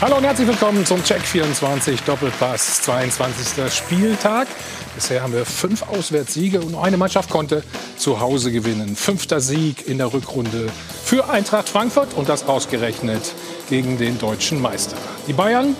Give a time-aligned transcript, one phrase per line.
[0.00, 3.72] Hallo und herzlich willkommen zum Check 24 Doppelpass 22.
[3.72, 4.46] Spieltag.
[4.94, 7.64] Bisher haben wir fünf Auswärtssiege und nur eine Mannschaft konnte
[7.96, 8.94] zu Hause gewinnen.
[8.94, 10.68] Fünfter Sieg in der Rückrunde
[11.04, 13.34] für Eintracht Frankfurt und das ausgerechnet
[13.70, 14.96] gegen den deutschen Meister.
[15.26, 15.74] Die Bayern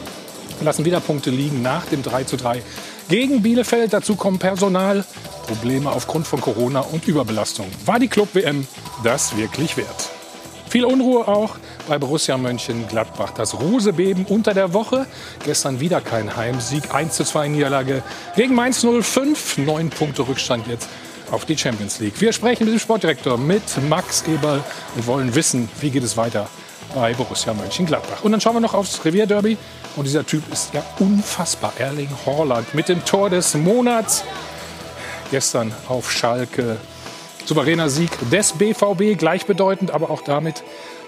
[0.63, 2.61] lassen wieder Punkte liegen nach dem 3 zu 3
[3.09, 3.93] gegen Bielefeld.
[3.93, 5.05] Dazu kommen Personal,
[5.47, 7.69] Probleme aufgrund von Corona und Überbelastung.
[7.87, 8.67] War die Club-WM
[9.05, 10.18] das wirklich wert?
[10.69, 11.57] Viel Unruhe auch
[11.89, 13.31] bei Borussia Mönchengladbach.
[13.31, 15.07] Das Rosebeben unter der Woche.
[15.45, 16.95] Gestern wieder kein Heimsieg.
[16.95, 18.03] 1 zu 2 Niederlage
[18.37, 19.59] gegen Mainz 05.
[19.59, 20.87] Neun Punkte Rückstand jetzt
[21.31, 22.21] auf die Champions League.
[22.21, 24.63] Wir sprechen mit dem Sportdirektor, mit Max Eberl
[24.95, 26.49] und wollen wissen, wie geht es weiter
[26.95, 28.23] bei Borussia Mönchengladbach.
[28.23, 29.57] Und dann schauen wir noch aufs Revierderby.
[29.97, 31.73] Und dieser Typ ist ja unfassbar.
[31.79, 34.23] Erling Haaland mit dem Tor des Monats.
[35.31, 36.77] Gestern auf Schalke.
[37.49, 40.63] Souveräner Sieg des BVB, gleichbedeutend, aber auch damit,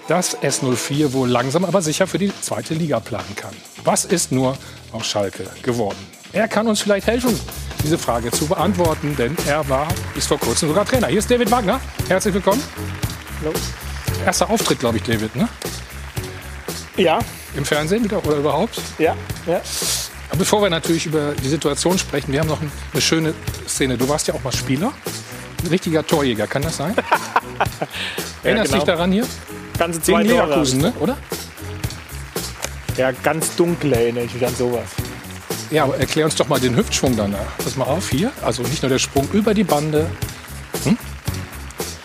[0.08, 3.54] dass S04 wohl langsam aber sicher für die zweite Liga planen kann.
[3.84, 4.56] Was ist nur
[4.90, 5.98] auf Schalke geworden?
[6.32, 7.38] Er kann uns vielleicht helfen,
[7.84, 11.08] diese Frage zu beantworten, denn er war bis vor kurzem sogar Trainer.
[11.08, 11.78] Hier ist David Wagner.
[12.08, 12.62] Herzlich willkommen.
[13.42, 13.52] Hallo.
[14.24, 15.46] Erster Auftritt, glaube ich, David, ne?
[16.96, 17.18] Ja.
[17.54, 18.80] Im Fernsehen wieder oder überhaupt?
[18.98, 19.14] Ja,
[19.46, 19.60] ja.
[20.38, 23.34] Bevor wir natürlich über die Situation sprechen, wir haben noch eine schöne
[23.66, 23.96] Szene.
[23.98, 24.92] Du warst ja auch mal Spieler.
[25.62, 26.94] Ein richtiger Torjäger, kann das sein?
[28.42, 28.84] Erinnerst du genau.
[28.84, 29.26] dich daran hier?
[29.78, 30.34] Ganze zwei Gegen.
[30.34, 30.92] Leverkusen, ne?
[31.00, 31.16] oder?
[32.96, 34.88] Ja, ganz dunkel erinnere ich mich an sowas.
[35.70, 37.56] Ja, aber erklär uns doch mal den Hüftschwung danach.
[37.58, 38.32] Pass mal auf, hier.
[38.42, 40.06] Also nicht nur der Sprung über die Bande.
[40.84, 40.98] Hm?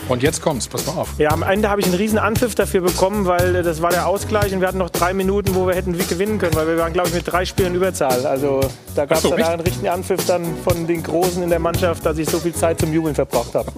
[0.07, 1.09] Und jetzt kommt's, pass mal auf.
[1.17, 4.07] Ja, am Ende habe ich einen riesen Anpfiff dafür bekommen, weil äh, das war der
[4.07, 6.93] Ausgleich und wir hatten noch drei Minuten, wo wir hätten gewinnen können, weil wir waren,
[6.93, 8.25] glaube ich, mit drei Spielen Überzahl.
[8.25, 8.61] Also
[8.95, 12.19] da gab es so, einen richtigen Anpfiff dann von den Großen in der Mannschaft, dass
[12.19, 13.71] ich so viel Zeit zum Jubeln verbraucht habe.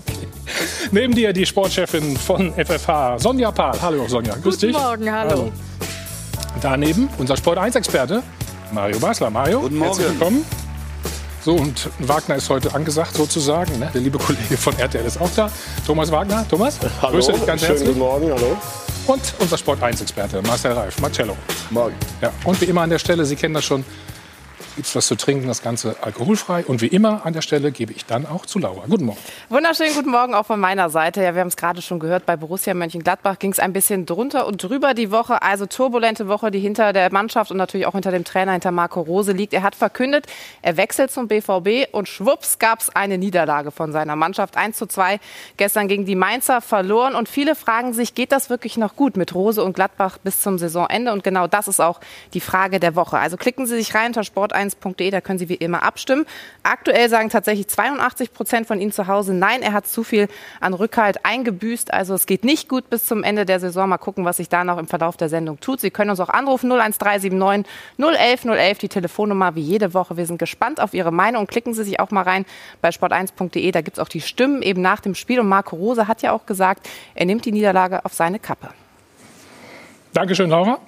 [0.92, 3.78] Neben dir die Sportchefin von FFH, Sonja Pahl.
[3.82, 4.78] Hallo Sonja, grüß Guten dich.
[4.78, 5.52] Morgen, hallo.
[6.62, 8.22] Daneben unser Sport 1-Experte,
[8.74, 9.30] Mario Basler.
[9.30, 9.92] Mario, Guten Morgen.
[9.92, 10.67] herzlich willkommen.
[11.48, 13.80] So, und Wagner ist heute angesagt sozusagen.
[13.80, 13.90] Ne?
[13.94, 15.50] Der liebe Kollege von RTL ist auch da.
[15.86, 16.46] Thomas Wagner.
[16.50, 17.88] Thomas, grüße dich ganz herzlich.
[17.88, 18.58] guten Morgen, hallo.
[19.06, 21.38] Und unser Sport 1-Experte, Marcel Reif, Marcello.
[21.70, 21.96] Morgen.
[22.20, 23.86] Ja, und wie immer an der Stelle, Sie kennen das schon,
[24.78, 26.64] gibt's was zu trinken, das Ganze alkoholfrei.
[26.64, 28.84] Und wie immer an der Stelle gebe ich dann auch zu Laura.
[28.88, 29.20] Guten Morgen.
[29.50, 31.24] Wunderschönen guten Morgen auch von meiner Seite.
[31.24, 34.46] Ja, wir haben es gerade schon gehört, bei Borussia Mönchengladbach ging es ein bisschen drunter
[34.46, 35.42] und drüber die Woche.
[35.42, 39.02] Also turbulente Woche, die hinter der Mannschaft und natürlich auch hinter dem Trainer, hinter Marco
[39.02, 39.54] Rose liegt.
[39.54, 40.28] Er hat verkündet,
[40.62, 44.58] er wechselt zum BVB und schwupps gab es eine Niederlage von seiner Mannschaft.
[44.58, 45.20] 1 zu 2
[45.58, 47.16] gestern gegen die Mainzer verloren.
[47.16, 50.60] Und viele fragen sich, geht das wirklich noch gut mit Rose und Gladbach bis zum
[50.60, 51.12] Saisonende?
[51.12, 52.00] Und genau das ist auch
[52.36, 53.18] die Frage der Woche.
[53.18, 54.24] Also klicken Sie sich rein unter
[54.70, 56.26] sport1.de, da können Sie wie immer abstimmen.
[56.64, 60.28] Aktuell sagen tatsächlich 82 Prozent von Ihnen zu Hause, nein, er hat zu viel
[60.60, 61.94] an Rückhalt eingebüßt.
[61.94, 63.90] Also es geht nicht gut bis zum Ende der Saison.
[63.90, 65.80] Mal gucken, was sich da noch im Verlauf der Sendung tut.
[65.80, 67.66] Sie können uns auch anrufen 01379
[67.98, 70.18] 011 011, die Telefonnummer wie jede Woche.
[70.18, 71.48] Wir sind gespannt auf Ihre Meinung.
[71.48, 72.46] Klicken Sie sich auch mal rein
[72.82, 73.72] bei sport1.de.
[73.72, 75.40] Da gibt es auch die Stimmen eben nach dem Spiel.
[75.40, 78.70] Und Marco Rose hat ja auch gesagt, er nimmt die Niederlage auf seine Kappe.
[80.14, 80.80] Dankeschön, Laura.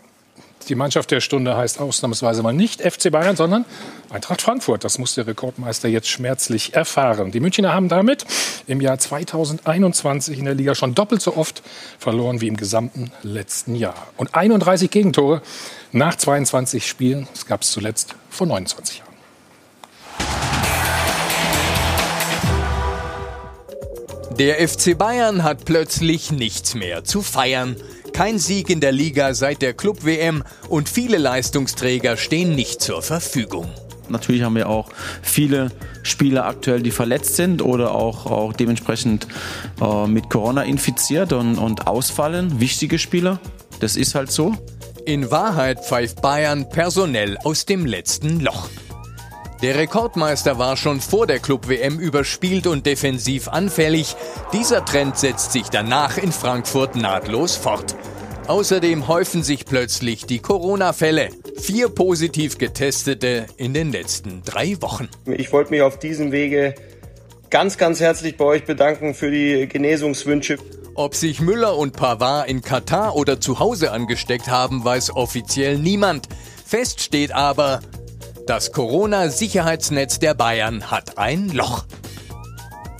[0.67, 3.65] Die Mannschaft der Stunde heißt ausnahmsweise mal nicht FC Bayern, sondern
[4.09, 4.83] Eintracht Frankfurt.
[4.83, 7.31] Das muss der Rekordmeister jetzt schmerzlich erfahren.
[7.31, 8.25] Die Münchner haben damit
[8.67, 11.63] im Jahr 2021 in der Liga schon doppelt so oft
[11.97, 14.07] verloren wie im gesamten letzten Jahr.
[14.17, 15.41] Und 31 Gegentore
[15.91, 19.09] nach 22 Spielen, das gab es zuletzt vor 29 Jahren.
[24.39, 27.75] Der FC Bayern hat plötzlich nichts mehr zu feiern.
[28.13, 33.69] Kein Sieg in der Liga seit der Club-WM und viele Leistungsträger stehen nicht zur Verfügung.
[34.09, 34.89] Natürlich haben wir auch
[35.21, 35.71] viele
[36.03, 39.27] Spieler aktuell, die verletzt sind oder auch, auch dementsprechend
[39.81, 42.59] äh, mit Corona infiziert und, und ausfallen.
[42.59, 43.39] Wichtige Spieler.
[43.79, 44.55] Das ist halt so.
[45.05, 48.69] In Wahrheit pfeift Bayern personell aus dem letzten Loch.
[49.61, 54.15] Der Rekordmeister war schon vor der Club-WM überspielt und defensiv anfällig.
[54.53, 57.93] Dieser Trend setzt sich danach in Frankfurt nahtlos fort.
[58.47, 61.29] Außerdem häufen sich plötzlich die Corona-Fälle.
[61.57, 65.09] Vier positiv getestete in den letzten drei Wochen.
[65.25, 66.73] Ich wollte mich auf diesem Wege
[67.49, 70.57] ganz, ganz herzlich bei euch bedanken für die Genesungswünsche.
[70.95, 76.29] Ob sich Müller und Pavard in Katar oder zu Hause angesteckt haben, weiß offiziell niemand.
[76.65, 77.81] Fest steht aber,
[78.49, 81.85] das Corona-Sicherheitsnetz der Bayern hat ein Loch.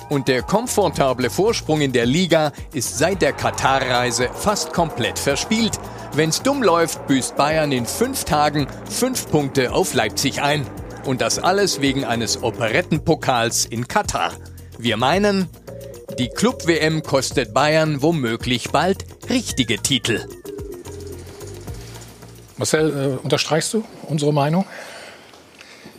[0.08, 5.80] Und der komfortable Vorsprung in der Liga ist seit der Katar-Reise fast komplett verspielt.
[6.14, 10.68] Wenn's dumm läuft, büßt Bayern in fünf Tagen fünf Punkte auf Leipzig ein.
[11.06, 14.34] Und das alles wegen eines Operettenpokals in Katar.
[14.78, 15.50] Wir meinen,
[16.20, 20.28] die Club-WM kostet Bayern womöglich bald richtige Titel.
[22.58, 24.66] Marcel, äh, unterstreichst du unsere Meinung?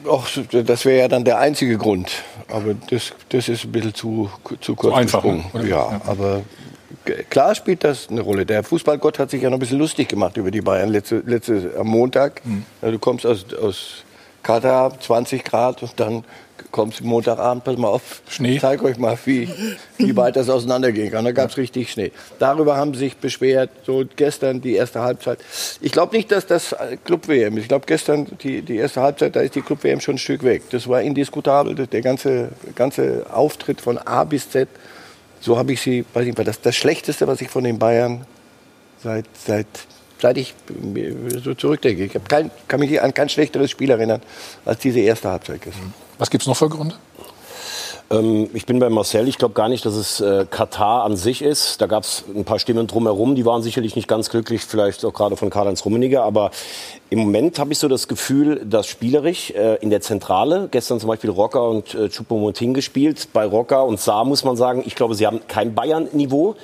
[0.09, 2.11] Ach, das wäre ja dann der einzige Grund.
[2.49, 4.31] Aber das, das ist ein bisschen zu,
[4.61, 5.45] zu kurz so einfach, gesprungen.
[5.53, 5.65] oder?
[5.65, 6.01] Ja, Ja.
[6.07, 6.43] aber
[7.29, 8.47] klar spielt das eine Rolle.
[8.47, 11.73] Der Fußballgott hat sich ja noch ein bisschen lustig gemacht über die Bayern letzte, letzte,
[11.79, 12.41] am Montag.
[12.45, 12.65] Mhm.
[12.83, 14.05] Du kommst aus, aus
[14.43, 16.25] Katar, 20 Grad, und dann
[16.71, 18.55] kommst Montagabend, pass mal auf, Schnee.
[18.55, 19.49] ich zeig euch mal, wie,
[19.99, 21.25] wie weit das auseinandergehen kann.
[21.25, 22.13] Da gab es richtig Schnee.
[22.39, 25.39] Darüber haben sich beschwert, so gestern die erste Halbzeit.
[25.81, 26.75] Ich glaube nicht, dass das
[27.05, 27.63] Club-WM ist.
[27.63, 30.63] Ich glaube, gestern die, die erste Halbzeit, da ist die Club-WM schon ein Stück weg.
[30.71, 34.69] Das war indiskutabel, der ganze, ganze Auftritt von A bis Z.
[35.41, 38.27] So habe ich sie, weiß ich nicht, das das Schlechteste, was ich von den Bayern
[39.03, 39.67] seit, seit,
[40.21, 40.55] seit ich
[41.43, 42.05] so zurückdenke.
[42.05, 44.23] Ich kein, kann mich an kein schlechteres Spiel erinnern
[44.65, 45.95] als diese erste Halbzeit gestern.
[46.19, 46.95] Was gibt es noch für Gründe?
[48.11, 49.29] Ähm, ich bin bei Marcel.
[49.29, 51.81] Ich glaube gar nicht, dass es äh, Katar an sich ist.
[51.81, 55.13] Da gab es ein paar Stimmen drumherum, die waren sicherlich nicht ganz glücklich, vielleicht auch
[55.13, 56.23] gerade von Karl-Heinz Rummenigge.
[56.23, 56.51] Aber
[57.09, 61.09] im Moment habe ich so das Gefühl, dass spielerisch äh, in der Zentrale, gestern zum
[61.09, 63.29] Beispiel Rocker und äh, Choupo-Moting gespielt.
[63.33, 66.57] Bei Rocker und Saar muss man sagen, ich glaube, sie haben kein Bayern-Niveau.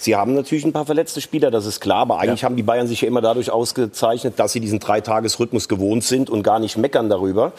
[0.00, 2.86] Sie haben natürlich ein paar verletzte Spieler, das ist klar, aber eigentlich haben die Bayern
[2.86, 7.10] sich ja immer dadurch ausgezeichnet, dass sie diesen Dreitagesrhythmus gewohnt sind und gar nicht meckern
[7.10, 7.52] darüber.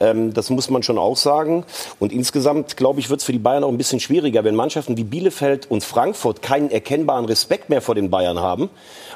[0.00, 1.66] Ähm, das muss man schon auch sagen.
[2.00, 4.96] Und insgesamt, glaube ich, wird es für die Bayern auch ein bisschen schwieriger, wenn Mannschaften
[4.96, 8.70] wie Bielefeld und Frankfurt keinen erkennbaren Respekt mehr vor den Bayern haben.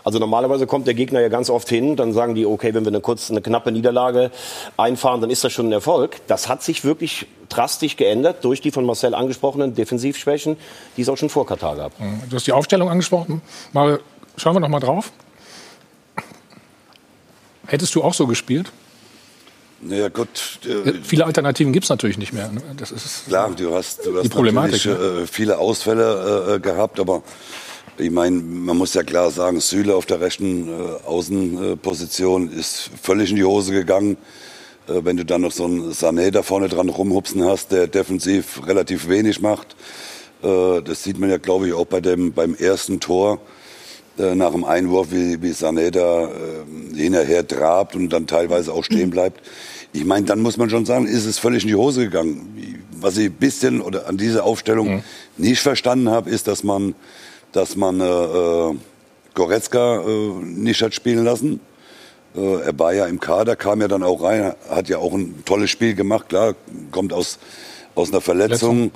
[0.05, 2.89] Also normalerweise kommt der Gegner ja ganz oft hin, dann sagen die, okay, wenn wir
[2.91, 4.31] eine kurze, eine knappe Niederlage
[4.77, 6.17] einfahren, dann ist das schon ein Erfolg.
[6.27, 10.57] Das hat sich wirklich drastisch geändert durch die von Marcel angesprochenen Defensivschwächen,
[10.97, 11.93] die es auch schon vor Katar gab.
[12.29, 13.43] Du hast die Aufstellung angesprochen.
[13.73, 14.01] Mal,
[14.37, 15.13] schauen wir noch mal drauf.
[17.67, 18.73] Hättest du auch so gespielt?
[19.83, 20.29] Naja, gut.
[20.67, 22.49] Äh, Viele Alternativen gibt es natürlich nicht mehr.
[22.51, 22.61] ne?
[22.77, 24.93] Das ist klar, du hast, du Die hast Problematik, ne?
[24.93, 27.23] natürlich äh, viele Ausfälle äh, gehabt, aber
[28.01, 33.31] ich meine, man muss ja klar sagen, Süle auf der rechten äh, Außenposition ist völlig
[33.31, 34.17] in die Hose gegangen.
[34.89, 38.67] Äh, wenn du dann noch so einen Sané da vorne dran rumhupsen hast, der defensiv
[38.67, 39.77] relativ wenig macht.
[40.43, 43.41] Äh, das sieht man ja, glaube ich, auch bei dem, beim ersten Tor
[44.19, 48.85] äh, nach dem Einwurf, wie, wie Sané da äh, hinterher trabt und dann teilweise auch
[48.85, 49.41] stehen bleibt.
[49.93, 52.83] Ich meine, dann muss man schon sagen, ist es völlig in die Hose gegangen.
[52.93, 55.03] Was ich ein bisschen oder an dieser Aufstellung
[55.37, 56.95] nicht verstanden habe, ist, dass man,
[57.53, 58.75] dass man äh, äh,
[59.35, 61.61] Goretzka äh, nicht hat spielen lassen.
[62.37, 65.43] Äh, er war ja im Kader, kam ja dann auch rein, hat ja auch ein
[65.45, 66.29] tolles Spiel gemacht.
[66.29, 66.55] Klar,
[66.91, 67.39] kommt aus,
[67.95, 68.93] aus einer Verletzung.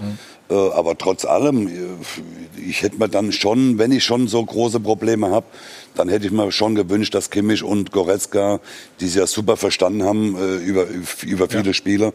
[0.51, 4.79] Äh, aber trotz allem, äh, ich hätte mir dann schon, wenn ich schon so große
[4.79, 5.47] Probleme habe,
[5.95, 8.61] dann hätte ich mir schon gewünscht, dass Kimmich und Goretzka,
[9.00, 10.87] die sie ja super verstanden haben äh, über,
[11.25, 12.12] über viele Spiele,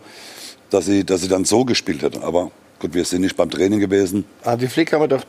[0.70, 2.22] dass sie, dass sie dann so gespielt hätten.
[2.22, 4.26] Aber gut, wir sind nicht beim Training gewesen.
[4.44, 5.24] Hansi Flick haben wir doch,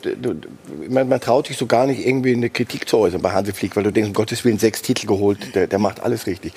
[0.89, 3.75] man, man traut sich so gar nicht irgendwie eine Kritik zu äußern bei Hansi Flick,
[3.75, 6.53] weil du denkst, um Gottes Willen, sechs Titel geholt, der, der macht alles richtig.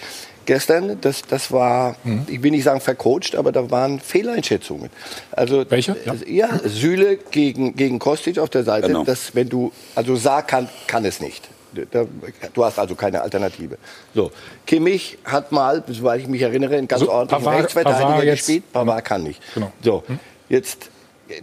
[0.47, 1.97] Gestern, das, das war,
[2.27, 4.91] ich will nicht sagen vercoacht, aber da waren Fehleinschätzungen.
[5.33, 5.97] Also, Welche?
[6.05, 6.49] Ja.
[6.49, 9.05] Ja, Süle gegen, gegen Kostic auf der Seite, Genau.
[9.05, 11.49] das, wenn du, also Saar kann, kann es nicht.
[11.91, 12.05] Da,
[12.53, 13.79] du hast also keine Alternative.
[14.15, 14.31] So,
[14.67, 18.73] Kimmich hat mal, soweit ich mich erinnere, einen ganz Also, ordentlichen Pavard- Rechtsverteidiger Pavard gespielt.
[18.73, 19.41] Pavard kann nicht.
[19.55, 19.73] Genau.
[19.83, 20.05] So,
[20.49, 20.91] jetzt,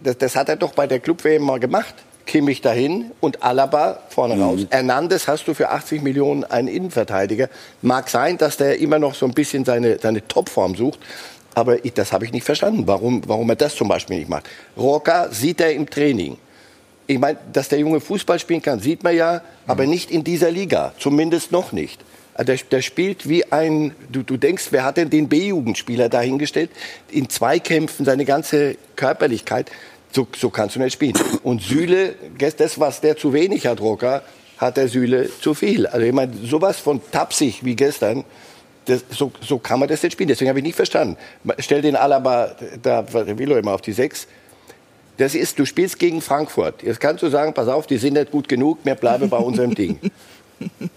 [0.04, 1.94] das, das hat er doch bei der Club-WM mal gemacht.
[2.26, 4.62] Kimmich dahin und Alaba vorne raus.
[4.70, 7.50] Hernandez hast du für 80 Millionen einen Innenverteidiger.
[7.82, 11.00] Mag sein, dass der immer noch so ein bisschen seine, seine Topform sucht.
[11.54, 14.48] Aber ich, das habe ich nicht verstanden, warum, warum er das zum Beispiel nicht macht.
[14.78, 16.38] Roca sieht er im Training.
[17.08, 20.52] Ich meine, dass der Junge Fußball spielen kann, sieht man ja, aber nicht in dieser
[20.52, 20.94] Liga.
[20.98, 22.00] Zumindest noch nicht.
[22.34, 26.72] Also Der, der spielt wie ein, du, du denkst, wer hat denn den B-Jugendspieler dahingestellt?
[27.10, 29.70] In Zweikämpfen, seine ganze Körperlichkeit.
[30.12, 31.14] So, so kannst du nicht spielen.
[31.44, 32.16] Und Süle,
[32.58, 34.24] das, was der zu wenig hat, Rocker,
[34.58, 35.88] hat der Süle zu viel.
[35.88, 38.24] Also ich meine, sowas von tapsig wie gestern,
[38.86, 40.28] das, so, so kann man das nicht spielen.
[40.28, 41.18] Deswegen habe ich nicht verstanden.
[41.60, 44.28] Stell den Alaba, da will er immer auf die Sechs.
[45.18, 46.84] Das ist, du spielst gegen Frankfurt.
[46.84, 49.76] Jetzt kannst du sagen, pass auf, die sind nicht gut genug, wir bleiben bei unserem
[49.76, 50.00] Ding.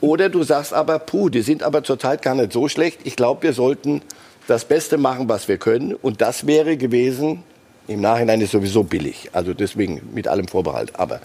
[0.01, 3.01] Oder du sagst aber, puh, die sind aber zurzeit gar nicht so schlecht.
[3.05, 4.03] Ich glaube, wir sollten
[4.47, 5.95] das Beste machen, was wir können.
[5.95, 7.43] Und das wäre gewesen,
[7.89, 9.31] im Nachhinein ist sowieso billig.
[9.33, 10.99] Also deswegen mit allem Vorbehalt.
[10.99, 11.21] Aber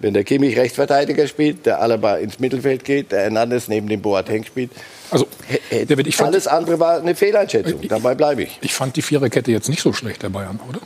[0.00, 4.44] wenn der Kimmich Rechtsverteidiger spielt, der Alaba ins Mittelfeld geht, der Hernandez neben dem Boateng
[4.44, 4.70] spielt.
[5.10, 5.26] Also,
[5.70, 7.80] David, ich fand, Alles andere war eine Fehleinschätzung.
[7.88, 8.58] Dabei bleibe ich.
[8.60, 10.80] ich fand die Viererkette jetzt nicht so schlecht, der Bayern, oder?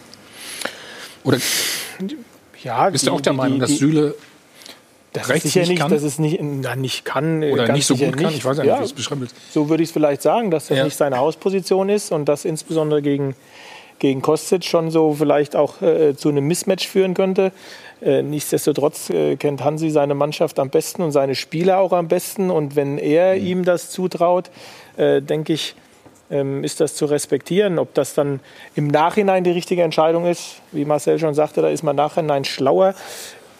[1.25, 1.39] Oder
[2.63, 4.15] Ja, bist du auch der Meinung, dass Süle
[5.13, 5.91] das rechts ist sicher nicht kann?
[5.91, 7.43] dass es nicht, na, nicht kann.
[7.43, 8.27] äh, oder nicht so gut kann?
[8.27, 8.39] nicht.
[8.39, 9.35] Ich weiß ja nicht, wie es beschreiben willst.
[9.53, 10.85] So würde ich es vielleicht sagen, dass das Ja.
[10.85, 13.35] nicht seine Hausposition ist und das insbesondere gegen,
[13.99, 17.53] gegen Kostic schon so vielleicht auch äh, zu einem Mismatch führen könnte.
[18.01, 22.51] Äh, nichtsdestotrotz äh, kennt Hansi seine Mannschaft am besten und seine Spieler auch am besten.
[22.51, 23.47] Und wenn er Mhm.
[23.47, 24.51] ihm das zutraut,
[24.97, 25.77] äh, denke ich,
[26.31, 27.79] ähm, ist das zu respektieren.
[27.79, 28.41] Ob das dann
[28.75, 32.95] im Nachhinein die richtige Entscheidung ist, wie Marcel schon sagte, da ist man nachhinein schlauer.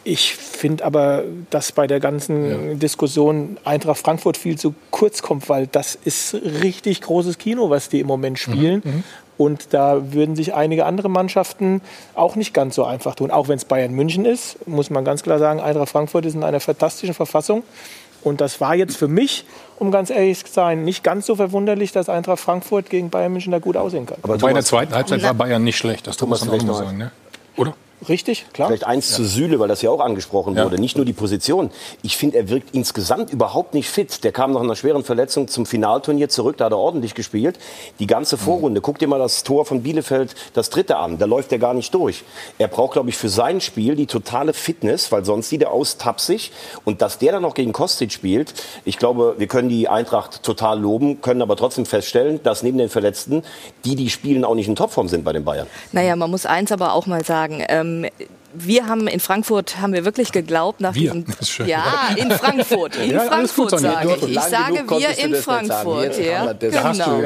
[0.05, 5.67] Ich finde aber, dass bei der ganzen Diskussion Eintracht Frankfurt viel zu kurz kommt, weil
[5.69, 9.05] das ist richtig großes Kino, was die im Moment spielen.
[9.39, 11.81] Und da würden sich einige andere Mannschaften
[12.15, 13.31] auch nicht ganz so einfach tun.
[13.31, 16.45] Auch wenn es Bayern München ist, muss man ganz klar sagen, Eintracht Frankfurt ist in
[16.45, 17.63] einer fantastischen Verfassung.
[18.23, 19.45] Und das war jetzt für mich,
[19.79, 23.51] um ganz ehrlich zu sein, nicht ganz so verwunderlich, dass Eintracht Frankfurt gegen Bayern München
[23.51, 24.19] da gut aussehen kann.
[24.23, 26.07] Aber Wobei in der Thomas, zweiten Halbzeit war Bayern nicht schlecht.
[26.07, 26.99] Das Thomas muss man auch sagen.
[26.99, 27.11] Ne?
[27.57, 27.75] Oder?
[28.09, 28.69] Richtig, klar.
[28.69, 30.65] Vielleicht eins zu Süle, weil das ja auch angesprochen Ja.
[30.65, 30.81] wurde.
[30.81, 31.71] Nicht nur die Position.
[32.03, 34.25] Ich finde, er wirkt insgesamt überhaupt nicht fit.
[34.25, 37.59] Der kam nach einer schweren Verletzung zum Finalturnier zurück, da hat er ordentlich gespielt.
[37.99, 38.81] Die ganze Vorrunde.
[38.81, 41.19] Guck dir mal das Tor von Bielefeld, das dritte an.
[41.19, 42.25] Da läuft er gar nicht durch.
[42.59, 45.97] Er braucht, glaube ich, für sein Spiel die totale Fitness, weil sonst sieht er aus
[45.97, 46.51] tapsig.
[46.85, 48.55] Und dass der dann noch gegen Kostic spielt,
[48.85, 52.89] ich glaube, wir können die Eintracht total loben, können aber trotzdem feststellen, dass neben den
[52.89, 53.43] Verletzten,
[53.85, 55.67] die, die spielen, auch nicht in Topform sind bei den Bayern.
[55.93, 57.65] Naja, man muss eins aber auch mal sagen.
[57.69, 58.07] Ähm, um,
[58.55, 61.67] wir haben in Frankfurt haben wir wirklich geglaubt nach Wir, diesem schön.
[61.69, 61.83] ja
[62.17, 64.29] in Frankfurt in Ja, Frankfurt sage ich.
[64.37, 65.35] ich sage wir in.
[65.35, 66.53] Frankfurt ja.
[66.53, 67.21] genau.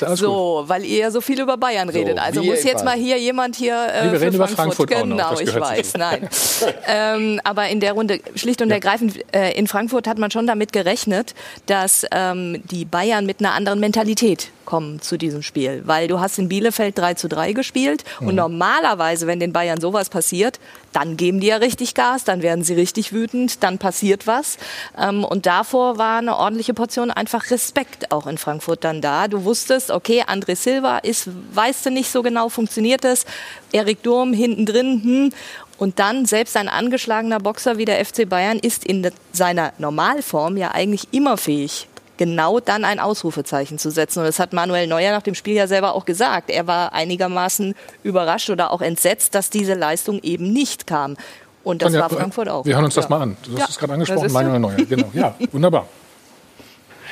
[0.00, 2.18] Ja so weil ihr ja so viel über Bayern redet.
[2.18, 5.16] Also muss jetzt mal hier jemand hier äh, Nee, wir reden über Frankfurt auch noch.
[5.36, 6.28] genau ich weiß nein.
[6.86, 10.72] Ähm, aber in der Runde schlicht und ergreifend äh, in Frankfurt hat man schon damit
[10.72, 11.34] gerechnet
[11.66, 15.82] dass ähm, die Bayern mit einer anderen Mentalität kommen zu diesem Spiel.
[15.86, 18.28] Weil du hast in Bielefeld 3 zu 3 gespielt Mhm.
[18.28, 20.58] und normalerweise wenn den Bayern sowas passiert
[20.92, 24.58] dann geben die ja richtig Gas, dann werden sie richtig wütend, dann passiert was.
[24.98, 29.28] Ähm, und davor war eine ordentliche Portion einfach Respekt auch in Frankfurt dann da.
[29.28, 33.24] Du wusstest, okay, André Silva ist, weißt du nicht so genau, funktioniert das?
[33.72, 35.32] Erik Durm hinten drin, hm.
[35.78, 40.70] Und dann selbst ein angeschlagener Boxer wie der FC Bayern ist in seiner Normalform ja
[40.70, 44.20] eigentlich immer fähig, genau dann ein Ausrufezeichen zu setzen.
[44.20, 46.50] Und das hat Manuel Neuer nach dem Spiel ja selber auch gesagt.
[46.50, 51.16] Er war einigermaßen überrascht oder auch entsetzt, dass diese Leistung eben nicht kam.
[51.64, 52.64] Und das Sonja, war Frankfurt auch.
[52.64, 53.10] Wir hören uns das Ja.
[53.10, 53.36] mal an.
[53.44, 54.32] Du hast Ja, es gerade angesprochen.
[54.32, 54.76] Manuel Neuer.
[54.76, 55.10] Genau.
[55.14, 55.86] Ja, wunderbar.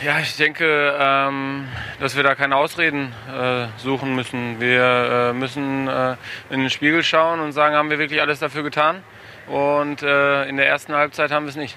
[0.05, 1.67] Ja, ich denke, ähm,
[2.01, 4.59] dass wir da keine Ausreden äh, suchen müssen.
[4.59, 6.17] Wir äh, müssen äh,
[6.49, 9.03] in den Spiegel schauen und sagen, haben wir wirklich alles dafür getan?
[9.47, 11.77] Und äh, in der ersten Halbzeit haben wir es nicht.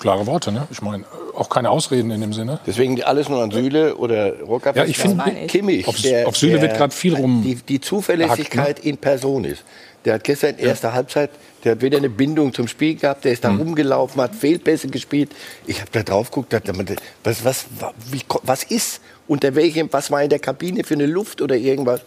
[0.00, 0.66] Klare Worte, ne?
[0.70, 1.04] Ich meine,
[1.36, 2.58] auch keine Ausreden in dem Sinne.
[2.66, 4.74] Deswegen alles nur an Süle oder Rocker.
[4.74, 5.22] Ja, ich finde-.
[5.46, 5.86] Kimmich.
[5.86, 9.62] Auf- auf Süle wird grad viel rum Die, die Zuverlässigkeit in Person ist.
[10.06, 11.28] Der hat gestern erste Halbzeit,
[11.62, 15.30] der hat wieder eine Bindung zum Spiel gehabt, der ist da rumgelaufen, hat Fehlpässe gespielt.
[15.66, 16.84] Ich habe da drauf geguckt, mir,
[17.22, 17.66] was, was,
[18.10, 19.02] wie, was ist?
[19.28, 22.00] Unter welchem, was war in der Kabine für eine Luft oder irgendwas?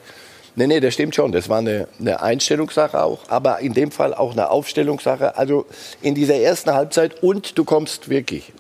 [0.56, 1.32] Nee, nee, das stimmt schon.
[1.32, 5.36] Das war eine, eine Einstellungssache auch, aber in dem Fall auch eine Aufstellungssache.
[5.38, 5.66] Also
[6.02, 8.54] in dieser ersten Halbzeit und du kommst wirklich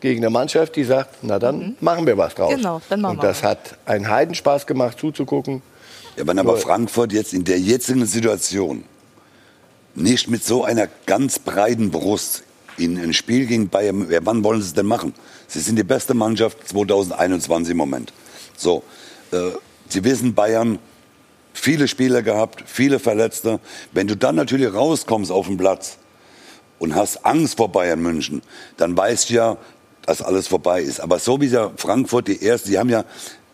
[0.00, 2.54] gegen eine Mannschaft, die sagt, na dann machen wir was draus.
[2.54, 5.62] Genau, dann machen und wir das hat einen Heidenspaß gemacht zuzugucken.
[6.16, 8.84] Ja, wenn aber Nur- Frankfurt jetzt in der jetzigen Situation
[9.94, 12.44] nicht mit so einer ganz breiten Brust
[12.78, 15.14] in ein Spiel gegen Bayern, wann wollen sie es denn machen?
[15.48, 18.12] Sie sind die beste Mannschaft 2021 im Moment.
[18.56, 18.82] So,
[19.32, 19.36] äh,
[19.88, 20.78] Sie wissen, Bayern,
[21.52, 23.60] viele Spieler gehabt, viele Verletzte.
[23.92, 25.98] Wenn du dann natürlich rauskommst auf den Platz
[26.78, 28.42] und hast Angst vor Bayern München,
[28.76, 29.56] dann weißt du ja,
[30.04, 31.00] dass alles vorbei ist.
[31.00, 33.04] Aber so wie der Frankfurt die erste, die haben ja,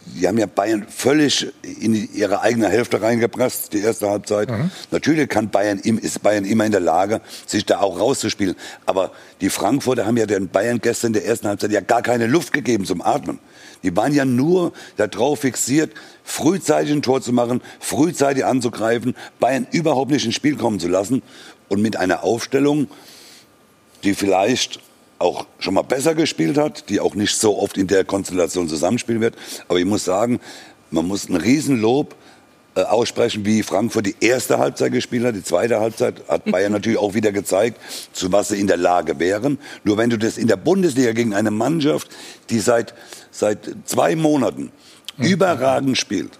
[0.05, 4.51] die haben ja Bayern völlig in ihre eigene Hälfte reingepresst, die erste Halbzeit.
[4.91, 8.57] Natürlich kann Bayern, ist Bayern immer in der Lage, sich da auch rauszuspielen.
[8.85, 12.27] Aber die Frankfurter haben ja den Bayern gestern in der ersten Halbzeit ja gar keine
[12.27, 13.39] Luft gegeben zum Atmen.
[13.83, 15.93] Die waren ja nur darauf fixiert,
[16.25, 21.23] frühzeitig ein Tor zu machen, frühzeitig anzugreifen, Bayern überhaupt nicht ins Spiel kommen zu lassen
[21.69, 22.89] und mit einer Aufstellung,
[24.05, 24.81] die vielleicht
[25.19, 29.21] auch schon mal besser gespielt hat, die auch nicht so oft in der Konstellation zusammenspielen
[29.21, 29.37] wird.
[29.69, 30.41] Aber ich muss sagen,
[30.91, 32.15] man muss ein Riesenlob
[32.75, 35.35] äh, aussprechen, wie Frankfurt die erste Halbzeit gespielt hat.
[35.35, 37.79] Die zweite Halbzeit hat Bayern natürlich auch wieder gezeigt,
[38.13, 39.59] zu was sie in der Lage wären.
[39.85, 42.09] Nur wenn du das in der Bundesliga gegen eine Mannschaft,
[42.51, 42.95] die seit,
[43.33, 44.71] seit zwei Monaten
[45.19, 46.39] überragend spielt,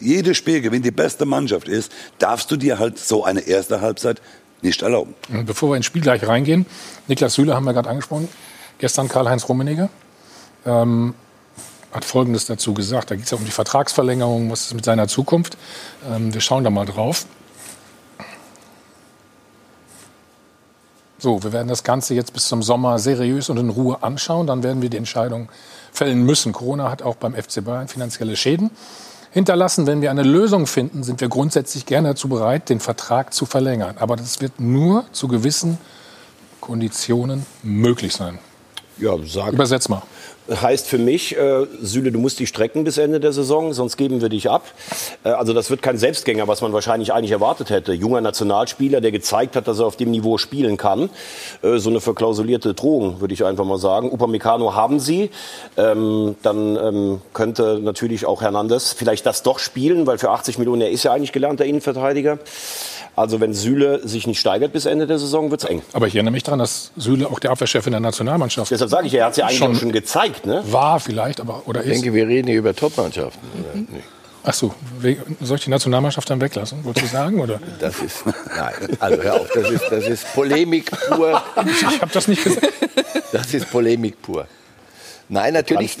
[0.00, 4.20] jedes Spiel gewinnt, die beste Mannschaft ist, darfst du dir halt so eine erste Halbzeit
[4.60, 5.14] nicht erlauben.
[5.46, 6.66] Bevor wir ins Spiel gleich reingehen,
[7.06, 8.28] Niklas Süle haben wir gerade angesprochen.
[8.78, 9.88] Gestern Karl-Heinz Rummenigge
[10.66, 11.14] ähm,
[11.92, 13.10] hat Folgendes dazu gesagt.
[13.10, 15.56] Da geht es ja um die Vertragsverlängerung, was ist mit seiner Zukunft.
[16.10, 17.26] Ähm, wir schauen da mal drauf.
[21.20, 24.46] So, wir werden das Ganze jetzt bis zum Sommer seriös und in Ruhe anschauen.
[24.46, 25.48] Dann werden wir die Entscheidung
[25.98, 26.52] fällen müssen.
[26.52, 28.70] Corona hat auch beim FC Bayern finanzielle Schäden.
[29.30, 29.86] hinterlassen.
[29.86, 33.96] Wenn wir eine Lösung finden, sind wir grundsätzlich gerne dazu bereit, den Vertrag zu verlängern.
[33.98, 35.78] Aber das wird nur zu gewissen
[36.60, 38.38] Konditionen möglich sein.
[38.96, 39.52] Ja, sag.
[39.52, 40.02] Übersetz mal.
[40.50, 44.22] Heißt für mich, äh, Süle, du musst die strecken bis Ende der Saison, sonst geben
[44.22, 44.64] wir dich ab.
[45.22, 47.92] Äh, also das wird kein Selbstgänger, was man wahrscheinlich eigentlich erwartet hätte.
[47.92, 51.10] Junger Nationalspieler, der gezeigt hat, dass er auf dem Niveau spielen kann.
[51.62, 54.10] Äh, so eine verklausulierte Drohung, würde ich einfach mal sagen.
[54.10, 55.30] Upamecano haben sie.
[55.76, 60.80] Ähm, dann ähm, könnte natürlich auch Hernandez vielleicht das doch spielen, weil für 80 Millionen,
[60.80, 62.38] er ist ja eigentlich gelernter Innenverteidiger.
[63.16, 65.82] Also wenn Süle sich nicht steigert bis Ende der Saison, wird's eng.
[65.92, 69.08] Aber ich erinnere mich daran, dass Süle auch der Abwehrchef in der Nationalmannschaft Deshalb sage
[69.08, 69.74] ich, er hat ja eigentlich Schon.
[69.74, 69.92] schon, schon
[70.42, 70.66] gezeigt.
[70.66, 70.72] Ne?
[70.72, 71.94] war vielleicht, aber oder Ich ist.
[72.02, 73.40] denke, wir reden hier über Topmannschaften.
[73.74, 74.04] nicht?
[74.44, 74.72] Ach so,
[75.42, 76.82] soll ich die Nationalmannschaft dann weglassen?
[76.84, 77.60] Wolltest du sagen oder?
[77.80, 81.42] Das ist, nein, also hör auf, das ist, das ist Polemik pur.
[81.66, 82.66] Ich habe das nicht gesagt.
[83.32, 84.46] Das ist Polemik pur.
[85.30, 85.96] Nein, natürlich.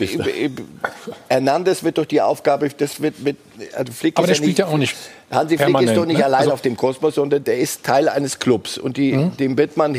[1.28, 3.36] Hernandez wird durch die Aufgabe, das wird mit,
[3.76, 4.96] also Flick Aber ist der spielt ja auch nicht
[5.30, 6.24] Hansi Flick ist doch nicht ne?
[6.24, 8.78] allein Also- auf dem Kosmos, sondern der ist Teil eines Clubs.
[8.78, 9.36] Und die, Mhm.
[9.36, 9.94] dem wird man,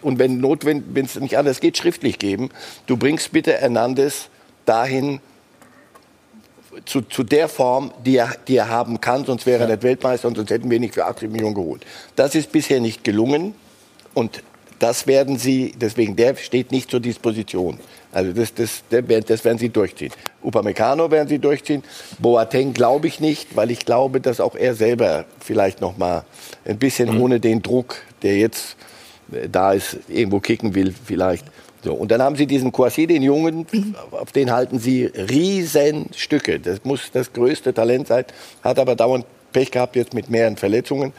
[0.00, 2.48] und wenn notwendig, wenn es nicht anders geht, schriftlich geben.
[2.86, 4.28] Du bringst bitte Hernandez
[4.64, 5.20] dahin,
[6.86, 10.26] zu, zu der Form, die er, die er haben kann, sonst wäre er nicht Weltmeister
[10.26, 11.84] und sonst hätten wir ihn nicht für 80 Millionen geholt.
[12.16, 13.54] Das ist bisher nicht gelungen
[14.14, 14.42] und
[14.78, 17.78] das werden sie, deswegen, der steht nicht zur Disposition.
[18.12, 20.12] Also das, das, das werden sie durchziehen.
[20.42, 21.82] Upamecano werden sie durchziehen.
[22.20, 26.24] Boateng glaube ich nicht, weil ich glaube, dass auch er selber vielleicht noch mal
[26.64, 28.76] ein bisschen ohne den Druck, der jetzt
[29.32, 31.44] äh, da ist, irgendwo kicken will vielleicht.
[31.82, 33.66] So, und dann haben sie diesen Kouassi, den Jungen,
[34.10, 36.58] auf den halten sie Riesenstücke.
[36.58, 38.24] Das muss das größte Talent sein,
[38.62, 41.12] hat aber dauernd Pech gehabt jetzt mit mehreren Verletzungen.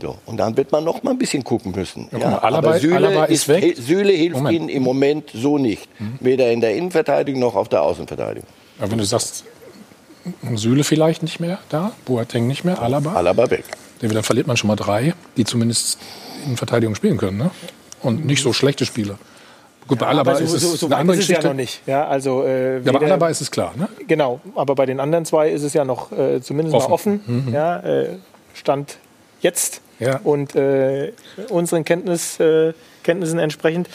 [0.00, 2.08] So, und dann wird man noch mal ein bisschen gucken müssen.
[2.12, 3.76] Ja, mal, Alaba- Alaba ist weg.
[3.78, 4.52] Süle hilft Moment.
[4.54, 4.60] Mhm.
[4.60, 5.88] ihnen im Moment so nicht.
[6.20, 8.48] Weder in der Innenverteidigung noch auf der Außenverteidigung.
[8.78, 9.44] Aber wenn du sagst,
[10.54, 13.64] Süle vielleicht nicht mehr da, Boateng nicht mehr, Alaba, Alaba weg.
[14.00, 15.98] dann verliert man schon mal drei, die zumindest
[16.46, 17.38] in Verteidigung spielen können.
[17.38, 17.50] Ne?
[18.02, 19.18] Und nicht so schlechte Spieler.
[19.88, 21.48] Gut, bei Alaba Aber ist es so eine weit andere ist es ja Geschichte.
[21.48, 21.80] noch nicht.
[21.86, 23.72] Ja, also, äh, Ja, aber weder- Alaba ist es klar.
[23.76, 23.88] Ne?
[24.06, 27.20] Genau, aber bei den anderen zwei ist es ja noch äh, zumindest mal Offen.
[27.26, 27.48] offen.
[27.52, 28.08] Ja, äh,
[28.54, 28.98] Stand
[29.40, 30.20] jetzt Ja.
[30.24, 31.12] und äh,
[31.50, 33.88] unseren Kenntnis, äh, Kenntnissen entsprechend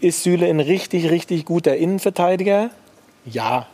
[0.00, 2.70] ist Süle ein richtig, richtig guter Innenverteidiger.
[3.24, 3.66] Ja.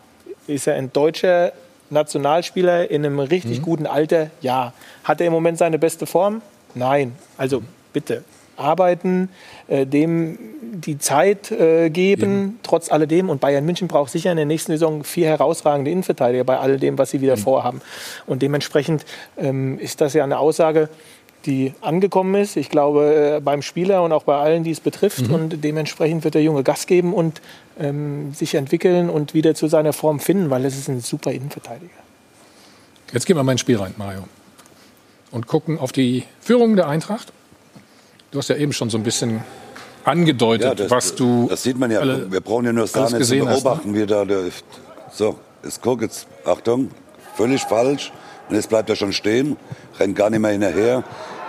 [0.46, 1.52] Ist er ein deutscher
[1.90, 4.30] Nationalspieler in einem richtig guten Alter?
[4.40, 4.72] Ja.
[5.02, 6.40] Hat er im Moment seine beste Form?
[6.74, 7.16] Nein.
[7.36, 8.22] Also bitte
[8.56, 9.30] arbeiten,
[9.70, 13.30] äh, dem die Zeit äh, geben, trotz alledem.
[13.30, 16.98] Und Bayern München braucht sicher in der nächsten Saison vier herausragende Innenverteidiger bei all dem,
[16.98, 17.80] was sie wieder vorhaben.
[18.26, 19.04] Und dementsprechend
[19.36, 20.88] ähm, ist das ja eine Aussage,
[21.46, 22.56] die angekommen ist.
[22.56, 25.28] Ich glaube, äh, beim Spieler und auch bei allen, die es betrifft.
[25.30, 27.40] Und dementsprechend wird der Junge Gas geben und
[27.78, 31.90] ähm, sich entwickeln und wieder zu seiner Form finden, weil es ist ein super Innenverteidiger.
[33.12, 34.24] Jetzt gehen wir mal ins Spiel rein, Mario.
[35.30, 37.32] Und gucken auf die Führung der Eintracht.
[38.30, 39.42] Du hast ja eben schon so ein bisschen
[40.04, 41.46] angedeutet, Ja, das, was du.
[41.48, 42.00] das sieht man ja.
[42.00, 43.62] alle- wir brauchen ja nur Sahne zu gesehen hast, ne?
[43.62, 44.42] beobachten, wie da der,
[45.12, 46.90] So, jetzt guck jetzt, Achtung,
[47.34, 48.12] völlig falsch.
[48.48, 49.56] Und jetzt bleibt er schon stehen,
[49.98, 51.04] rennt gar nicht mehr hinterher.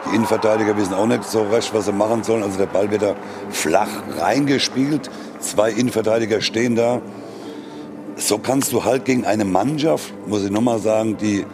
[0.10, 2.42] Die Innenverteidiger wissen auch nicht so recht, was sie machen sollen.
[2.44, 3.16] Also der Ball wird da
[3.52, 3.90] flach
[4.20, 5.10] reingespielt.
[5.40, 7.02] Zwei Innenverteidiger stehen da.
[8.16, 11.46] So kannst du halt gegen eine Mannschaft, muss ich nochmal sagen, die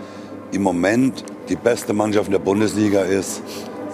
[0.52, 3.42] im Moment die beste Mannschaft in der Bundesliga ist.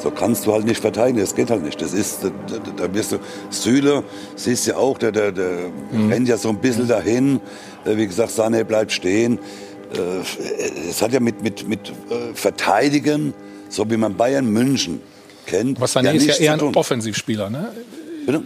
[0.04, 1.82] So kannst du halt nicht verteidigen, das geht halt nicht.
[1.82, 2.30] Das ist, da,
[2.76, 4.04] da, wirst du, Süle,
[4.36, 5.72] siehst du ja auch, der, der, der
[6.10, 7.40] rennt ja so ein bisschen dahin.
[7.86, 9.40] Äh, Wie gesagt, Sané bleibt stehen.
[9.96, 13.34] Äh, Es hat ja mit, mit, mit äh, Verteidigen,
[13.70, 15.00] so wie man Bayern München
[15.46, 16.76] kennt, Aber Sané ist ja eher ein.
[16.76, 17.50] Offensivspieler.
[17.50, 17.72] Ne?
[18.26, 18.44] Bitte?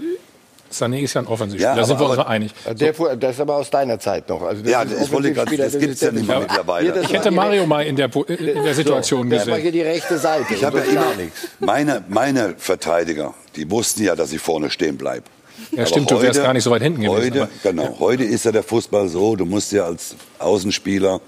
[0.71, 1.69] Sané ist ja ein Offensivspieler.
[1.71, 2.51] Ja, da sind aber- wir uns aber- mal einig.
[2.79, 4.41] Der, fuhr- das ist aber aus deiner Zeit noch.
[4.41, 5.45] Also das Ja, ist das wollte ich das
[5.79, 6.93] gibt's ja ist nicht mehr mittlerweile.
[6.93, 9.73] Hier, Ich hätte Mario mal in der, in der Situation Das war hier gesehen.
[9.73, 10.53] die rechte Seite.
[10.53, 11.47] Ich habe ja immer, nichts.
[11.59, 15.23] meine, meine Verteidiger, die wussten ja, dass ich vorne stehen bleibe.
[15.71, 18.45] Ja, stimmt, du wärst gar nicht so weit hinten gewesen, Heute, aber- genau, heute ist
[18.45, 21.19] ja der Fußball so, du musst ja als Außenspieler,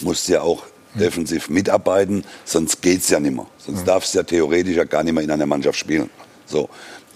[0.00, 0.62] musst ja auch
[0.94, 1.00] Hm.
[1.02, 3.46] defensiv mitarbeiten, sonst geht's ja nicht mehr.
[3.58, 6.08] Sonst darfst du ja theoretisch ja gar nicht mehr in einer Mannschaft spielen.
[6.46, 6.68] So.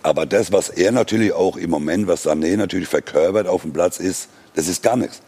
[0.02, 3.98] Aber das, was er natürlich auch im Moment, was Sané natürlich verkörpert auf dem Platz
[4.00, 5.20] ist, das ist gar nichts.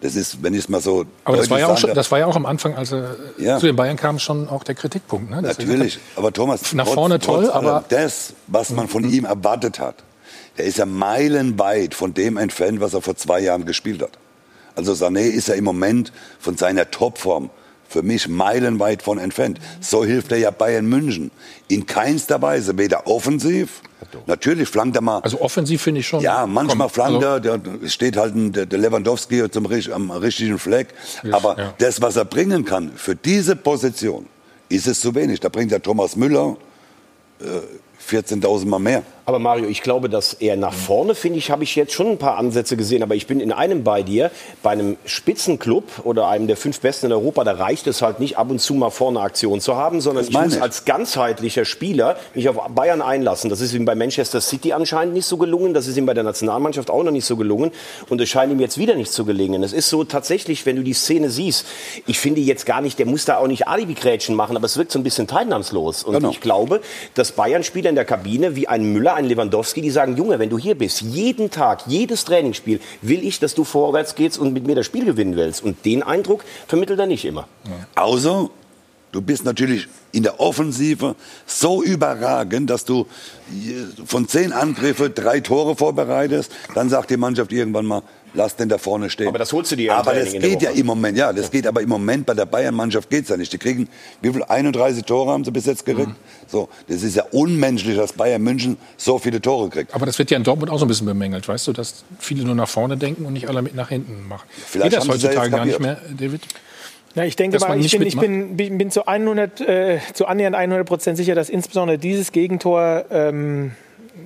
[0.00, 2.18] Das ist, wenn ich es mal so Aber das war, ja auch schon, das war
[2.18, 3.58] ja auch am Anfang, als er Ja.
[3.58, 5.30] zu den Bayern kam, schon auch der Kritikpunkt.
[5.30, 5.40] Ne?
[5.42, 9.96] Natürlich, aber Thomas, Nach vorne toll, allem aber- das, was man von ihm erwartet hat,
[10.58, 14.12] der ist ja meilenweit von dem entfernt, was er vor zwei Jahren gespielt hat.
[14.74, 17.48] Also Sané ist ja im Moment von seiner Topform
[17.96, 19.58] für mich meilenweit von entfernt.
[19.80, 21.30] So hilft er ja Bayern München.
[21.68, 23.80] In keinster Weise, weder offensiv,
[24.26, 25.20] natürlich flankt er mal.
[25.20, 26.20] Also offensiv finde ich schon.
[26.20, 30.88] Ja, manchmal flankt also- er, der steht halt ein, der Lewandowski zum, am richtigen Fleck.
[31.32, 31.74] Aber ja.
[31.78, 34.26] das, was er bringen kann für diese Position,
[34.68, 35.40] ist es zu wenig.
[35.40, 36.58] Da bringt der Thomas Müller
[37.40, 39.02] äh, 14.000 Mal mehr.
[39.28, 42.16] Aber Mario, ich glaube, dass er nach vorne, finde ich, habe ich jetzt schon ein
[42.18, 43.02] paar Ansätze gesehen.
[43.02, 44.30] Aber ich bin in einem bei dir.
[44.62, 48.38] Bei einem Spitzenclub oder einem der fünf Besten in Europa, da reicht es halt nicht,
[48.38, 50.62] ab und zu mal vorne Aktion zu haben, sondern ich muss ich.
[50.62, 53.50] als ganzheitlicher Spieler mich auf Bayern einlassen.
[53.50, 55.74] Das ist ihm bei Manchester City anscheinend nicht so gelungen.
[55.74, 57.72] Das ist ihm bei der Nationalmannschaft auch noch nicht so gelungen.
[58.08, 59.64] Und es scheint ihm jetzt wieder nicht zu gelingen.
[59.64, 61.66] Es ist so tatsächlich, wenn du die Szene siehst,
[62.06, 64.92] ich finde jetzt gar nicht, der muss da auch nicht Alibi-Grätschen machen, aber es wirkt
[64.92, 66.04] so ein bisschen teilnahmslos.
[66.04, 66.30] Und Genau.
[66.30, 66.80] ich glaube,
[67.14, 70.58] dass Bayern-Spieler in der Kabine wie ein Müller, ein Lewandowski, die sagen, Junge, wenn du
[70.58, 74.74] hier bist, jeden Tag, jedes Trainingsspiel, will ich, dass du vorwärts gehst und mit mir
[74.76, 75.64] das Spiel gewinnen willst.
[75.64, 77.48] Und den Eindruck vermittelt er nicht immer.
[77.94, 78.48] Außer
[79.12, 83.06] du bist natürlich in der Offensive so überragend, dass du
[84.04, 86.52] von zehn Angriffe drei Tore vorbereitest.
[86.74, 88.02] Dann sagt die Mannschaft irgendwann mal,
[88.36, 89.28] lass den da vorne stehen.
[89.28, 91.66] Aber das holst du dir ja Aber das geht ja im Moment, ja, das geht
[91.66, 93.52] aber im Moment bei der Bayern-Mannschaft geht's ja nicht.
[93.52, 93.88] Die kriegen,
[94.22, 94.42] wie viel?
[94.42, 96.08] 31 Tore haben sie bis jetzt gekriegt.
[96.08, 96.14] Mhm.
[96.46, 99.94] So, das ist ja unmenschlich, dass Bayern München so viele Tore kriegt.
[99.94, 102.44] Aber das wird ja in Dortmund auch so ein bisschen bemängelt, weißt du, dass viele
[102.44, 104.46] nur nach vorne denken und nicht alle mit nach hinten machen.
[104.66, 105.98] Vielleicht Geht das heutzutage gar nicht mehr.
[106.16, 106.42] David?
[107.14, 110.54] Ja, ich denke mal, ich bin, ich bin, bin, bin zu, 100, äh, zu annähernd
[110.54, 113.72] 100 Prozent sicher, dass insbesondere dieses Gegentor ähm,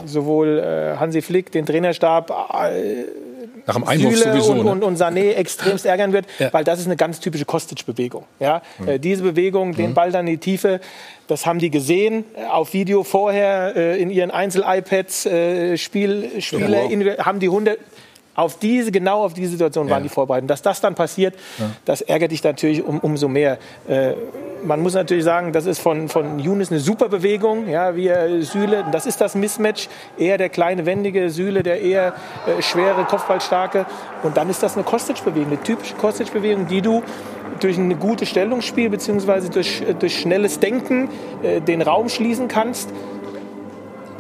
[0.07, 3.05] sowohl äh, Hansi Flick, den Trainerstab, äh,
[3.71, 4.53] Nach dem Einwurf Süle sowieso.
[4.53, 4.71] und, ne?
[4.73, 6.53] und, und Sané extremst ärgern wird, Ja.
[6.53, 8.25] weil das ist eine ganz typische Kostic-Bewegung.
[8.39, 8.63] Ja?
[8.87, 10.81] Äh, diese Bewegung, den Ball dann in die Tiefe,
[11.29, 16.83] das haben die gesehen äh, auf Video vorher äh, in ihren Einzel-iPads, äh, Spiel, Spieler,
[16.91, 17.79] individuell- haben die Hunde
[18.35, 20.49] auf diese, genau auf diese Situation waren die vorbereitet.
[20.49, 21.35] Dass das dann passiert,
[21.85, 23.59] das ärgert dich natürlich um, umso mehr.
[23.89, 24.15] Äh,
[24.65, 28.43] man muss natürlich sagen, das ist von, von Younes eine super Bewegung, ja, wie er
[28.43, 29.89] Süle, das ist das Mismatch,
[30.19, 32.15] eher der kleine, wendige Süle, der eher
[32.47, 33.87] äh, schwere, kopfballstarke.
[34.23, 37.03] Und dann ist das eine Kostic-Bewegung, eine typische Kostic-Bewegung, die du
[37.61, 41.09] durch ein gutes Stellungsspiel beziehungsweise durch, äh, durch schnelles Denken
[41.43, 42.91] äh, den Raum schließen kannst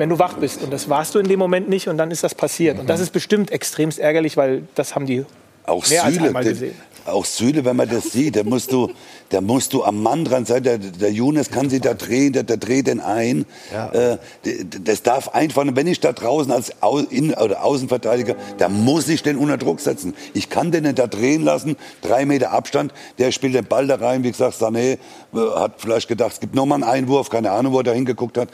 [0.00, 0.62] wenn du wach bist.
[0.62, 2.78] Und das warst du in dem Moment nicht und dann ist das passiert.
[2.80, 5.24] Und das ist bestimmt extremst ärgerlich, weil das haben die
[5.66, 6.74] Auch mehr als Süle, einmal der- gesehen.
[7.06, 8.90] auch Süle, wenn man das sieht, da musst du,
[9.30, 10.62] da musst du am Mann dran sein.
[10.62, 13.44] Der, der Younes kann sich da drehen, der, der dreht den ein.
[13.92, 18.36] Äh, d- d- das darf einfach, wenn ich da draußen als Au In oder Außenverteidiger,
[18.58, 20.14] da muss ich den unter Druck setzen.
[20.34, 22.92] Ich kann den nicht da drehen lassen, drei Meter Abstand.
[23.18, 24.98] Der spielt den Ball da rein, wie gesagt, Sané
[25.34, 27.92] äh, hat vielleicht gedacht, es gibt noch mal einen Einwurf, keine Ahnung, wo er da
[27.92, 28.48] hingeguckt hat.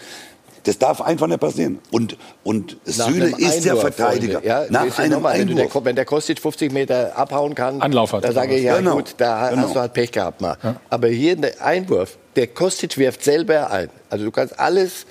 [0.66, 1.78] Das darf einfach nicht passieren.
[1.92, 4.32] Und, und Nach Süle ist der Einwurf, Verteidiger.
[4.40, 4.48] Freunde.
[4.48, 8.24] Ja, Nach einem nochmal, wenn, der, wenn der Kostic 50 Meter abhauen kann, Anlauf hat
[8.24, 8.64] da sage ich, was?
[8.64, 8.96] ja Genau.
[8.96, 9.62] gut, da Genau.
[9.62, 10.56] hast du halt Pech gehabt mal.
[10.90, 13.90] Aber hier der Einwurf, der Kostic wirft selber ein.
[14.10, 15.06] Also du kannst alles,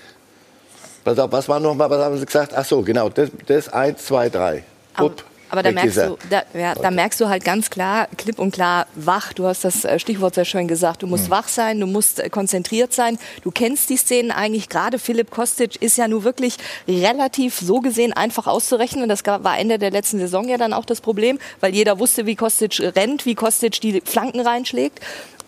[1.03, 2.53] pass auf, was war noch mal, was haben sie gesagt?
[2.55, 4.63] Ach so, genau, das, das 1, 2, 3.
[4.95, 5.23] Aber, Upp,
[5.55, 6.07] aber da merkst er.
[6.07, 9.31] du, da, ja, da merkst du halt ganz klar, klipp und klar, wach.
[9.31, 11.01] Du hast das äh, Stichwort sehr schön gesagt.
[11.01, 13.17] Du musst wach sein, du musst äh, konzentriert sein.
[13.43, 14.67] Du kennst die Szenen eigentlich.
[14.67, 19.03] Gerade Philipp Kostic ist ja nur wirklich relativ so gesehen einfach auszurechnen.
[19.03, 22.25] Und das war Ende der letzten Saison ja dann auch das Problem, weil jeder wusste,
[22.25, 24.99] wie Kostic rennt, wie Kostic die Flanken reinschlägt.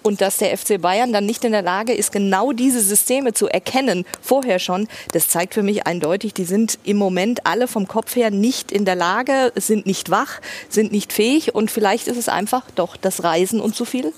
[0.07, 3.49] Und dass der FC Bayern dann nicht in der Lage ist, genau diese Systeme zu
[3.49, 8.15] erkennen, vorher schon, das zeigt für mich eindeutig, die sind im Moment alle vom Kopf
[8.15, 10.39] her nicht in der Lage, sind nicht wach,
[10.69, 14.13] sind nicht fähig und vielleicht ist es einfach doch das Reisen und zu viel.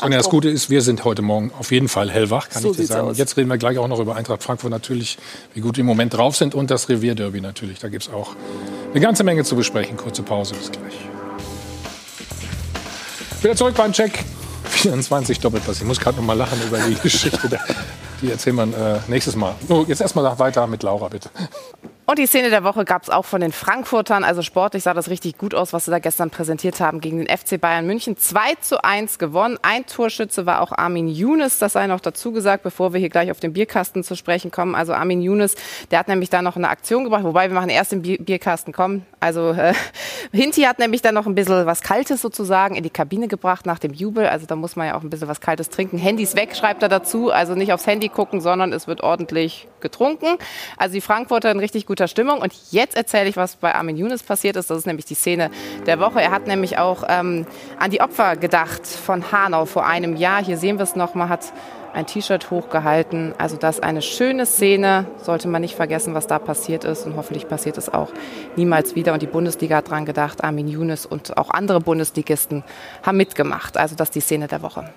[0.00, 2.76] Sonja, das Gute ist, wir sind heute Morgen auf jeden Fall hellwach, kann So ich
[2.76, 3.06] dir sagen.
[3.06, 3.08] aus.
[3.14, 5.18] Und jetzt reden wir gleich auch noch über Eintracht Frankfurt natürlich,
[5.52, 7.80] wie gut die im Moment drauf sind und das Revierderby natürlich.
[7.80, 8.36] Da gibt es auch
[8.92, 9.96] eine ganze Menge zu besprechen.
[9.96, 10.94] Kurze Pause, bis gleich.
[13.42, 14.24] Wieder zurück beim Check.
[14.68, 15.78] 24 Doppelpass.
[15.78, 17.58] Ich muss gerade noch mal lachen über die Geschichte.
[18.22, 19.54] Die erzählen wir äh, nächstes Mal.
[19.68, 21.30] Oh, jetzt erstmal weiter mit Laura, bitte.
[22.10, 24.24] Und die Szene der Woche gab es auch von den Frankfurtern.
[24.24, 27.28] Also sportlich sah das richtig gut aus, was sie da gestern präsentiert haben gegen den
[27.28, 28.16] FC Bayern München.
[28.16, 29.58] 2 zu 1 gewonnen.
[29.60, 31.58] Ein Torschütze war auch Armin Younes.
[31.58, 34.74] Das sei noch dazu gesagt, bevor wir hier gleich auf den Bierkasten zu sprechen kommen.
[34.74, 35.54] Also Armin Younes,
[35.90, 37.24] der hat nämlich da noch eine Aktion gebracht.
[37.24, 39.04] Wobei wir machen erst den Bier Bierkasten kommen.
[39.20, 39.74] Also äh,
[40.32, 43.78] Hinti hat nämlich dann noch ein bisschen was Kaltes sozusagen in die Kabine gebracht nach
[43.78, 44.26] dem Jubel.
[44.28, 45.98] Also da muss man ja auch ein bisschen was Kaltes trinken.
[45.98, 47.30] Handys weg, schreibt er dazu.
[47.30, 50.38] Also nicht aufs Handy gucken, sondern es wird ordentlich getrunken.
[50.76, 52.40] Also die Frankfurter in richtig guter Stimmung.
[52.40, 54.70] Und jetzt erzähle ich, was bei Armin Younes passiert ist.
[54.70, 55.50] Das ist nämlich die Szene
[55.86, 56.20] der Woche.
[56.20, 57.46] Er hat nämlich auch ähm,
[57.78, 60.44] an die Opfer gedacht von Hanau vor einem Jahr.
[60.44, 61.52] Hier sehen wir es nochmal, hat
[61.92, 63.34] ein T-Shirt hochgehalten.
[63.38, 65.06] Also das ist eine schöne Szene.
[65.22, 67.06] Sollte man nicht vergessen, was da passiert ist.
[67.06, 68.10] Und hoffentlich passiert es auch
[68.56, 69.12] niemals wieder.
[69.12, 70.44] Und die Bundesliga hat dran gedacht.
[70.44, 72.64] Armin Younes und auch andere Bundesligisten
[73.02, 73.76] haben mitgemacht.
[73.76, 74.90] Also das ist die Szene der Woche.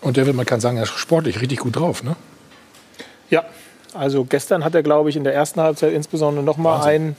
[0.00, 2.16] Und David, man kann sagen, er ist sportlich richtig gut drauf, ne?
[3.30, 3.44] Ja,
[3.94, 7.16] also gestern hat er, glaube ich, in der ersten Halbzeit insbesondere noch mal einen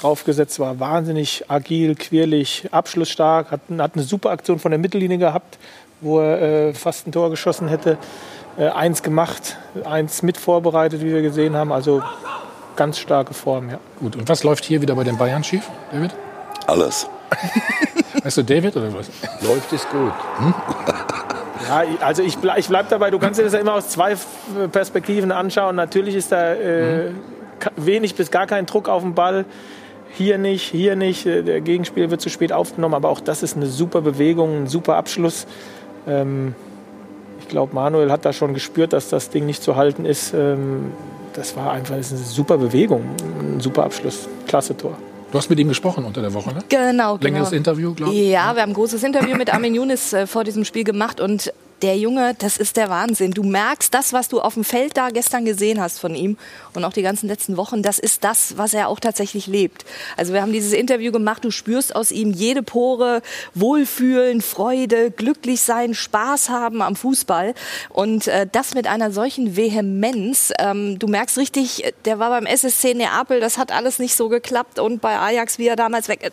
[0.00, 5.58] draufgesetzt, war wahnsinnig agil, quirlig, abschlussstark, hat, hat eine super Aktion von der Mittellinie gehabt,
[6.00, 7.96] wo er äh, fast ein Tor geschossen hätte.
[8.58, 11.72] Äh, eins gemacht, eins mit vorbereitet, wie wir gesehen haben.
[11.72, 12.02] Also
[12.76, 13.78] ganz starke Form, ja.
[13.98, 16.10] Gut, und was läuft hier wieder bei den Bayern schief, David?
[16.66, 17.08] Alles.
[18.22, 19.08] Weißt du David oder was?
[19.42, 20.12] Läuft es gut.
[21.68, 24.14] Ja, also ich, ble ich bleibe dabei, du kannst dir das ja immer aus zwei
[24.72, 25.76] Perspektiven anschauen.
[25.76, 27.10] Natürlich ist da äh,
[27.58, 29.44] ka- wenig bis gar kein Druck auf den Ball.
[30.12, 31.26] Hier nicht, hier nicht.
[31.26, 34.66] Äh, Der Gegenspieler wird zu spät aufgenommen, aber auch das ist eine super Bewegung, ein
[34.66, 35.46] super Abschluss.
[36.06, 36.54] Ähm,
[37.40, 40.32] ich glaube, Manuel hat da schon gespürt, dass das Ding nicht zu halten ist.
[40.34, 40.92] Ähm,
[41.34, 43.02] das war einfach das ist eine super Bewegung,
[43.40, 44.96] ein super Abschluss, klasse Tor.
[45.34, 46.60] Du hast mit ihm gesprochen unter der Woche, ne?
[46.68, 47.16] Genau, genau.
[47.20, 48.28] Längeres Interview, glaube ich.
[48.28, 51.52] Ja, wir haben ein großes Interview mit Armin Younes äh, vor diesem Spiel gemacht und
[51.84, 53.32] der Junge, das ist der Wahnsinn.
[53.32, 56.38] Du merkst, das, was du auf dem Feld da gestern gesehen hast von ihm
[56.72, 59.84] und auch die ganzen letzten Wochen, das ist das, was er auch tatsächlich lebt.
[60.16, 63.20] Also wir haben dieses Interview gemacht, du spürst aus ihm jede Pore,
[63.52, 67.52] Wohlfühlen, Freude, glücklich sein, Spaß haben am Fußball
[67.90, 70.54] und äh, das mit einer solchen Vehemenz.
[70.58, 74.78] Ähm, du merkst richtig, der war beim SSC Neapel, das hat alles nicht so geklappt
[74.78, 76.32] und bei Ajax, wie er damals weg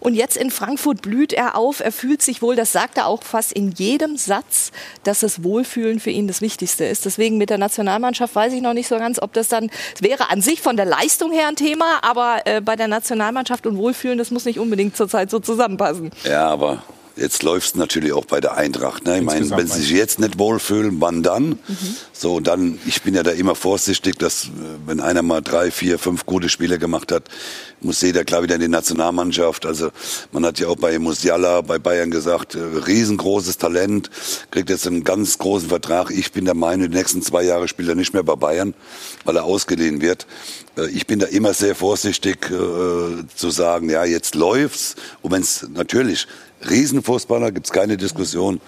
[0.00, 3.22] und jetzt in Frankfurt blüht er auf, er fühlt sich wohl, das sagt er auch
[3.22, 4.72] fast in jedem Satz,
[5.04, 7.04] dass das Wohlfühlen für ihn das Wichtigste ist.
[7.04, 10.30] Deswegen mit der Nationalmannschaft weiß ich noch nicht so ganz, ob das dann, es wäre
[10.30, 14.18] an sich von der Leistung her ein Thema, aber äh, bei der Nationalmannschaft und Wohlfühlen,
[14.18, 16.10] das muss nicht unbedingt zurzeit so zusammenpassen.
[16.24, 16.82] Ja, aber
[17.20, 19.04] jetzt läuft es natürlich auch bei der Eintracht.
[19.04, 19.18] Ne?
[19.18, 21.58] Ich meine, wenn sie sich jetzt nicht wohlfühlen, wann dann?
[22.12, 24.48] So, und dann, ich bin ja da immer vorsichtig, dass äh,
[24.86, 27.24] wenn einer mal drei, vier, fünf gute Spiele gemacht hat,
[27.82, 29.64] muss jeder klar wieder in die Nationalmannschaft.
[29.64, 29.90] Also
[30.32, 34.10] man hat ja auch bei Musiala, bei Bayern gesagt, äh, riesengroßes Talent,
[34.50, 36.10] kriegt jetzt einen ganz großen Vertrag.
[36.10, 38.74] Ich bin der Meinung, die nächsten zwei Jahre spielt er nicht mehr bei Bayern,
[39.24, 40.26] weil er ausgeliehen wird.
[40.76, 44.96] Äh, Ich bin da immer sehr vorsichtig äh, zu sagen, ja, jetzt läuft's.
[45.22, 46.26] Und wenn es natürlich
[46.68, 48.60] Riesenfußballer, gibt's keine Diskussion.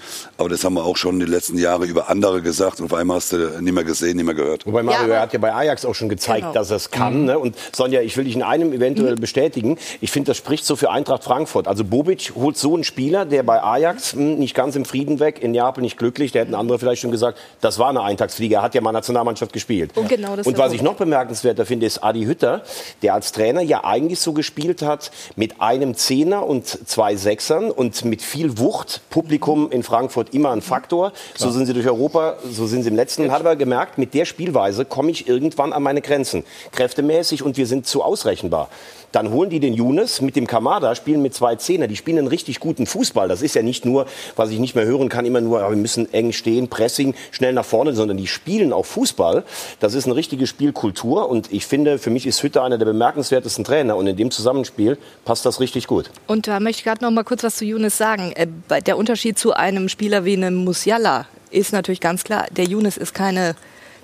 [0.43, 2.81] Aber das haben wir auch schon die letzten Jahre über andere gesagt.
[2.81, 4.67] Und auf einmal hast du nicht mehr gesehen, nicht mehr gehört.
[4.67, 6.53] Wobei Mario, Ja, hat ja bei Ajax auch schon gezeigt, Genau.
[6.53, 7.27] dass er es kann.
[7.27, 7.39] Ne?
[7.39, 9.79] Und Sonja, ich will dich in einem eventuell bestätigen.
[10.01, 11.69] Ich finde, das spricht so für Eintracht Frankfurt.
[11.69, 15.41] Also Bobic holt so einen Spieler, der bei Ajax hm, nicht ganz im Frieden weg,
[15.41, 16.33] in Neapel nicht glücklich.
[16.33, 18.57] Da hätten andere vielleicht schon gesagt, das war eine Eintagsfliege.
[18.57, 19.97] Er hat ja mal Nationalmannschaft gespielt.
[19.97, 22.63] Und genau das Und ist was der ich noch bemerkenswerter finde, ist Adi Hütter,
[23.03, 28.05] der als Trainer ja eigentlich so gespielt hat mit einem Zehner und zwei Sechsern und
[28.05, 29.03] mit viel Wucht.
[29.09, 31.13] Publikum in Frankfurt immer ein Faktor.
[31.37, 33.25] So sind sie durch Europa, so sind sie im letzten.
[33.25, 36.45] Und hat aber gemerkt, mit der Spielweise komme ich irgendwann an meine Grenzen.
[36.73, 38.69] Kräftemäßig und wir sind zu ausrechenbar.
[39.13, 41.87] Dann holen die den Younes mit dem Kamada, spielen mit zwei Zehner.
[41.87, 43.29] Die spielen einen richtig guten Fußball.
[43.29, 46.13] Das ist ja nicht nur, was ich nicht mehr hören kann, immer nur, wir müssen
[46.13, 49.45] eng stehen, Pressing, schnell nach vorne, sondern die spielen auch Fußball.
[49.81, 51.29] Das ist eine richtige Spielkultur.
[51.29, 53.97] Und ich finde, für mich ist Hütter einer der bemerkenswertesten Trainer.
[53.97, 56.11] Und in dem Zusammenspiel passt das richtig gut.
[56.27, 58.33] Und da möchte ich gerade noch mal kurz was zu Younes sagen.
[58.33, 58.47] Äh,
[58.87, 63.15] Der Unterschied zu einem Spieler wie einem Musiala ist natürlich ganz klar, der Younes ist
[63.15, 63.55] keine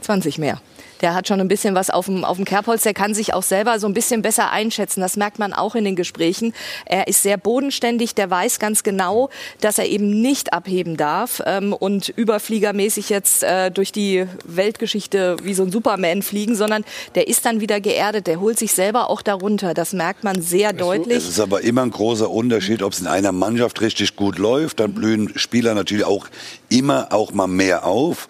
[0.02, 0.60] 20 mehr.
[1.00, 2.82] Der hat schon ein bisschen was auf dem, auf dem Kerbholz.
[2.82, 5.00] Der kann sich auch selber so ein bisschen besser einschätzen.
[5.00, 6.54] Das merkt man auch in den Gesprächen.
[6.84, 8.14] Er ist sehr bodenständig.
[8.14, 9.30] Der weiß ganz genau,
[9.60, 15.54] dass er eben nicht abheben darf ähm, und überfliegermäßig jetzt äh, durch die Weltgeschichte wie
[15.54, 16.84] so ein Superman fliegen, sondern
[17.14, 18.26] der ist dann wieder geerdet.
[18.26, 19.74] Der holt sich selber auch darunter.
[19.74, 21.18] Das merkt man sehr deutlich.
[21.18, 24.80] Es ist aber immer ein großer Unterschied, ob es in einer Mannschaft richtig gut läuft.
[24.80, 26.26] Dann blühen Spieler natürlich auch
[26.68, 28.28] immer auch mal mehr auf.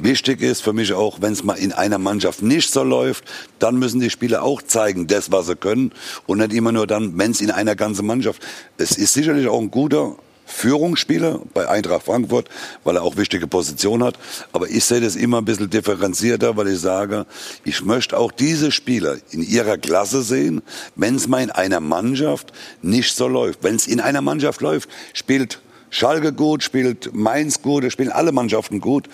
[0.00, 3.24] Wichtig ist für mich auch, wenn es mal in einer Mannschaft nicht so läuft,
[3.58, 5.92] dann müssen die Spieler auch zeigen, das, was sie können.
[6.26, 8.44] Und nicht immer nur dann, wenn es in einer ganzen Mannschaft.
[8.76, 12.48] Es ist sicherlich auch ein guter Führungsspieler bei Eintracht Frankfurt,
[12.82, 14.18] weil er auch wichtige Position hat.
[14.52, 17.26] Aber ich sehe das immer ein bisschen differenzierter, weil ich sage,
[17.64, 20.62] ich möchte auch diese Spieler in ihrer Klasse sehen,
[20.96, 23.62] wenn es mal in einer Mannschaft nicht so läuft.
[23.62, 25.60] Wenn es in einer Mannschaft läuft, spielt
[25.90, 29.08] Schalke gut, spielt Mainz gut, spielen alle Mannschaften gut.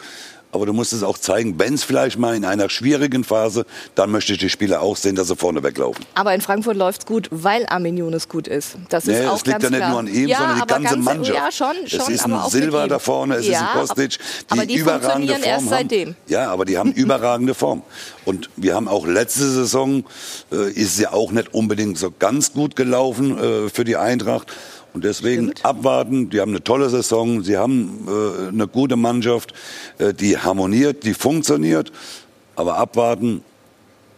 [0.55, 4.13] Aber du musst es auch zeigen, wenn es vielleicht mal in einer schwierigen Phase, dann
[4.13, 6.05] möchte ich die Spieler auch sehen, dass sie vorne weglaufen.
[6.15, 8.77] Aber in Frankfurt läuft's gut, weil Armin Younes gut ist.
[8.89, 9.91] Das ist Nee, auch es liegt ganz ja nicht klar.
[9.91, 11.39] nur an ihm, ja, sondern die aber ganze Mannschaft.
[11.39, 12.01] Ja, schon, schon.
[12.01, 15.33] es ist ein Silva da vorne, es ja, ist ein Kostic, die, aber die überragende
[15.33, 15.69] Form erst haben.
[15.69, 16.15] seitdem.
[16.29, 17.83] Ja, aber die haben überragende Form.
[18.25, 20.05] Und wir haben auch letzte Saison,
[20.53, 24.47] äh, ist ja auch nicht unbedingt so ganz gut gelaufen äh, für die Eintracht.
[24.95, 26.31] Und deswegen abwarten.
[26.31, 27.43] Die haben eine tolle Saison.
[27.43, 29.53] Sie haben äh, eine gute Mannschaft,
[29.99, 31.93] äh, die harmoniert, die funktioniert.
[32.57, 33.43] Aber abwarten.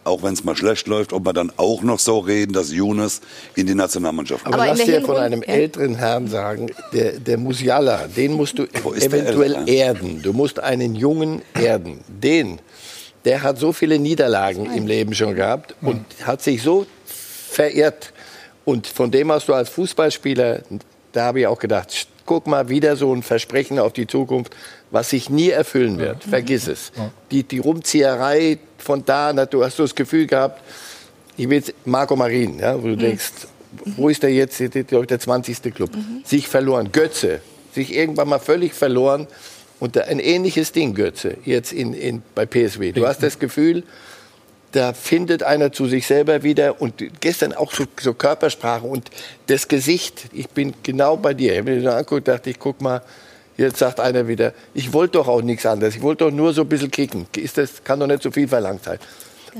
[0.07, 3.21] auch wenn es mal schlecht läuft, ob wir dann auch noch so reden, dass Younes
[3.55, 4.55] in die Nationalmannschaft kommt.
[4.55, 5.49] Aber, Aber lass dir von einem ja.
[5.49, 10.21] älteren Herrn sagen, der, der Musiala, den musst du eventuell erden.
[10.21, 11.99] Du musst einen Jungen erden.
[12.07, 12.59] Den,
[13.25, 16.85] der hat so viele Niederlagen im Leben schon gehabt und hat sich so
[17.49, 18.13] verehrt.
[18.67, 20.59] Und von dem hast du als Fußballspieler,
[21.13, 24.53] da habe ich auch gedacht, guck mal, wieder so ein Versprechen auf die Zukunft,
[24.91, 26.25] was sich nie erfüllen wird.
[26.25, 26.91] Vergiss es.
[27.31, 30.61] Die, die Rumzieherei von da, na, du hast so das Gefühl gehabt,
[31.37, 33.31] ich will jetzt Marco Marin, ja, wo du denkst,
[33.95, 35.73] wo ist der jetzt, der, der, der 20.
[35.73, 35.91] Club?
[36.25, 36.91] Sich verloren.
[36.91, 37.39] Götze,
[37.71, 39.27] sich irgendwann mal völlig verloren.
[39.79, 42.91] Und ein ähnliches Ding, Götze, jetzt in, in, bei PSW.
[42.91, 43.83] Du hast das Gefühl,
[44.71, 49.09] da findet einer zu sich selber wieder und gestern auch so, so Körpersprache und
[49.47, 50.25] das Gesicht.
[50.33, 51.53] Ich bin genau bei dir.
[51.53, 53.01] Ich habe mir das angeguckt, dachte ich, guck mal,
[53.57, 55.95] jetzt sagt einer wieder, ich wollte doch auch nichts anderes.
[55.95, 57.27] Ich wollte doch nur so ein bisschen kicken.
[57.37, 58.99] Ist das, kann doch nicht so viel verlangt sein.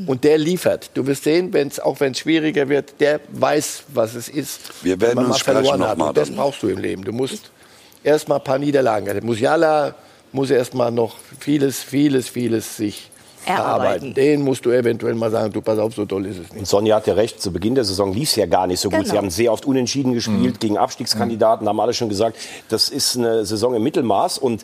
[0.05, 0.91] Und der liefert.
[0.93, 4.83] Du wirst sehen, wenn's, auch wenn es schwieriger wird, der weiß, was es ist.
[4.83, 5.97] Wir werden uns sprechen verloren noch hat.
[5.97, 7.03] mal Und das brauchst du im Leben.
[7.03, 7.49] Du musst
[8.03, 9.05] erst mal ein paar Niederlagen.
[9.05, 9.95] Der Musiala
[10.31, 13.09] muss erst mal noch vieles, vieles, vieles sich
[13.47, 13.67] Erarbeiten.
[13.81, 14.13] erarbeiten.
[14.13, 16.59] Den musst du eventuell mal sagen, du pass auf, so toll ist es nicht.
[16.59, 18.89] Und Sonja hat ja recht, zu Beginn der Saison lief es ja gar nicht so
[18.89, 18.99] gut.
[18.99, 19.11] Genau.
[19.11, 22.37] Sie haben sehr oft unentschieden gespielt gegen Abstiegskandidaten, haben alle schon gesagt,
[22.69, 24.37] das ist eine Saison im Mittelmaß.
[24.37, 24.63] Und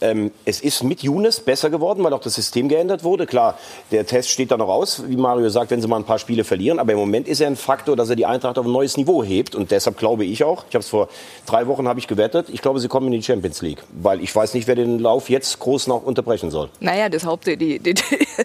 [0.00, 3.26] ähm, es ist mit Younes besser geworden, weil auch das System geändert wurde.
[3.26, 3.58] Klar,
[3.90, 6.44] der Test steht da noch aus, wie Mario sagt, wenn sie mal ein paar Spiele
[6.44, 6.78] verlieren.
[6.78, 9.22] Aber im Moment ist er ein Faktor, dass er die Eintracht auf ein neues Niveau
[9.22, 9.54] hebt.
[9.54, 11.08] Und deshalb glaube ich auch, ich habe es vor
[11.46, 13.82] drei Wochen habe ich gewettet, ich glaube, sie kommen in die Champions League.
[13.92, 16.68] Weil ich weiß nicht, wer den Lauf jetzt groß noch unterbrechen soll.
[16.80, 17.94] Naja, das Haupt, die, die, die,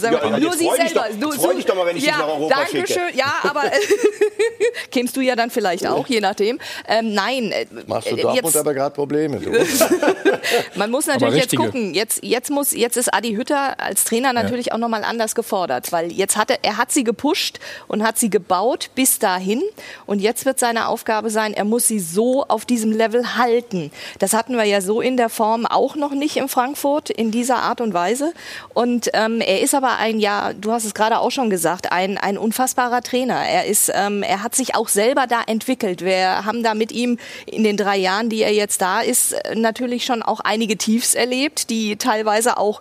[0.00, 1.06] Ja, wir, aber nur sie selber.
[1.18, 3.00] doch- freu dich doch mal, wenn ich ja, dich nach Europa danke schicke.
[3.14, 3.64] Ja, aber
[4.90, 6.58] kämst du ja dann vielleicht auch, je nachdem.
[6.86, 9.40] Ähm, nein, äh, Machst du äh, Dortmund jetzt, aber gerade Probleme.
[9.40, 9.50] So.
[10.74, 11.94] man muss natürlich jetzt gucken.
[11.94, 16.12] Jetzt, jetzt, muss, jetzt ist Adi Hütter als Trainer natürlich auch nochmal anders gefordert, weil
[16.12, 19.62] jetzt hat er, er hat sie gepusht und hat sie gebaut bis dahin.
[20.06, 23.90] Und jetzt wird seine Aufgabe sein, er muss sie so auf diesem Level halten.
[24.18, 27.56] Das hatten wir ja so in der Form auch noch nicht in Frankfurt in dieser
[27.56, 28.32] Art und Weise.
[28.74, 32.18] Und ähm, er ist aber ein, ja, du hast es gerade auch schon gesagt, ein,
[32.18, 33.36] ein unfassbarer Trainer.
[33.36, 36.04] Er ist, ähm, er hat sich auch selber da entwickelt.
[36.04, 40.04] Wir haben da mit ihm in den drei Jahren, die er jetzt da ist, natürlich
[40.04, 42.80] schon auch einige Tiefs erlebt, die teilweise auch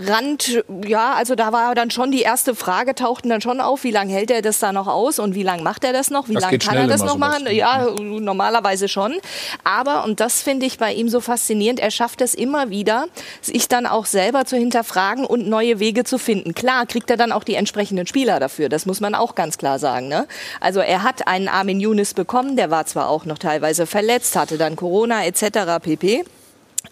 [0.00, 3.90] Rand, ja, also da war dann schon die erste Frage, tauchten dann schon auf, wie
[3.90, 6.34] lange hält er das da noch aus und wie lange macht er das noch, wie
[6.34, 7.40] lange kann er das noch sowas.
[7.40, 7.48] machen?
[7.50, 9.16] Ja, normalerweise schon.
[9.64, 13.06] Aber, und das finde ich bei ihm so faszinierend, er schafft es immer wieder,
[13.42, 16.54] sich dann auch selber zu hinterfragen und neue Wege zu finden.
[16.54, 19.80] Klar kriegt er dann auch die entsprechenden Spieler dafür, das muss man auch ganz klar
[19.80, 20.06] sagen.
[20.06, 20.28] Ne?
[20.60, 24.58] Also er hat einen Armin Younes bekommen, der war zwar auch noch teilweise verletzt, hatte
[24.58, 25.82] dann Corona etc.
[25.82, 26.24] pp.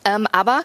[0.05, 0.63] Ähm, aber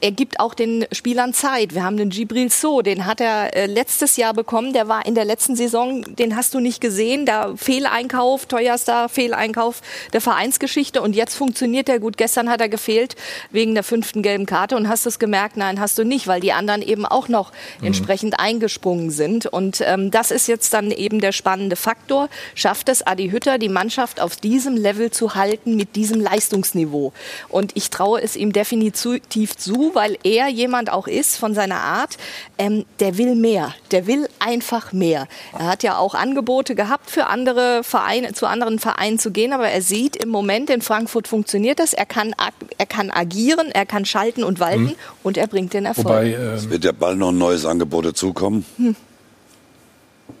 [0.00, 1.74] er gibt auch den Spielern Zeit.
[1.74, 4.72] Wir haben den Gibril So, den hat er äh, letztes Jahr bekommen.
[4.72, 7.26] Der war in der letzten Saison, den hast du nicht gesehen.
[7.26, 9.80] Da Fehleinkauf, teuerster Fehleinkauf
[10.12, 11.02] der Vereinsgeschichte.
[11.02, 12.16] Und jetzt funktioniert er gut.
[12.16, 13.16] Gestern hat er gefehlt
[13.50, 14.76] wegen der fünften gelben Karte.
[14.76, 15.56] Und hast du es gemerkt?
[15.56, 19.46] Nein, hast du nicht, weil die anderen eben auch noch entsprechend eingesprungen sind.
[19.46, 22.28] Und ähm, das ist jetzt dann eben der spannende Faktor.
[22.54, 27.12] Schafft es Adi Hütter, die Mannschaft auf diesem Level zu halten mit diesem Leistungsniveau?
[27.48, 32.16] Und ich traue es ihm definitiv zu, weil er jemand auch ist von seiner Art,
[32.58, 35.26] ähm, der will mehr, der will einfach mehr.
[35.58, 39.68] Er hat ja auch Angebote gehabt für andere Vereine, zu anderen Vereinen zu gehen, aber
[39.68, 41.92] er sieht im Moment in Frankfurt funktioniert das.
[41.92, 45.84] Er kann, ag- er kann agieren, er kann schalten und walten und er bringt den
[45.86, 46.06] Erfolg.
[46.06, 48.64] Wobei, Es ähm, wird ja bald noch ein neues Angebot dazukommen.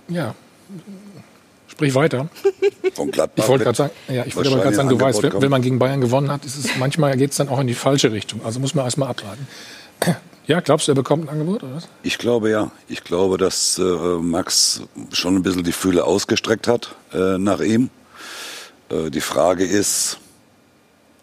[0.08, 0.34] ja,
[1.74, 2.28] sprich weiter.
[2.94, 3.44] Von Gladbach.
[3.44, 5.62] Ich wollte gerade sagen, ja, ich wollte aber gerade sagen, du weißt, wenn, wenn man
[5.62, 8.40] gegen Bayern gewonnen hat, ist es manchmal geht es dann auch in die falsche Richtung.
[8.44, 9.46] Also muss man erstmal abwarten.
[10.46, 11.88] Ja, glaubst du, er bekommt ein Angebot oder was?
[12.02, 12.70] Ich glaube ja.
[12.86, 17.88] Ich glaube, dass äh, Max schon ein bisschen die Fühle ausgestreckt hat äh, nach ihm.
[18.90, 20.18] Äh, die Frage ist,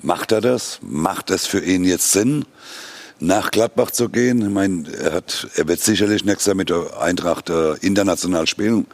[0.02, 0.80] macht er das?
[0.82, 2.46] Macht es für ihn jetzt Sinn,
[3.22, 4.42] nach Gladbach zu gehen?
[4.42, 8.88] Ich meine, er, hat, er wird sicherlich nächstes Jahr mit der Eintracht äh, international spielen.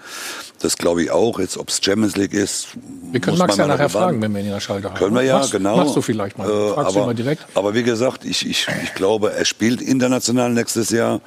[0.59, 1.39] Das glaube ich auch.
[1.39, 2.67] Jetzt, ob es Champions League ist,
[3.11, 4.97] Wir können muss Max man ja nachher fragen, wenn wir ihn in der Schalte haben.
[4.97, 5.77] Können wir ja, machst, genau.
[5.77, 6.49] Machst du vielleicht mal.
[6.49, 7.45] Äh, Fragst du aber, mal direkt.
[7.53, 11.21] aber wie gesagt, ich, ich, ich glaube, er spielt international nächstes Jahr.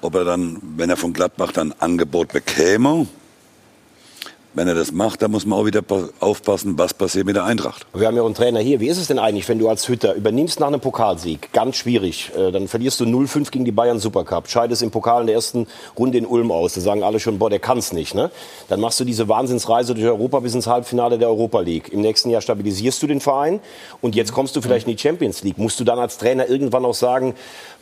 [0.00, 3.06] Ob er dann, wenn er von Gladbach dann Angebot bekäme,
[4.54, 7.44] wenn er das macht, dann muss man auch wieder pa- aufpassen, was passiert mit der
[7.44, 7.86] Eintracht.
[7.92, 8.80] Wir haben ja einen Trainer hier.
[8.80, 11.52] Wie ist es denn eigentlich, wenn du als Hütter übernimmst nach einem Pokalsieg?
[11.52, 12.30] Ganz schwierig.
[12.36, 15.66] Äh, Dann verlierst du 0-5 gegen die Bayern Supercup, scheidest im Pokal in der ersten
[15.98, 16.74] Runde in Ulm aus.
[16.74, 18.14] Da sagen alle schon, boah, der kann's nicht.
[18.14, 18.30] Ne?
[18.68, 21.92] Dann machst du diese Wahnsinnsreise durch Europa bis ins Halbfinale der Europa League.
[21.92, 23.60] Im nächsten Jahr stabilisierst du den Verein
[24.00, 25.58] und jetzt kommst du vielleicht in die Champions League.
[25.58, 27.34] Musst du dann als Trainer irgendwann auch sagen,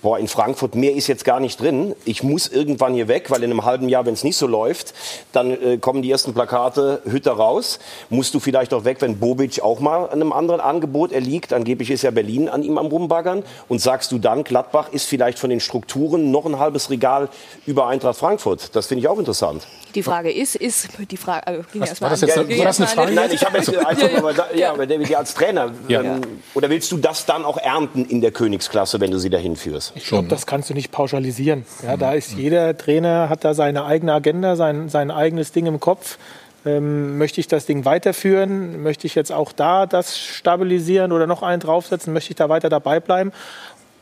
[0.02, 1.94] boah, in Frankfurt, mehr ist jetzt gar nicht drin.
[2.04, 4.92] Ich muss irgendwann hier weg, weil in einem halben Jahr, wenn es nicht so läuft,
[5.32, 7.78] dann äh, kommen die ersten Plakate Hütter raus.
[8.10, 11.52] Musst du vielleicht auch weg, wenn Bobic auch mal einem anderen Angebot erliegt.
[11.52, 13.44] Angeblich ist ja Berlin an ihm am Rumbaggern.
[13.68, 17.28] Und sagst du dann, Gladbach ist vielleicht von den Strukturen noch ein halbes Regal
[17.64, 18.74] über Eintracht Frankfurt.
[18.74, 19.66] Das finde ich auch interessant.
[19.94, 21.46] Die Frage ist, ist die Frage.
[21.46, 23.12] Also, ging Was- war das jetzt- war das eine Frage?
[23.12, 25.70] Nein, ich habe jetzt einfach nur, aber da, ja, aber David, ja als Trainer.
[25.88, 26.02] Ja.
[26.02, 26.20] Ähm,
[26.54, 29.92] oder willst du das dann auch ernten in der Königsklasse, wenn du sie dahin führst?
[29.94, 31.64] Ich glaube, das kannst du nicht pauschalisieren.
[31.84, 35.80] Ja, da ist jeder Trainer hat da seine eigene Agenda, sein, sein eigenes Ding im
[35.80, 36.18] Kopf.
[36.64, 38.84] Ähm, möchte ich das Ding weiterführen?
[38.84, 42.12] Möchte ich jetzt auch da das stabilisieren oder noch einen draufsetzen?
[42.12, 43.32] Möchte ich da weiter dabei bleiben?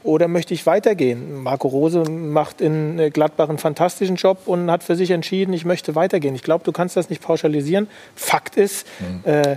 [0.02, 1.42] Oder möchte ich weitergehen?
[1.42, 5.64] Marco Rose macht in äh, Gladbach einen fantastischen Job und hat für sich entschieden, ich
[5.64, 6.34] möchte weitergehen.
[6.34, 7.86] Ich glaube, du kannst das nicht pauschalisieren.
[8.14, 8.86] Fakt ist,
[9.24, 9.56] äh,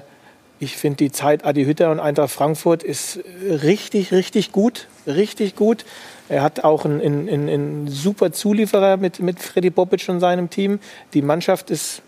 [0.60, 3.20] ich finde die Zeit Adi Hütter und Eintracht Frankfurt ist
[3.50, 4.88] richtig, richtig gut.
[5.08, 5.86] Richtig gut.
[6.30, 10.50] Er hat auch einen, einen, einen, einen super Zulieferer mit, mit Freddy Bobic und seinem
[10.50, 10.80] Team.
[11.14, 12.02] Die Mannschaft ist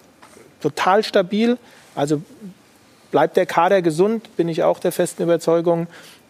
[0.61, 1.57] total stabil.
[1.95, 2.21] Also
[3.11, 5.87] bleibt der Kader gesund, bin ich auch der festen Überzeugung.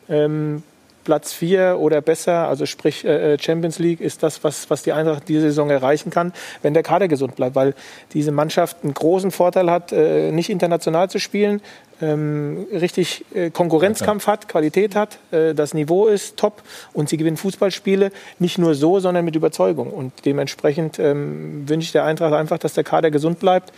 [0.10, 0.64] Ähm,
[1.06, 5.30] Platz 4 oder besser, also sprich äh, Champions League, ist das, was, was die Eintracht
[5.30, 7.74] diese Saison erreichen kann, wenn der Kader gesund bleibt, weil
[8.14, 11.62] diese Mannschaft einen großen Vorteil hat, äh, nicht international zu spielen,
[12.01, 16.62] ähm, richtig äh, Konkurrenzkampf hat, Qualität hat, äh, das Niveau ist top
[16.93, 19.91] und sie gewinnen Fußballspiele nicht nur so, sondern mit Überzeugung.
[19.91, 23.72] Und dementsprechend ähm, wünsche ich der Eintracht einfach, dass der Kader gesund bleibt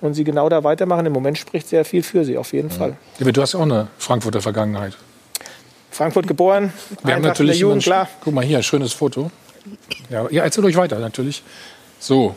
[0.00, 1.06] und sie genau da weitermachen.
[1.06, 2.96] Im Moment spricht sehr viel für sie, auf jeden Fall.
[3.18, 4.96] David, du hast ja auch eine Frankfurter Vergangenheit.
[6.00, 8.08] Frankfurt geboren, Wir haben Eintracht in natürlich der Jugend, klar.
[8.24, 9.30] Guck mal hier, schönes Foto.
[10.08, 11.42] Ja, ja erzählt euch weiter, natürlich.
[11.98, 12.34] So.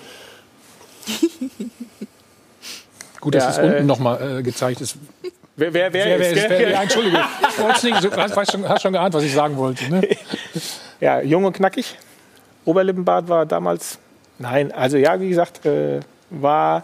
[3.22, 4.98] Gut, dass Ja, es äh, unten nochmal äh, gezeigt ist.
[5.56, 6.50] Wer, wer, wer, Wer, wer ist, gell?
[6.50, 7.22] wer, ja, Entschuldigung.
[7.50, 9.90] Ich wollt's nicht, du hast, schon, hast schon geahnt, was ich sagen wollte.
[9.90, 10.10] Ne?
[11.00, 11.98] Ja, jung und knackig.
[12.66, 13.98] Oberlippenbart war damals,
[14.40, 16.84] nein, also ja, wie gesagt, äh, war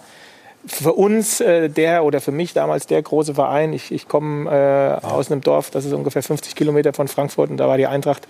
[0.65, 3.73] für uns äh, der oder für mich damals der große Verein.
[3.73, 7.57] Ich, ich komme äh, aus einem Dorf, das ist ungefähr 50 Kilometer von Frankfurt und
[7.57, 8.27] da war die Eintracht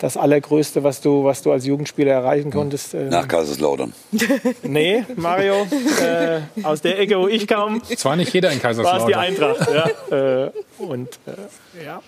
[0.00, 2.94] das Allergrößte, was du, was du als Jugendspieler erreichen konntest.
[2.94, 3.92] Ähm, Nach Kaiserslautern.
[4.62, 5.66] nee, Mario,
[6.02, 9.20] äh, aus der Ecke, wo ich kam, Zwar nicht jeder in war es die Kaiserslautern.
[9.20, 9.68] Eintracht.
[10.10, 10.44] Ja.
[10.46, 12.00] Äh, und äh, ja,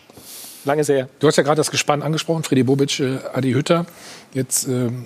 [0.65, 1.09] lange sehr.
[1.21, 3.85] Du hast ja gerade das Gespann angesprochen, Freddy Bobic, äh, Adi Hütter.
[4.33, 5.05] Jetzt ähm,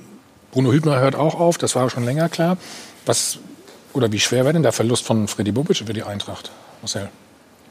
[0.53, 2.57] Bruno Hübner hört auch auf, das war schon länger klar.
[3.05, 3.39] Was
[3.97, 6.51] oder wie schwer wäre denn der Verlust von Freddy Bobic für die Eintracht,
[6.83, 7.09] Marcel?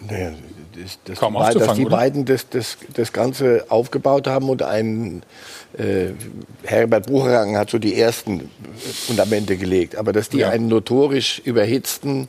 [0.01, 0.32] Naja,
[0.73, 1.95] das, das Kaum beiden- dass die oder?
[1.95, 5.23] beiden das, das, das Ganze aufgebaut haben und ein
[5.78, 6.07] äh,
[6.63, 8.49] Herbert Bucherang hat so die ersten
[9.07, 10.49] Fundamente gelegt, aber dass die Ja.
[10.49, 12.28] einen notorisch überhitzten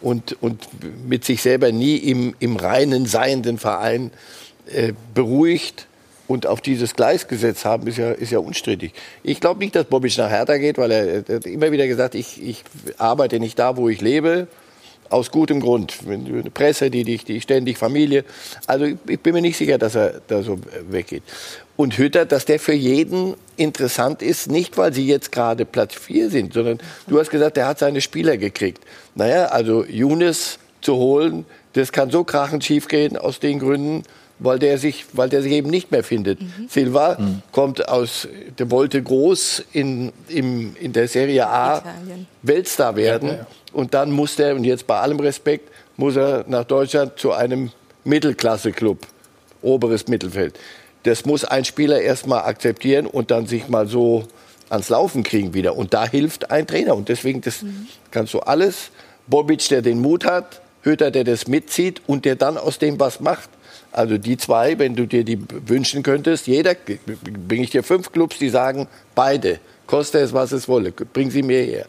[0.00, 0.66] und, und
[1.06, 4.10] mit sich selber nie im, im reinen seienden Verein
[4.72, 5.86] äh, beruhigt
[6.32, 8.92] und auf dieses Gleis gesetzt haben, ist ja, ist ja unstrittig.
[9.22, 12.14] Ich glaube nicht, dass Bobic nach Hertha geht, weil er, er hat immer wieder gesagt,
[12.14, 12.64] ich, ich
[12.96, 14.48] arbeite nicht da, wo ich lebe,
[15.10, 15.98] aus gutem Grund.
[16.08, 18.24] Eine Presse, die dich, die ständig Familie.
[18.66, 20.58] Also ich, ich bin mir nicht sicher, dass er da so
[20.88, 21.22] weggeht.
[21.76, 26.30] Und Hütter, dass der für jeden interessant ist, nicht weil sie jetzt gerade Platz 4
[26.30, 26.78] sind, sondern
[27.08, 28.82] du hast gesagt, der hat seine Spieler gekriegt.
[29.14, 34.04] Naja, also Younes zu holen, das kann so krachend schief gehen aus den Gründen,
[34.42, 36.38] weil der sich, weil der sich eben nicht mehr findet.
[36.68, 37.18] Silva
[37.52, 38.28] kommt aus,
[38.58, 42.26] der wollte groß in, im, in der Serie A Italien.
[42.42, 43.46] Weltstar werden.
[43.72, 47.70] Und dann muss er, und jetzt bei allem Respekt, muss er nach Deutschland zu einem
[48.04, 48.98] Mittelklasse-Club,
[49.62, 50.58] oberes Mittelfeld.
[51.04, 54.24] Das muss ein Spieler erstmal akzeptieren und dann sich mal so
[54.68, 55.76] ans Laufen kriegen wieder.
[55.76, 56.96] Und da hilft ein Trainer.
[56.96, 57.64] Und deswegen, das
[58.10, 58.90] kannst du alles.
[59.26, 63.20] Bobic, der den Mut hat, Hütter, der das mitzieht und der dann aus dem was
[63.20, 63.50] macht.
[63.92, 66.74] Also die zwei, wenn du dir die wünschen könntest, jeder,
[67.46, 71.42] bringe ich dir fünf Clubs, die sagen, beide, koste es, was es wolle, bring sie
[71.42, 71.86] mir her.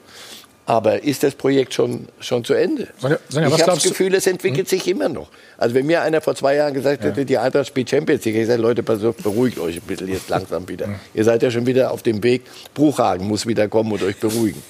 [0.65, 2.87] Aber ist das Projekt schon, schon zu Ende?
[2.97, 5.27] Sonja, Sonja, was ich habe das Gefühl, es entwickelt sich immer noch.
[5.57, 8.43] Also wenn mir einer vor zwei Jahren gesagt hätte, die Eintracht spielt Champions League, hätte
[8.43, 10.87] ich gesagt, Leute, pass auf, beruhigt euch ein bisschen jetzt langsam wieder.
[11.13, 12.43] Ihr seid ja schon wieder auf dem Weg.
[12.73, 14.63] Bruchhagen muss wieder kommen und euch beruhigen.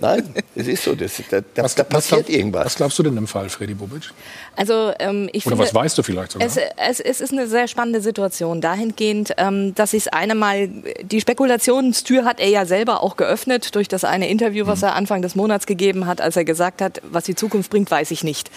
[0.00, 2.66] Nein, es ist so, das, da, da, da passiert glaub- irgendwas.
[2.66, 4.10] Was glaubst du denn im Fall, Freddy Bobic?
[4.56, 6.46] Also ähm, ich Oder finde, was weißt du vielleicht sogar?
[6.48, 10.68] Es, es, es ist eine sehr spannende Situation dahingehend, ähm, dass sich eine Mal
[11.02, 15.22] die Spekulationstür hat er ja selber auch geöffnet durch das eine Interview, was er Anfang
[15.22, 18.50] des Monats gegeben hat, als er gesagt hat, was die Zukunft bringt, weiß ich nicht.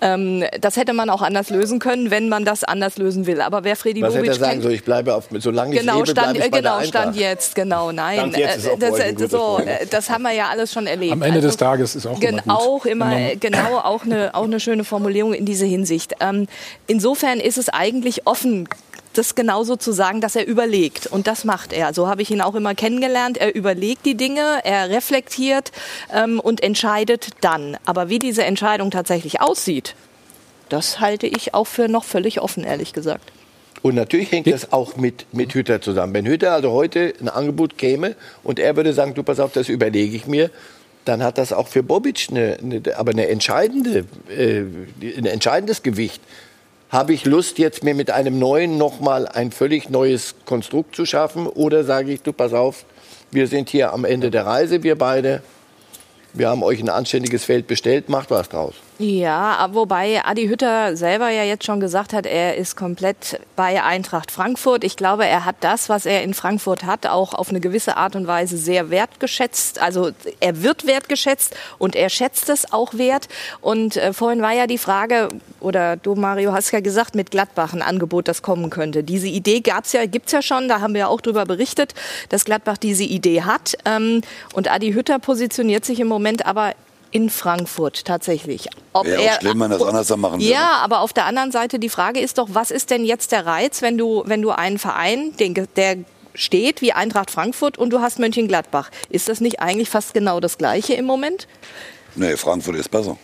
[0.00, 3.40] Ähm, das hätte man auch anders lösen können, wenn man das anders lösen will.
[3.40, 4.74] Aber wer Freddy Was Bobic hätte er sagen sollen?
[4.74, 7.16] Ich bleibe auf, solange genau, ich lebe, stand, bleibe ich äh, bei genau, der stand
[7.16, 8.18] jetzt, genau, nein.
[8.18, 11.12] Stand jetzt ist auch das, äh, so, äh, das haben wir ja alles schon erlebt.
[11.12, 12.52] Am Ende des Also, Tages ist auch Gen immer gut.
[12.66, 13.28] auch immer, Genau.
[13.30, 16.14] äh, genau, auch eine, auch eine schöne Formulierung in diese Hinsicht.
[16.20, 16.46] Ähm,
[16.86, 18.66] insofern ist es eigentlich offen,
[19.12, 21.06] das genauso zu sagen, dass er überlegt.
[21.06, 21.92] Und das macht er.
[21.92, 23.36] So habe ich ihn auch immer kennengelernt.
[23.36, 25.70] Er überlegt die Dinge, er reflektiert
[26.12, 27.76] ähm, und entscheidet dann.
[27.84, 29.94] Aber wie diese Entscheidung tatsächlich aussieht,
[30.70, 33.30] das halte ich auch für noch völlig offen, ehrlich gesagt.
[33.82, 36.14] Und natürlich hängt das auch mit, mit Hütter zusammen.
[36.14, 39.68] Wenn Hütter also heute ein Angebot käme und er würde sagen, du pass auf, das
[39.68, 40.50] überlege ich mir,
[41.04, 44.62] dann hat das auch für Bobic eine, eine, aber eine entscheidende, äh,
[45.16, 46.22] ein entscheidendes Gewicht.
[46.90, 51.46] Habe ich Lust, jetzt mir mit einem neuen nochmal ein völlig neues Konstrukt zu schaffen?
[51.46, 52.84] Oder sage ich, du pass auf,
[53.30, 55.42] wir sind hier am Ende der Reise, wir beide.
[56.32, 58.74] Wir haben euch ein anständiges Feld bestellt, macht was draus.
[58.98, 64.30] Ja, wobei Adi Hütter selber ja jetzt schon gesagt hat, er ist komplett bei Eintracht
[64.30, 64.84] Frankfurt.
[64.84, 68.14] Ich glaube, er hat das, was er in Frankfurt hat, auch auf eine gewisse Art
[68.14, 69.82] und Weise sehr wertgeschätzt.
[69.82, 73.26] Also er wird wertgeschätzt und er schätzt es auch wert.
[73.60, 75.28] Und äh, vorhin war ja die Frage,
[75.58, 79.02] oder du Mario hast ja gesagt, mit Gladbach ein Angebot, das kommen könnte.
[79.02, 81.94] Diese Idee gab's ja, gibt's ja schon, da haben wir auch drüber berichtet,
[82.28, 83.76] dass Gladbach diese Idee hat.
[83.86, 84.20] Ähm,
[84.52, 86.74] und Adi Hütter positioniert sich im Moment aber
[87.14, 88.68] in Frankfurt tatsächlich.
[88.92, 90.52] Ob Wäre auch schlimm, wenn er es anders machen würde.
[90.52, 93.46] ja, aber auf der anderen Seite die Frage ist doch, was ist denn jetzt der
[93.46, 95.98] Reiz, wenn du, wenn du einen Verein, den, der
[96.34, 98.90] steht wie Eintracht Frankfurt und du hast Mönchengladbach.
[99.10, 101.46] Ist das nicht eigentlich fast genau das Gleiche im Moment?
[102.16, 103.16] Nee, Frankfurt ist besser.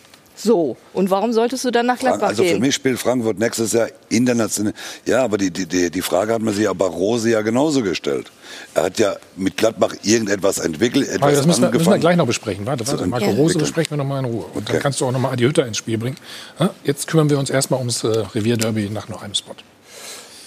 [0.43, 0.77] So.
[0.93, 2.61] Und warum solltest du dann nach Frank- Gladbach Also für gehen?
[2.61, 4.73] mich spielt Frankfurt nächstes Jahr international.
[5.05, 8.31] Ja, aber die, die, die, Frage hat man sich aber Rose ja genauso gestellt.
[8.73, 12.01] Er hat ja mit Gladbach irgendetwas entwickelt, etwas Aber das müssen wir, müssen wir angefangen.
[12.01, 12.65] gleich noch besprechen.
[12.65, 13.05] Warte, warte.
[13.07, 13.37] Marco entwickeln.
[13.41, 14.45] Rose besprechen wir noch mal in Ruhe.
[14.53, 14.83] Und dann Okay.
[14.83, 16.17] kannst du auch noch mal Adi Hütter ins Spiel bringen.
[16.59, 19.53] Ja, Jetzt kümmern wir uns erstmal ums äh, Revierderby nach noch einem Spot.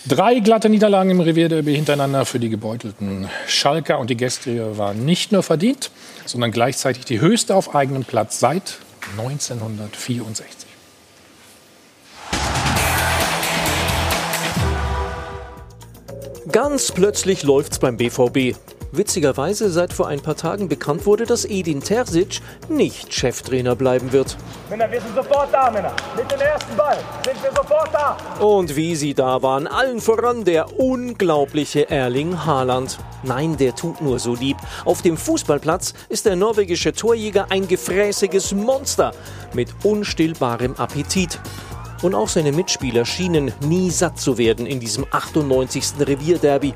[0.07, 3.99] Drei glatte Niederlagen im Revierderby hintereinander für die gebeutelten Schalker.
[3.99, 5.90] Und die Gäste waren nicht nur verdient,
[6.26, 8.78] sondern gleichzeitig die höchste auf eigenem Platz seit
[9.18, 10.68] 1964.
[16.50, 18.57] Ganz plötzlich läuft's beim BVB.
[18.97, 24.36] Witzigerweise, seit vor ein paar Tagen bekannt wurde, dass Edin Terzic nicht Cheftrainer bleiben wird.
[24.70, 25.92] Männer, wir sind sofort da, Männer.
[26.16, 28.16] Mit dem ersten Ball sind wir sofort da.
[28.38, 32.99] Und wie sie da waren, allen voran der unglaubliche Erling Haaland.
[33.24, 34.59] Nein, der tut nur so lieb.
[34.84, 39.12] Auf dem Fußballplatz ist der norwegische Torjäger ein gefräßiges Monster
[39.55, 41.40] mit unstillbarem Appetit.
[42.03, 45.95] Und auch seine Mitspieler schienen nie satt zu werden in diesem 98.
[45.99, 46.74] Revierderby.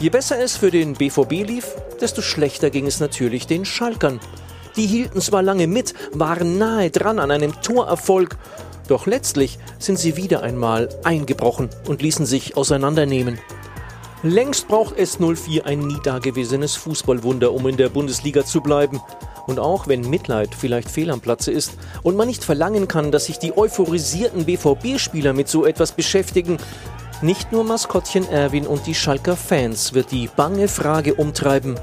[0.00, 4.20] Je besser es für den BVB lief, desto schlechter ging es natürlich den Schalkern.
[4.76, 8.36] Die hielten zwar lange mit, waren nahe dran an einem Torerfolg,
[8.86, 13.40] doch letztlich sind sie wieder einmal eingebrochen und ließen sich auseinandernehmen.
[14.22, 19.00] Längst braucht S04 ein nie dagewesenes Fußballwunder, um in der Bundesliga zu bleiben.
[19.48, 21.72] Und auch wenn Mitleid vielleicht fehl am Platze ist
[22.02, 26.58] und man nicht verlangen kann, dass sich die euphorisierten BVB-Spieler mit so etwas beschäftigen,
[27.22, 31.74] nicht nur Maskottchen Erwin und die Schalker Fans wird die bange Frage umtreiben.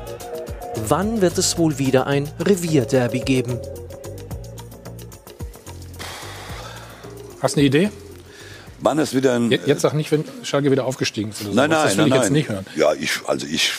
[0.87, 3.59] Wann wird es wohl wieder ein Revierderby geben?
[7.41, 7.89] Hast du eine Idee?
[8.79, 9.49] Wann ist wieder ein.
[9.51, 11.41] Je- Jetzt sag nicht, wenn Schalke wieder aufgestiegen ist.
[11.45, 12.21] Oder Nein, nein, das will nein, ich nein.
[12.21, 12.65] jetzt nicht hören.
[12.75, 13.71] Ja, ich, also ich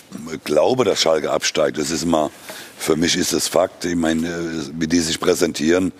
[0.44, 1.78] glaube, dass Schalke absteigt.
[1.78, 2.30] Das ist immer,
[2.78, 3.84] für mich ist das Fakt.
[3.84, 5.92] Ich meine, äh, wie die sich präsentieren,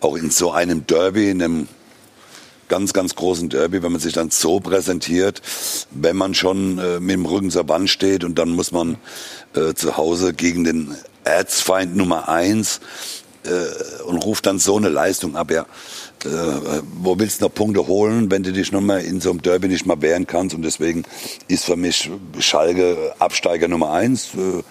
[0.00, 1.68] auch in so einem Derby, in einem
[2.70, 5.42] ganz, ganz großen Derby, wenn man sich dann so präsentiert,
[5.90, 8.96] wenn man schon äh, mit dem Rücken zur Wand steht und dann muss man
[9.54, 10.94] äh, zu Hause gegen den
[11.24, 12.80] Erzfeind Nummer eins
[13.44, 15.50] äh, und ruft dann so eine Leistung ab.
[15.50, 15.66] Ja,
[16.24, 19.42] äh, wo willst du noch Punkte holen, wenn du dich noch mal in so einem
[19.42, 20.54] Derby nicht mal wehren kannst?
[20.54, 21.04] Und deswegen
[21.48, 24.28] ist für mich Schalke Absteiger Nummer eins.
[24.36, 24.62] Äh,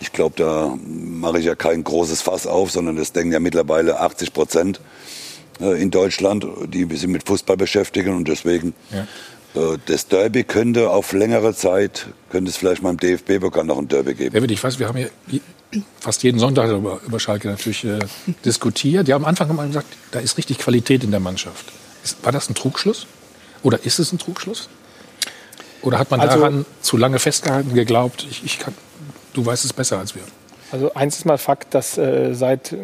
[0.00, 4.00] ich glaube, da mache ich ja kein großes Fass auf, sondern das denken ja mittlerweile
[4.00, 4.80] 80 Prozent
[5.60, 8.14] in Deutschland, die sich mit Fußball beschäftigen.
[8.16, 8.74] Und deswegen,
[9.54, 13.88] äh, das Derby könnte auf längere Zeit, könnte es vielleicht mal im DFB-Pokal noch ein
[13.88, 14.34] Derby geben.
[14.34, 15.10] David, ich weiß, wir haben hier
[16.00, 17.98] fast jeden Sonntag über, über Schalke natürlich äh,
[18.44, 19.08] diskutiert.
[19.08, 21.66] Ja, am Anfang haben wir gesagt, da ist richtig Qualität in der Mannschaft.
[22.04, 23.06] Ist, war das ein Trugschluss?
[23.62, 24.68] Oder ist es ein Trugschluss?
[25.82, 28.74] Oder hat man Also- daran zu lange festgehalten, geglaubt, ich, ich kann,
[29.34, 30.22] du weißt es besser als wir?
[30.70, 32.74] Also eins ist mal Fakt, dass äh, seit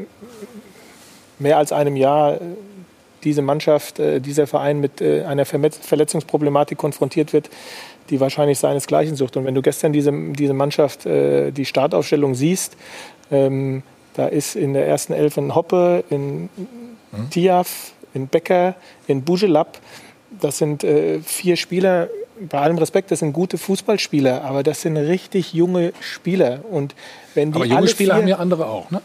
[1.39, 2.39] mehr als einem Jahr äh,
[3.25, 7.51] diese Mannschaft, äh, dieser Verein mit äh, einer Verletzungsproblematik konfrontiert wird,
[8.11, 9.37] die wahrscheinlich seinesgleichen sucht.
[9.37, 12.77] Und wenn du gestern diese, diese Mannschaft, die Startaufstellung siehst,
[13.31, 13.83] ähm,
[14.15, 16.49] Da ist in der ersten Elf in Hoppe, in
[17.13, 17.31] Mhm.
[17.31, 18.75] Tiaf, in Becker,
[19.07, 19.79] in Bujelab.
[20.41, 20.85] Das sind
[21.25, 22.09] vier Spieler,
[22.41, 26.61] bei allem Respekt, das sind gute Fußballspieler, aber das sind richtig junge Spieler.
[26.71, 26.95] Und
[27.35, 29.01] wenn die Aber junge Spieler haben ja andere auch, ne?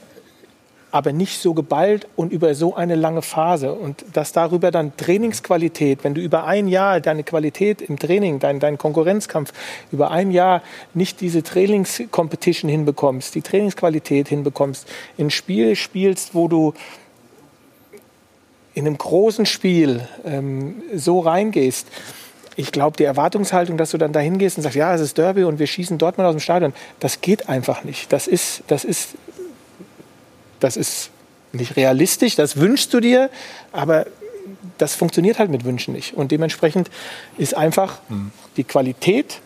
[0.93, 3.73] Aber nicht so geballt und über so eine lange Phase.
[3.73, 8.59] Und dass darüber dann Trainingsqualität, wenn du über ein Jahr deine Qualität im Training, dein,
[8.59, 9.53] dein Konkurrenzkampf,
[9.91, 10.61] über ein Jahr
[10.93, 14.87] nicht diese Trainingscompetition hinbekommst, die Trainingsqualität hinbekommst,
[15.17, 16.75] ein Spiel spielst, wo du
[18.75, 21.87] in einem großen Spiel ähm, so reingehst,
[22.55, 25.43] ich glaube, die Erwartungshaltung, dass du dann dahin gehst und sagst, ja, es ist Derby
[25.43, 28.13] und wir schießen Dortmund aus dem Stadion, das geht einfach nicht.
[28.13, 29.15] Das ist, das ist,
[30.63, 31.09] das ist
[31.51, 33.29] nicht realistisch, das wünschst du dir,
[33.71, 34.05] aber
[34.77, 36.13] das funktioniert halt mit Wünschen nicht.
[36.15, 36.89] Und dementsprechend
[37.37, 37.99] ist einfach
[38.57, 39.39] die Qualität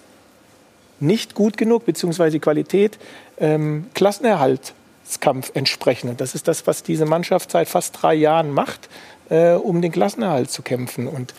[0.99, 2.97] nicht gut genug, beziehungsweise die Qualität
[3.39, 6.11] ähm, Klassenerhaltskampf entsprechend.
[6.11, 8.89] Und das ist das, was diese Mannschaft seit fast drei Jahren macht,
[9.29, 11.07] äh, um den Klassenerhalt zu kämpfen.
[11.07, 11.33] Und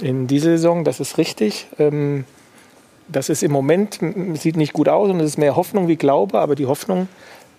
[0.00, 1.66] in dieser Saison, das ist richtig.
[1.78, 2.24] Ähm,
[3.08, 4.00] das ist im Moment,
[4.34, 7.08] sieht nicht gut aus und es ist mehr Hoffnung wie Glaube, aber die Hoffnung,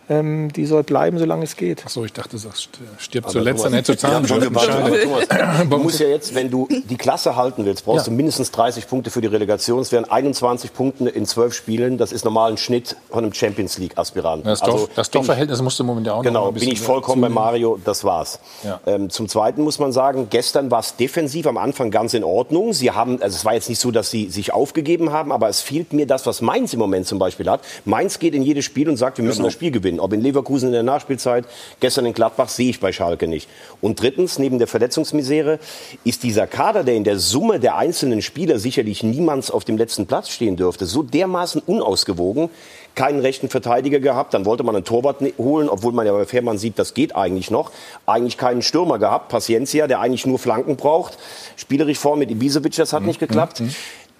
[0.09, 1.85] ähm, die soll bleiben, solange es geht.
[1.85, 4.25] Achso, ich dachte, du sagst, stirbt Aber zuletzt Thomas, an zu zahlen.
[4.25, 5.01] Ja, aber Schade.
[5.03, 5.27] Thomas,
[5.69, 8.11] du musst ja jetzt, wenn du die Klasse halten willst, brauchst Ja.
[8.11, 9.79] du mindestens 30 Punkte für die Relegation.
[9.79, 11.97] Es wären 21 Punkte in 12 Spielen.
[11.97, 14.45] Das ist normal ein Schnitt von einem Champions League-Aspiranten.
[14.47, 17.29] Das, Tor, das Torverhältnis musste momentan auch noch Genau, ein bin ich vollkommen bei.
[17.29, 18.39] Mario, das war's.
[18.63, 18.79] Ja.
[18.85, 22.73] Ähm, zum Zweiten muss man sagen, gestern war es defensiv am Anfang ganz in Ordnung.
[22.73, 25.61] Sie haben, also es war jetzt nicht so, dass sie sich aufgegeben haben, aber es
[25.61, 27.61] fehlt mir das, was Mainz im Moment zum Beispiel hat.
[27.85, 29.47] Mainz geht in jedes Spiel und sagt, wir müssen Genau.
[29.47, 29.96] das Spiel gewinnen.
[29.99, 31.45] Ob in Leverkusen in der Nachspielzeit,
[31.79, 33.49] gestern in Gladbach, sehe ich bei Schalke nicht.
[33.81, 35.59] Und drittens, neben der Verletzungsmisere,
[36.03, 40.07] ist dieser Kader, der in der Summe der einzelnen Spieler sicherlich niemals auf dem letzten
[40.07, 42.49] Platz stehen dürfte, so dermaßen unausgewogen,
[42.95, 46.25] keinen rechten Verteidiger gehabt, dann wollte man einen Torwart ne- holen, obwohl man ja bei
[46.25, 47.71] Fährmann sieht, das geht eigentlich noch.
[48.07, 51.17] Eigentlich keinen Stürmer gehabt, Paciencia, der eigentlich nur Flanken braucht.
[51.57, 53.61] Spielerisch vor mit Ibisevic, das hat nicht geklappt.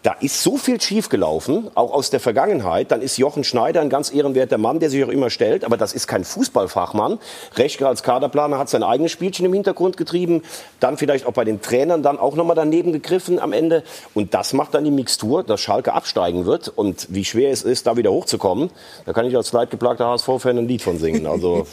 [0.03, 2.91] Da ist so viel schiefgelaufen, auch aus der Vergangenheit.
[2.91, 5.65] Dann ist Jochen Schneider ein ganz ehrenwerter Mann, der sich auch immer stellt.
[5.65, 7.19] Aber das ist kein Fußballfachmann.
[7.55, 10.43] Rechger als Kaderplaner hat sein eigenes Spielchen im Hintergrund getrieben.
[10.79, 13.83] Dann vielleicht auch bei den Trainern dann auch nochmal daneben gegriffen am Ende.
[14.13, 16.69] Und das macht dann die Mixtur, dass Schalke absteigen wird.
[16.69, 18.69] Und wie schwer es ist, da wieder hochzukommen,
[19.05, 21.25] da kann ich als leidgeplagter HSV-Fan ein Lied von singen.
[21.25, 21.65] Also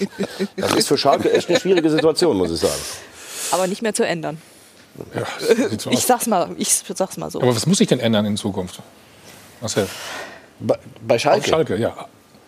[0.56, 2.80] das ist für Schalke echt eine schwierige Situation, muss ich sagen.
[3.52, 4.38] Aber nicht mehr zu ändern.
[5.14, 5.26] Ja,
[5.78, 7.40] so Ich sag's mal, ich sag's mal so.
[7.40, 8.80] Aber was muss sich denn ändern in Zukunft?
[9.60, 9.86] Marcel?
[10.60, 11.40] Bei, bei Schalke?
[11.40, 11.94] Auf Schalke, ja.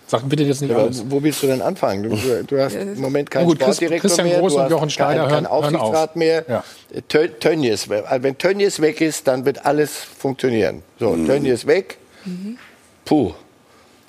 [0.08, 1.02] Sag bitte jetzt nicht Ja, alles.
[1.08, 2.04] wo willst du denn anfangen?
[2.04, 5.22] Du, du, hast im Moment keinen gut, Sportdirektor Christian mehr, Groß du und Jochen Schneider
[5.22, 6.14] keinen, keinen Aufsichtsrat auf.
[6.14, 6.44] mehr.
[6.48, 6.64] Ja.
[7.10, 10.84] Tö- Tönnies, also wenn Tönnies weg ist, dann wird alles funktionieren.
[11.00, 11.98] So, Tönnies weg,
[13.04, 13.32] puh.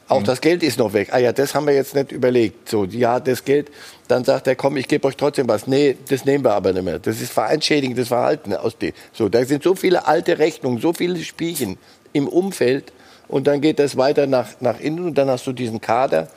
[0.10, 1.10] Auch das Geld ist noch weg.
[1.12, 2.70] Ah ja, das haben wir jetzt nicht überlegt.
[2.70, 3.70] So, ja, das Geld.
[4.08, 5.68] Dann sagt er, komm, ich gebe euch trotzdem was.
[5.68, 7.00] Nee, das nehmen wir aber nicht mehr.
[7.00, 8.94] Das ist vereinschädigendes Verhalten aus dem.
[9.12, 11.78] So, da sind so viele alte Rechnungen, so viele Spielchen
[12.14, 12.94] im Umfeld.
[13.28, 16.30] Und dann geht das weiter nach, nach innen und dann hast du diesen Kader.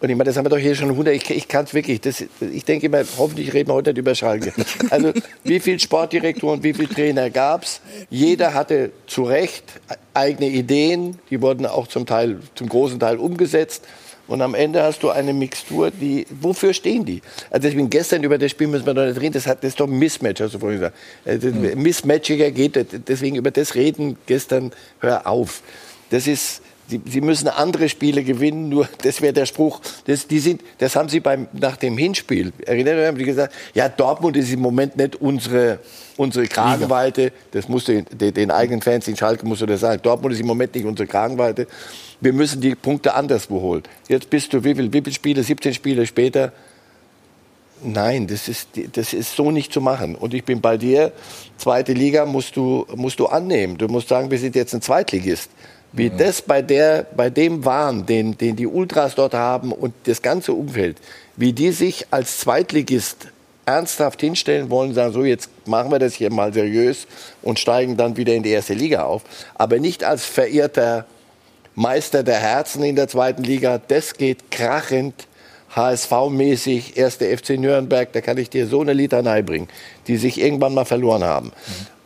[0.00, 2.00] Und ich meine, das haben wir doch hier schon 100, ich, ich kann es wirklich,
[2.00, 4.52] das, ich denke immer, hoffentlich reden wir heute nicht über Schalke.
[4.90, 5.12] Also
[5.44, 7.80] wie viele Sportdirektoren, wie viele Trainer gab es?
[8.08, 9.64] Jeder hatte zu Recht
[10.14, 13.84] eigene Ideen, die wurden auch zum Teil, zum großen Teil umgesetzt.
[14.26, 17.20] Und am Ende hast du eine Mixtur, die, wofür stehen die?
[17.50, 19.80] Also deswegen gestern über das Spiel müssen wir doch nicht reden, das, hat, das ist
[19.80, 20.96] doch ein Mismatch, hast du vorhin gesagt.
[21.24, 22.78] Äh, das- Mismatchiger geht,
[23.08, 24.70] deswegen über das reden gestern,
[25.00, 25.62] hör auf.
[26.10, 29.80] Das ist, Sie, sie müssen andere Spiele gewinnen, nur das wäre der Spruch.
[30.06, 33.54] Das, die sind, das haben Sie beim, nach dem Hinspiel, erinnert ihr, haben Sie gesagt,
[33.74, 35.78] ja, Dortmund ist im Moment nicht unsere,
[36.16, 37.32] unsere Kragenweite.
[37.52, 40.02] Das musst du den, den eigenen Fans in Schalke musst du das sagen.
[40.02, 41.66] Dortmund ist im Moment nicht unsere Kragenweite.
[42.20, 43.84] Wir müssen die Punkte anderswo holen.
[44.08, 46.52] Jetzt bist du, wie viele wie viel Spiele, 17 Spiele später,
[47.82, 50.14] Nein, das ist, das ist so nicht zu machen.
[50.14, 51.12] Und ich bin bei dir,
[51.56, 53.78] zweite Liga musst du, musst du annehmen.
[53.78, 55.50] Du musst sagen, wir sind jetzt ein Zweitligist.
[55.92, 60.22] Wie das bei, der, bei dem Wahn, den, den die Ultras dort haben und das
[60.22, 60.98] ganze Umfeld,
[61.36, 63.28] wie die sich als Zweitligist
[63.66, 67.06] ernsthaft hinstellen wollen, sagen, so jetzt machen wir das hier mal seriös
[67.42, 69.22] und steigen dann wieder in die erste Liga auf.
[69.54, 71.06] Aber nicht als verehrter
[71.74, 73.80] Meister der Herzen in der zweiten Liga.
[73.88, 75.26] Das geht krachend
[75.74, 79.68] HSV-mäßig, erste FC Nürnberg, da kann ich dir so eine Litanei bringen,
[80.08, 81.52] die sich irgendwann mal verloren haben.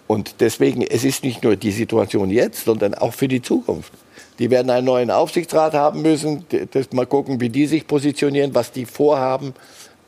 [0.07, 3.93] Und deswegen, es ist nicht nur die Situation jetzt, sondern auch für die Zukunft.
[4.39, 8.73] Die werden einen neuen Aufsichtsrat haben müssen, das mal gucken, wie die sich positionieren, was
[8.73, 9.55] die vorhaben.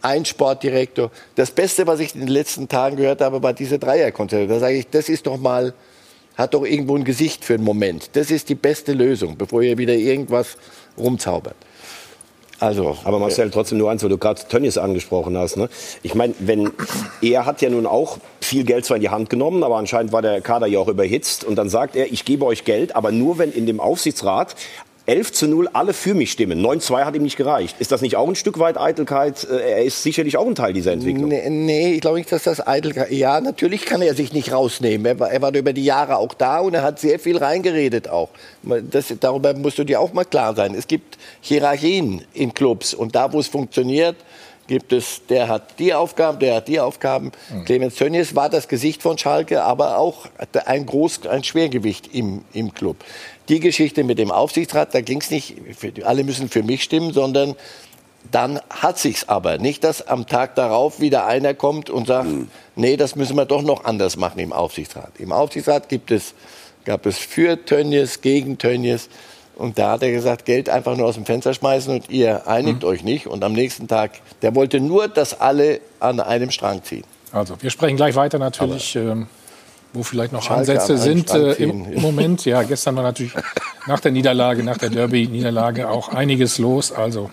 [0.02, 1.10] Ein Sportdirektor.
[1.34, 4.46] Das Beste, was ich in den letzten Tagen gehört habe, war diese Dreierkonzerte.
[4.46, 5.74] Da sage ich, das ist doch mal,
[6.36, 8.10] hat doch irgendwo ein Gesicht für einen Moment.
[8.12, 10.58] Das ist die beste Lösung, bevor ihr wieder irgendwas
[10.98, 11.56] rumzaubert.
[12.58, 15.56] Also, aber Marcel, trotzdem nur eins, weil du gerade Tönnies angesprochen hast.
[15.56, 15.68] Ne?
[16.02, 16.72] Ich meine, wenn
[17.20, 20.22] er hat ja nun auch viel Geld zwar in die Hand genommen, aber anscheinend war
[20.22, 21.44] der Kader ja auch überhitzt.
[21.44, 24.56] Und dann sagt er, ich gebe euch Geld, aber nur wenn in dem Aufsichtsrat
[25.06, 26.64] 11 zu 0 alle für mich stimmen.
[26.64, 27.76] 9-2 hat ihm nicht gereicht.
[27.78, 29.44] Ist das nicht auch ein Stück weit Eitelkeit?
[29.44, 31.28] Äh, Er ist sicherlich auch ein Teil dieser Entwicklung.
[31.28, 33.12] Nee, nee ich glaube nicht, dass das Eitelkeit.
[33.12, 35.06] Ja, natürlich kann er sich nicht rausnehmen.
[35.06, 38.08] Er war, er war über die Jahre auch da und er hat sehr viel reingeredet
[38.08, 38.30] auch.
[38.90, 40.74] Das, darüber musst du dir auch mal klar sein.
[40.74, 44.16] Es gibt Hierarchien in Clubs und da, wo es funktioniert,
[44.66, 47.30] gibt es, der hat die Aufgaben, der hat die Aufgaben.
[47.66, 50.26] Clemens Tönnies war das Gesicht von Schalke, aber auch
[50.64, 52.96] ein Groß, ein Schwergewicht im, im Club.
[53.48, 55.54] Die Geschichte mit dem Aufsichtsrat, da ging es nicht,
[56.04, 57.54] alle müssen für mich stimmen, sondern
[58.30, 59.58] dann hat sich's aber.
[59.58, 62.28] Nicht, dass am Tag darauf wieder einer kommt und sagt,
[62.74, 65.12] nee, das müssen wir doch noch anders machen im Aufsichtsrat.
[65.18, 66.34] Im Aufsichtsrat gibt es,
[66.84, 69.08] gab es für Tönnies, gegen Tönnies.
[69.54, 72.84] Und da hat er gesagt, Geld einfach nur aus dem Fenster schmeißen und ihr einigt
[72.84, 73.26] euch nicht.
[73.26, 77.04] Und am nächsten Tag, der wollte nur, dass alle an einem Strang ziehen.
[77.32, 79.28] Also, wir sprechen gleich weiter natürlich, ähm,
[79.96, 82.44] wo vielleicht noch Schalke Ansätze sind äh, im, im Moment.
[82.44, 83.32] Ja, gestern war natürlich
[83.86, 86.92] nach der Niederlage, nach der Derby-Niederlage auch einiges los.
[86.92, 87.30] Also,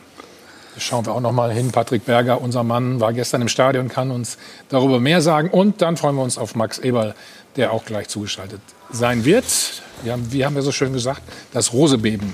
[0.77, 1.71] schauen wir auch noch mal hin.
[1.71, 4.37] Patrick Berger, unser Mann, war gestern im Stadion, kann uns
[4.69, 5.49] darüber mehr sagen.
[5.49, 7.15] Und dann freuen wir uns auf Max Eberl,
[7.55, 8.61] der auch gleich zugeschaltet
[8.91, 9.45] sein wird.
[10.03, 11.21] Wir haben, wie haben wir so schön gesagt,
[11.53, 12.33] das Rosebeben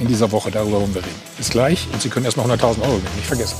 [0.00, 1.22] in dieser Woche, darüber wollen wir reden.
[1.36, 3.56] Bis gleich und Sie können erst mal 100.000 Euro gewinnen, nicht vergessen.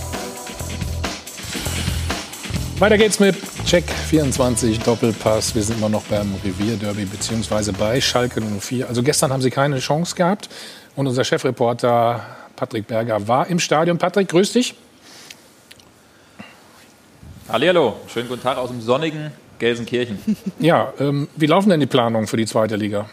[2.81, 5.55] Weiter geht's mit Check 24 Doppelpass.
[5.55, 8.89] Wir sind immer noch beim Revierderby beziehungsweise bei Schalke 04.
[8.89, 10.49] Also gestern haben sie keine Chance gehabt
[10.97, 12.20] und unser Chefreporter
[12.57, 13.97] Patrick Berger war im Stadion.
[13.97, 14.75] Patrick, grüß dich.
[17.49, 20.18] Hallihallo, schönen guten Tag aus dem sonnigen Gelsenkirchen.
[20.59, 23.09] Ja, ähm, wie laufen denn die Planungen für die zweite Liga?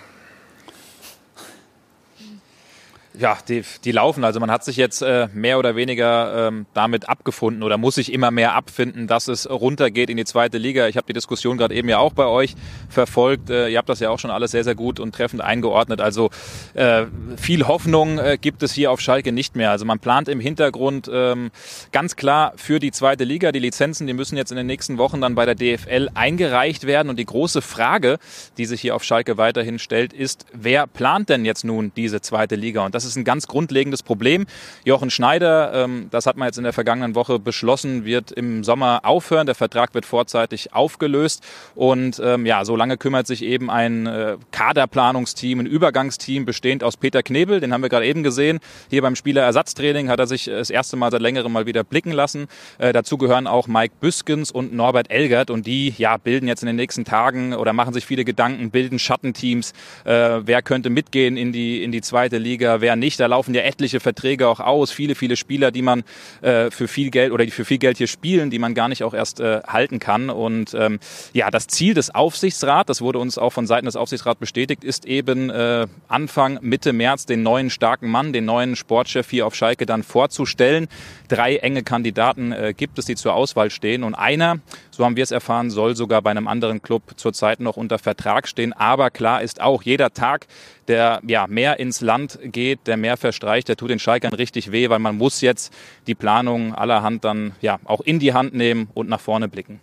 [3.22, 4.24] Ja, die, die laufen.
[4.24, 8.11] Also man hat sich jetzt äh, mehr oder weniger ähm, damit abgefunden oder muss sich
[8.11, 10.88] immer mehr abfinden, dass es runtergeht in die zweite Liga.
[10.88, 12.55] Ich habe die Diskussion gerade eben ja auch bei euch
[12.89, 13.51] verfolgt.
[13.51, 16.01] Äh, ihr habt das ja auch schon alles sehr, sehr gut und treffend eingeordnet.
[16.01, 16.32] Also
[16.74, 17.05] äh,
[17.38, 19.69] viel Hoffnung äh, gibt es hier auf Schalke nicht mehr.
[19.69, 21.51] Also man plant im Hintergrund ähm,
[21.91, 23.51] ganz klar für die zweite Liga.
[23.51, 27.09] Die Lizenzen, die müssen jetzt in den nächsten Wochen dann bei der DFL eingereicht werden.
[27.11, 28.17] Und die große Frage,
[28.57, 32.55] die sich hier auf Schalke weiterhin stellt, ist, wer plant denn jetzt nun diese zweite
[32.55, 32.84] Liga?
[32.84, 34.45] Und das ist ein ganz grundlegendes Problem.
[34.84, 39.01] Jochen Schneider, ähm, das hat man jetzt in der vergangenen Woche beschlossen, wird im Sommer
[39.03, 39.45] aufhören.
[39.45, 41.43] Der Vertrag wird vorzeitig aufgelöst.
[41.76, 46.97] Und ähm, ja, so lange kümmert sich eben ein äh, Kaderplanungsteam, ein Übergangsteam bestehend aus
[46.97, 48.59] Peter Knebel, den haben wir gerade eben gesehen.
[48.89, 52.47] Hier beim Spielerersatztraining hat er sich das erste Mal seit längerem mal wieder blicken lassen.
[52.78, 55.49] Äh, dazu gehören auch Mike Büskens und Norbert Elgert.
[55.49, 58.99] Und die ja, bilden jetzt in den nächsten Tagen oder machen sich viele Gedanken, bilden
[58.99, 59.74] Schattenteams.
[60.03, 63.20] Äh, wer könnte mitgehen in die, in die zweite Liga, wer nicht.
[63.20, 64.91] Da laufen ja etliche Verträge auch aus.
[64.91, 66.04] Viele, viele Spieler, die man
[66.41, 69.04] äh, für viel Geld oder die für viel Geld hier spielen, die man gar nicht
[69.04, 70.30] auch erst äh, halten kann.
[70.30, 70.99] Und ähm,
[71.34, 75.06] ja, das Ziel des Aufsichtsrats, das wurde uns auch von Seiten des Aufsichtsrats bestätigt, ist
[75.06, 79.86] eben äh, Anfang, Mitte März den neuen starken Mann, den neuen Sportchef hier auf Schalke
[79.86, 80.88] dann vorzustellen.
[81.28, 84.04] Drei enge Kandidaten äh, gibt es, die zur Auswahl stehen.
[84.04, 84.60] Und einer,
[85.02, 88.47] so haben wir es erfahren, soll sogar bei einem anderen Club zurzeit noch unter Vertrag
[88.47, 88.72] stehen.
[88.72, 90.45] Aber klar ist auch, jeder Tag,
[90.88, 94.89] der ja mehr ins Land geht, der mehr verstreicht, der tut den Schalkern richtig weh,
[94.89, 95.74] weil man muss jetzt
[96.06, 99.80] die Planung allerhand dann ja auch in die Hand nehmen und nach vorne blicken.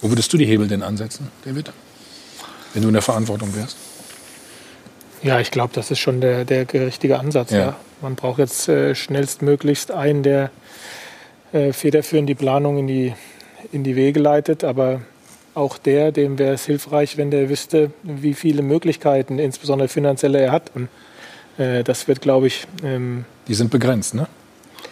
[0.00, 1.70] Wo würdest du die Hebel denn ansetzen, David?
[2.72, 3.76] Wenn du in der Verantwortung wärst?
[5.22, 7.50] Ja, ich glaube, das ist schon der, der richtige Ansatz.
[7.50, 7.58] Ja.
[7.58, 7.76] Ja.
[8.00, 10.50] Man braucht jetzt äh, schnellstmöglichst einen, der
[11.52, 13.14] äh, federführend die Planung in die,
[13.76, 14.64] in die Wege leitet.
[14.64, 15.02] Aber
[15.54, 20.52] auch der, dem wäre es hilfreich, wenn der wüsste, wie viele Möglichkeiten, insbesondere finanzielle, er
[20.52, 20.72] hat.
[20.74, 20.88] Und
[21.58, 24.26] äh, das wird, glaube ich, ähm, Die sind begrenzt, ne?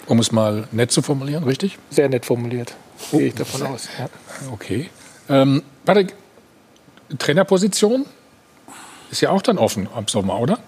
[0.07, 1.79] Um es mal nett zu formulieren, richtig?
[1.91, 2.75] sehr nett formuliert.
[3.11, 3.89] Gehe ich davon aus.
[3.99, 4.09] Ja.
[4.53, 4.91] Okay.
[5.29, 6.15] Ähm, Patrick,
[7.19, 8.07] Trainerposition
[9.11, 10.59] ist ja auch dann offen ab Sommer, oder?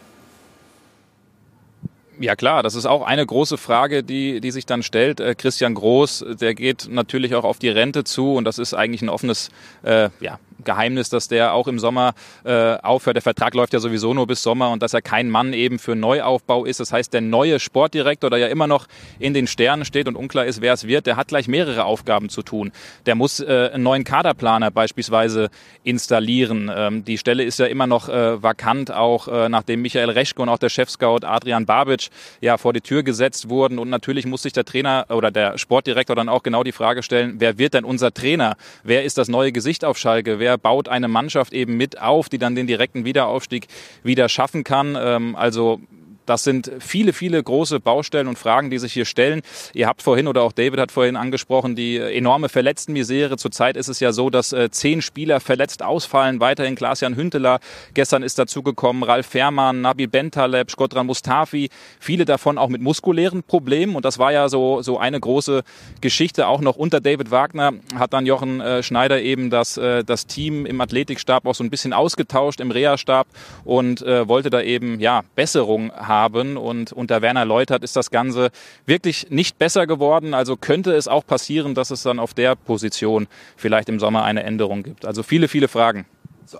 [2.18, 5.20] Ja klar, das ist auch eine große Frage, die, die sich dann stellt.
[5.20, 9.02] Äh, Christian Groß, der geht natürlich auch auf die Rente zu und das ist eigentlich
[9.02, 9.50] ein offenes
[9.82, 12.12] äh, ja, Geheimnis, dass der auch im Sommer
[12.44, 13.16] äh, aufhört.
[13.16, 15.96] Der Vertrag läuft ja sowieso nur bis Sommer und dass er kein Mann eben für
[15.96, 16.80] Neuaufbau ist.
[16.80, 18.86] Das heißt, der neue Sportdirektor, der ja immer noch
[19.18, 22.28] in den Sternen steht und unklar ist, wer es wird, der hat gleich mehrere Aufgaben
[22.28, 22.72] zu tun.
[23.06, 25.48] Der muss äh, einen neuen Kaderplaner beispielsweise
[25.84, 26.70] installieren.
[26.74, 30.48] Ähm, die Stelle ist ja immer noch äh, vakant, auch äh, nachdem Michael Reschke und
[30.48, 32.08] auch der Chefscout Adrian Babic
[32.40, 33.78] ja vor die Tür gesetzt wurden.
[33.78, 37.36] Und natürlich muss sich der Trainer oder der Sportdirektor dann auch genau die Frage stellen,
[37.38, 38.56] wer wird denn unser Trainer?
[38.82, 40.38] Wer ist das neue Gesicht auf Schalke?
[40.38, 43.66] Wer baut eine Mannschaft eben mit auf, die dann den direkten Wiederaufstieg
[44.02, 44.96] wieder schaffen kann?
[44.98, 45.80] Ähm, also
[46.26, 49.42] das sind viele, viele große Baustellen und Fragen, die sich hier stellen.
[49.72, 53.36] Ihr habt vorhin oder auch David hat vorhin angesprochen, die enorme Verletztenmisere.
[53.36, 56.40] Zurzeit ist es ja so, dass äh, zehn Spieler verletzt ausfallen.
[56.40, 57.60] Weiterhin Klaas-Jan Hünteler.
[57.94, 61.70] Gestern ist dazugekommen Ralf Fährmann, Nabi Bentaleb, Skodran Mustafi.
[62.00, 63.94] Viele davon auch mit muskulären Problemen.
[63.94, 65.62] Und das war ja so, so eine große
[66.00, 66.48] Geschichte.
[66.48, 70.66] Auch noch unter David Wagner hat dann Jochen äh, Schneider eben das, äh, das Team
[70.66, 73.28] im Athletikstab auch so ein bisschen ausgetauscht im Reha-Stab
[73.64, 76.15] und äh, wollte da eben ja Besserung haben.
[76.24, 78.50] Und unter Werner Leutert ist das Ganze
[78.86, 80.34] wirklich nicht besser geworden.
[80.34, 84.42] Also könnte es auch passieren, dass es dann auf der Position vielleicht im Sommer eine
[84.42, 85.04] Änderung gibt.
[85.04, 86.06] Also viele, viele Fragen.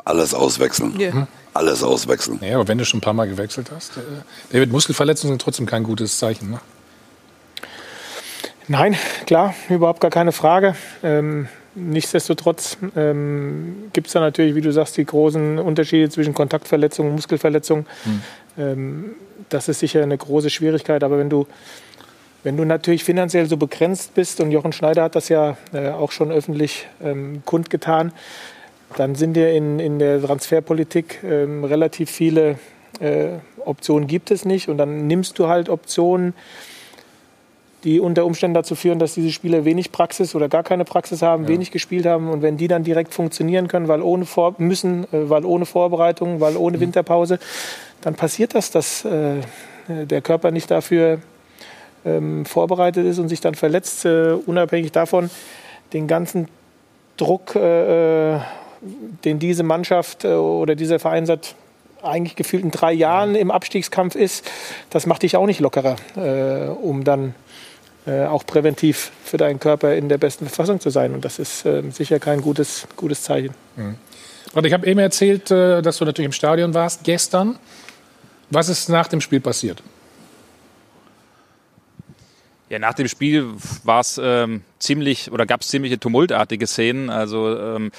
[0.05, 0.99] Alles auswechseln.
[0.99, 1.29] Ja.
[1.55, 2.41] Alles auswechseln.
[2.43, 3.97] Ja, aber wenn du schon ein paar Mal gewechselt hast.
[3.97, 4.01] Äh,
[4.53, 6.51] David, Muskelverletzungen sind trotzdem kein gutes Zeichen.
[6.51, 6.61] Ne?
[8.69, 8.97] Nein,
[9.27, 10.75] klar, überhaupt gar keine Frage.
[11.03, 17.11] Ähm, nichtsdestotrotz ähm, gibt es da natürlich, wie du sagst, die großen Unterschiede zwischen Kontaktverletzungen
[17.11, 17.87] und Muskelverletzungen.
[18.05, 18.23] Hm.
[18.59, 19.15] Ähm,
[19.49, 21.03] das ist sicher eine große Schwierigkeit.
[21.05, 21.47] Aber wenn du,
[22.43, 26.13] wenn du natürlich finanziell so begrenzt bist, und Jochen Schneider hat das ja äh, auch
[26.13, 28.13] schon öffentlich ähm, kundgetan,
[28.97, 32.59] dann sind dir in, in der Transferpolitik ähm, relativ viele
[33.01, 34.69] äh, Optionen gibt es nicht.
[34.69, 36.35] Und dann nimmst du halt Optionen,
[37.85, 41.45] die unter Umständen dazu führen, dass diese Spieler wenig Praxis oder gar keine Praxis haben,
[41.45, 41.51] ja.
[41.51, 42.31] wenig gespielt haben.
[42.31, 46.41] Und wenn die dann direkt funktionieren können, weil ohne Vor müssen, äh, weil ohne Vorbereitung,
[46.41, 46.83] weil ohne mhm.
[46.83, 47.39] Winterpause,
[48.07, 49.41] dann passiert das, dass äh,
[49.89, 51.19] der Körper nicht dafür
[52.05, 55.29] ähm, vorbereitet ist und sich dann verletzt, äh, unabhängig davon,
[55.93, 56.47] den ganzen
[57.17, 58.41] Druck, äh, äh
[59.25, 61.57] den diese Mannschaft äh, oder dieser Verein seit
[62.01, 64.49] eigentlich gefühlt in drei Jahren im Abstiegskampf ist,
[64.91, 67.35] das macht dich auch nicht lockerer, äh, um dann
[68.07, 71.13] auch präventiv für deinen Körper in der besten Verfassung zu sein.
[71.13, 73.53] Und das ist sicher kein gutes, gutes Zeichen.
[73.75, 73.97] Mhm.
[74.57, 77.59] Und ich habe eben erzählt, äh, dass du natürlich im Stadion warst gestern.
[78.51, 79.83] Was ist nach dem Spiel passiert?
[82.69, 83.53] Ja, nach dem Spiel
[83.85, 87.11] war es ähm, ziemlich oder gab es ziemliche tumultartige Szenen.
[87.11, 87.93] Also ähm,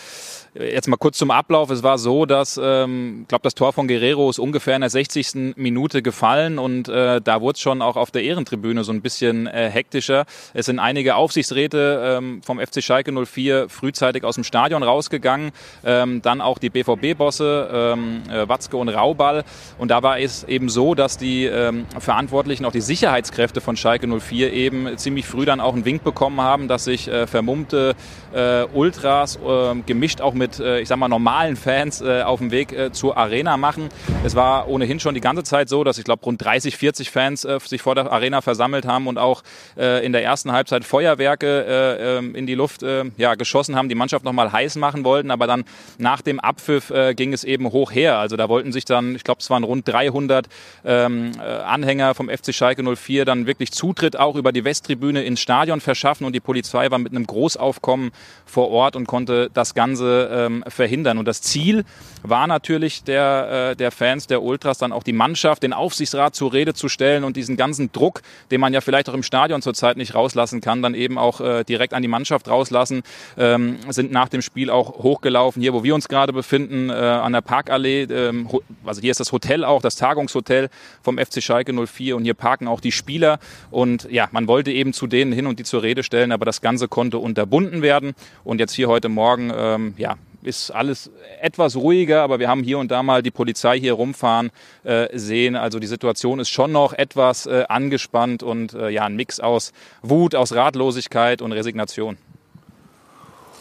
[0.59, 1.69] Jetzt mal kurz zum Ablauf.
[1.69, 5.55] Es war so, dass, ähm, glaube das Tor von Guerrero ist ungefähr in der 60.
[5.55, 9.45] Minute gefallen und äh, da wurde es schon auch auf der Ehrentribüne so ein bisschen
[9.45, 10.25] äh, hektischer.
[10.55, 15.51] Es sind einige Aufsichtsräte ähm, vom FC Schalke 04 frühzeitig aus dem Stadion rausgegangen,
[15.85, 19.43] ähm, dann auch die BVB-Bosse ähm, äh, Watzke und Rauball
[19.77, 24.07] und da war es eben so, dass die ähm, Verantwortlichen, auch die Sicherheitskräfte von Schalke
[24.07, 27.95] 04 eben ziemlich früh dann auch einen Wink bekommen haben, dass sich äh, vermummte
[28.33, 32.39] äh, Ultras äh, gemischt auch mit mit, äh, ich sag mal, normalen Fans äh, auf
[32.39, 33.89] dem Weg äh, zur Arena machen.
[34.23, 37.41] Es war ohnehin schon die ganze Zeit so, dass ich glaube rund 30, 40 Fans
[37.41, 39.43] sich vor der Arena versammelt haben und auch
[39.75, 42.83] in der ersten Halbzeit Feuerwerke ähm, in die Luft
[43.17, 45.31] ja, geschossen haben, die Mannschaft nochmal heiß machen wollten.
[45.31, 45.65] Aber dann
[45.97, 48.17] nach dem Abpfiff ging es eben hoch her.
[48.17, 50.47] Also da wollten sich dann, ich glaube, es waren rund 300
[50.85, 55.81] ähm, Anhänger vom FC Schalke 04 dann wirklich Zutritt auch über die Westtribüne ins Stadion
[55.81, 58.11] verschaffen und die Polizei war mit einem Großaufkommen
[58.45, 61.17] vor Ort und konnte das Ganze ähm, verhindern.
[61.17, 61.83] Und das Ziel
[62.23, 66.53] war natürlich der, äh, der Fans, der Ultras, dann auch die Mannschaft, den Aufsichtsrat zur
[66.53, 68.21] Rede zu stellen und diesen ganzen Druck,
[68.51, 71.63] den man ja vielleicht auch im Stadion zurzeit nicht rauslassen kann, dann eben auch äh,
[71.63, 73.03] direkt an die Mannschaft rauslassen,
[73.37, 75.61] ähm, sind nach dem Spiel auch hochgelaufen.
[75.61, 78.49] Hier, wo wir uns gerade befinden, äh, an der Parkallee, ähm,
[78.85, 80.69] also hier ist das Hotel auch, das Tagungshotel
[81.01, 83.39] vom FC Schalke 04 und hier parken auch die Spieler
[83.71, 86.61] und ja, man wollte eben zu denen hin und die zur Rede stellen, aber das
[86.61, 88.13] Ganze konnte unterbunden werden
[88.43, 90.15] und jetzt hier heute Morgen, ähm, ja,
[90.47, 94.49] ist alles etwas ruhiger, aber wir haben hier und da mal die Polizei hier rumfahren
[94.83, 95.55] äh, sehen.
[95.55, 99.73] Also die Situation ist schon noch etwas äh, angespannt und äh, ja, ein Mix aus
[100.01, 102.17] Wut, aus Ratlosigkeit und Resignation.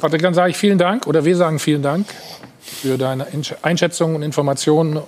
[0.00, 2.06] Patrick, dann sage ich vielen Dank oder wir sagen vielen Dank
[2.60, 3.26] für deine
[3.62, 4.98] Einschätzungen und Informationen.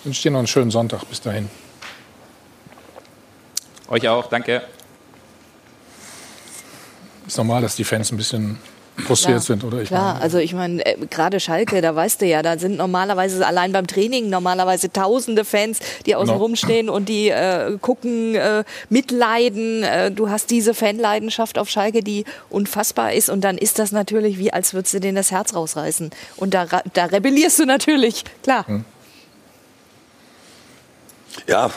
[0.00, 1.04] Ich wünsche dir noch einen schönen Sonntag.
[1.08, 1.50] Bis dahin.
[3.88, 4.62] Euch auch, danke.
[7.26, 8.58] Ist normal, dass die Fans ein bisschen
[9.04, 9.82] frustriert sind, oder?
[9.82, 12.76] Ich Klar, meine, also ich meine, äh, gerade Schalke, da weißt du ja, da sind
[12.76, 16.40] normalerweise allein beim Training normalerweise tausende Fans, die außen no.
[16.40, 19.82] rumstehen und die äh, gucken, äh, mitleiden.
[19.82, 24.38] Äh, du hast diese Fanleidenschaft auf Schalke, die unfassbar ist und dann ist das natürlich
[24.38, 26.10] wie, als würdest du denen das Herz rausreißen.
[26.36, 28.66] Und da, da rebellierst du natürlich, klar.
[28.66, 28.84] Hm.
[31.46, 31.70] Ja,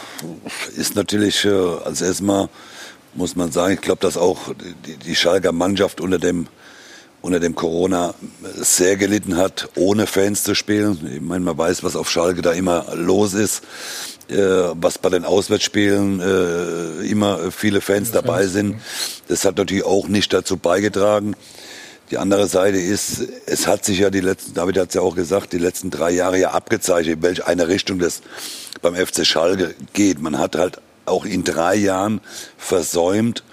[0.75, 1.49] ist natürlich, äh,
[1.85, 2.49] als erstmal
[3.13, 4.39] muss man sagen, ich glaube, dass auch
[4.85, 6.47] die, die Schalker Mannschaft unter dem
[7.21, 8.13] unter dem Corona
[8.55, 10.97] sehr gelitten hat, ohne Fans zu spielen.
[11.13, 13.63] Ich meine, man weiß, was auf Schalke da immer los ist,
[14.27, 14.35] äh,
[14.73, 18.81] was bei den Auswärtsspielen äh, immer viele Fans dabei sind.
[19.27, 21.35] Das hat natürlich auch nicht dazu beigetragen.
[22.09, 25.15] Die andere Seite ist, es hat sich ja die letzten, David hat es ja auch
[25.15, 28.21] gesagt, die letzten drei Jahre ja abgezeichnet, in welche eine Richtung das
[28.81, 30.21] beim FC Schalke geht.
[30.21, 32.19] Man hat halt auch in drei Jahren
[32.57, 33.43] versäumt,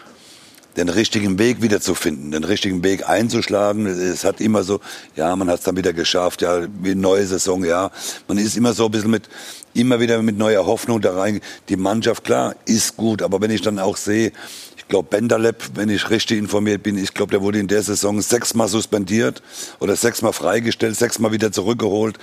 [0.78, 3.86] den richtigen Weg wiederzufinden, den richtigen Weg einzuschlagen.
[3.86, 4.80] Es hat immer so,
[5.16, 7.90] ja, man hat es dann wieder geschafft, ja, wie neue Saison, ja.
[8.28, 9.28] Man ist immer so ein bisschen mit,
[9.74, 11.40] immer wieder mit neuer Hoffnung da rein.
[11.68, 14.32] Die Mannschaft, klar, ist gut, aber wenn ich dann auch sehe,
[14.76, 18.22] ich glaube, Benderleb, wenn ich richtig informiert bin, ich glaube, der wurde in der Saison
[18.22, 19.42] sechsmal suspendiert
[19.80, 22.16] oder sechsmal freigestellt, sechsmal wieder zurückgeholt.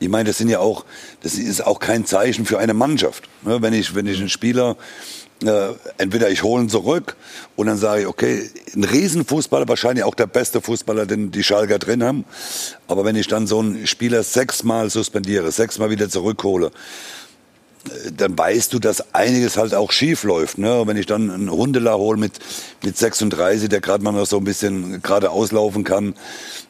[0.00, 0.84] Ich meine, das sind ja auch,
[1.22, 3.28] das ist auch kein Zeichen für eine Mannschaft.
[3.42, 4.76] Ne, wenn ich, wenn ich einen Spieler,
[5.42, 7.16] äh, entweder ich hole ihn zurück
[7.56, 11.78] und dann sage ich, okay, ein Riesenfußballer, wahrscheinlich auch der beste Fußballer, den die Schalker
[11.78, 12.24] drin haben.
[12.88, 16.70] Aber wenn ich dann so einen Spieler sechsmal suspendiere, sechsmal wieder zurückhole,
[18.14, 20.58] dann weißt du, dass einiges halt auch schief läuft.
[20.58, 20.82] Ne?
[20.86, 22.38] Wenn ich dann einen Hundeler hole mit,
[22.84, 26.14] mit 36, der gerade mal noch so ein bisschen gerade auslaufen kann,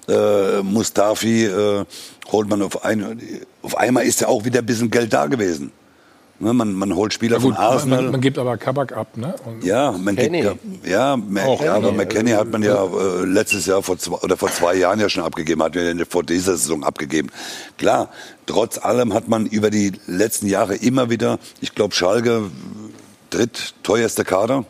[0.09, 1.85] äh, Mustafi äh,
[2.31, 3.21] holt man auf, ein,
[3.63, 5.73] auf einmal ist ja auch wieder ein bisschen Geld da gewesen.
[6.43, 8.03] Ne, man, man holt Spieler ja, gut, von Arsenal.
[8.05, 9.35] Man, man, gibt aber Kabak ab, ne?
[9.45, 13.67] Und ja, man gibt, ja, ja, auch, ja, aber McKenny hat man ja äh, letztes
[13.67, 16.57] Jahr vor zwei, oder vor zwei Jahren ja schon abgegeben, hat man ja vor dieser
[16.57, 17.29] Saison abgegeben.
[17.77, 18.09] Klar,
[18.47, 22.51] trotz allem hat man über die letzten Jahre immer wieder, ich glaube, Schalke
[23.29, 24.65] drittteuerster Kader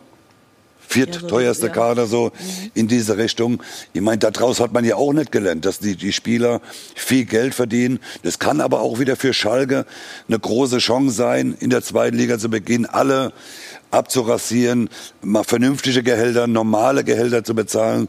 [0.91, 2.71] viertteuerste ja, Kader so mhm.
[2.73, 3.63] in diese Richtung.
[3.93, 6.61] Ich meine, daraus hat man ja auch nicht gelernt, dass die, die Spieler
[6.95, 7.99] viel Geld verdienen.
[8.23, 9.85] Das kann aber auch wieder für Schalke
[10.27, 13.31] eine große Chance sein, in der zweiten Liga zu beginnen, alle
[13.89, 14.89] abzurasieren,
[15.21, 18.07] mal vernünftige Gehälter, normale Gehälter zu bezahlen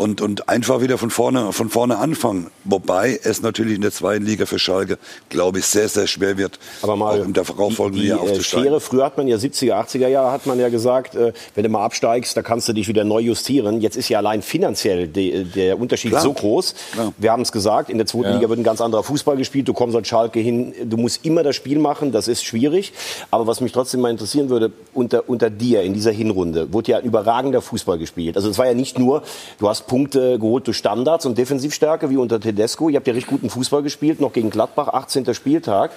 [0.00, 2.46] und, und einfach wieder von vorne, von vorne anfangen.
[2.64, 4.96] Wobei es natürlich in der zweiten Liga für Schalke,
[5.28, 8.64] glaube ich, sehr, sehr schwer wird, Aber mal, auch im darauffolgenden Jahr äh, aufzusteigen.
[8.64, 11.68] Schere, früher hat man ja 70er, 80er Jahre hat man ja gesagt, äh, wenn du
[11.68, 13.82] mal absteigst, da kannst du dich wieder neu justieren.
[13.82, 16.22] Jetzt ist ja allein finanziell de, der Unterschied Klar.
[16.22, 16.74] so groß.
[16.92, 17.12] Klar.
[17.18, 18.34] Wir haben es gesagt, in der zweiten ja.
[18.36, 19.68] Liga wird ein ganz anderer Fußball gespielt.
[19.68, 22.94] Du kommst an Schalke hin, du musst immer das Spiel machen, das ist schwierig.
[23.30, 26.98] Aber was mich trotzdem mal interessieren würde, unter, unter dir in dieser Hinrunde wurde ja
[26.98, 28.36] ein überragender Fußball gespielt.
[28.36, 29.24] Also es war ja nicht nur,
[29.58, 32.88] du hast Punkte geholt durch Standards und Defensivstärke wie unter Tedesco.
[32.88, 35.34] Ihr habt ja richtig guten Fußball gespielt, noch gegen Gladbach, 18.
[35.34, 35.90] Spieltag.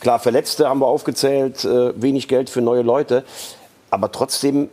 [0.00, 3.24] Klar, Verletzte haben wir aufgezählt, äh, wenig Geld für neue Leute.
[3.88, 4.68] Aber trotzdem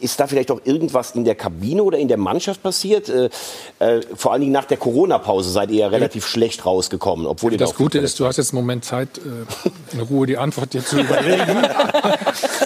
[0.00, 3.08] ist da vielleicht auch irgendwas in der Kabine oder in der Mannschaft passiert?
[3.08, 3.30] Äh,
[3.78, 6.28] äh, vor allen Dingen nach der Corona-Pause seid ihr ja relativ ja.
[6.30, 7.26] schlecht rausgekommen.
[7.26, 10.38] Obwohl ihr das Gute ist, du hast jetzt einen Moment Zeit, äh, in Ruhe die
[10.38, 11.56] Antwort dir zu überlegen.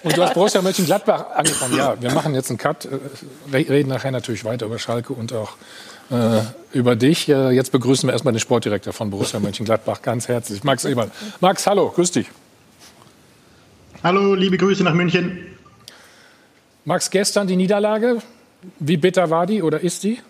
[0.02, 1.76] Und du hast Borussia Mönchengladbach angefangen.
[1.76, 5.52] Ja, wir machen jetzt einen Cut, äh, reden nachher natürlich weiter über Schalke und auch
[6.10, 7.28] äh, über dich.
[7.28, 11.10] Äh, jetzt begrüßen wir erstmal den Sportdirektor von Borussia Mönchengladbach ganz herzlich, Max Eberl.
[11.40, 12.26] Max, hallo, grüß dich.
[14.02, 15.51] Hallo, liebe Grüße nach München.
[16.84, 18.18] Max, gestern die Niederlage.
[18.78, 20.20] Wie bitter war die oder ist die?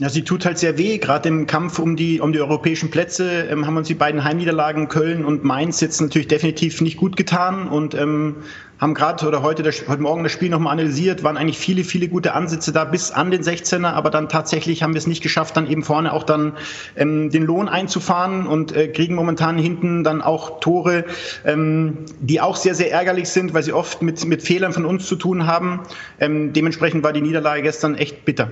[0.00, 0.96] Ja, sie tut halt sehr weh.
[0.96, 4.88] Gerade im Kampf um die, um die europäischen Plätze ähm, haben uns die beiden Heimniederlagen
[4.88, 8.36] Köln und Mainz jetzt natürlich definitiv nicht gut getan und ähm,
[8.78, 12.08] haben gerade oder heute, das, heute Morgen das Spiel nochmal analysiert, waren eigentlich viele, viele
[12.08, 15.58] gute Ansätze da bis an den 16er, aber dann tatsächlich haben wir es nicht geschafft,
[15.58, 16.54] dann eben vorne auch dann
[16.96, 21.04] ähm, den Lohn einzufahren und äh, kriegen momentan hinten dann auch Tore,
[21.44, 25.06] ähm, die auch sehr, sehr ärgerlich sind, weil sie oft mit, mit Fehlern von uns
[25.06, 25.80] zu tun haben.
[26.18, 28.50] Ähm, dementsprechend war die Niederlage gestern echt bitter.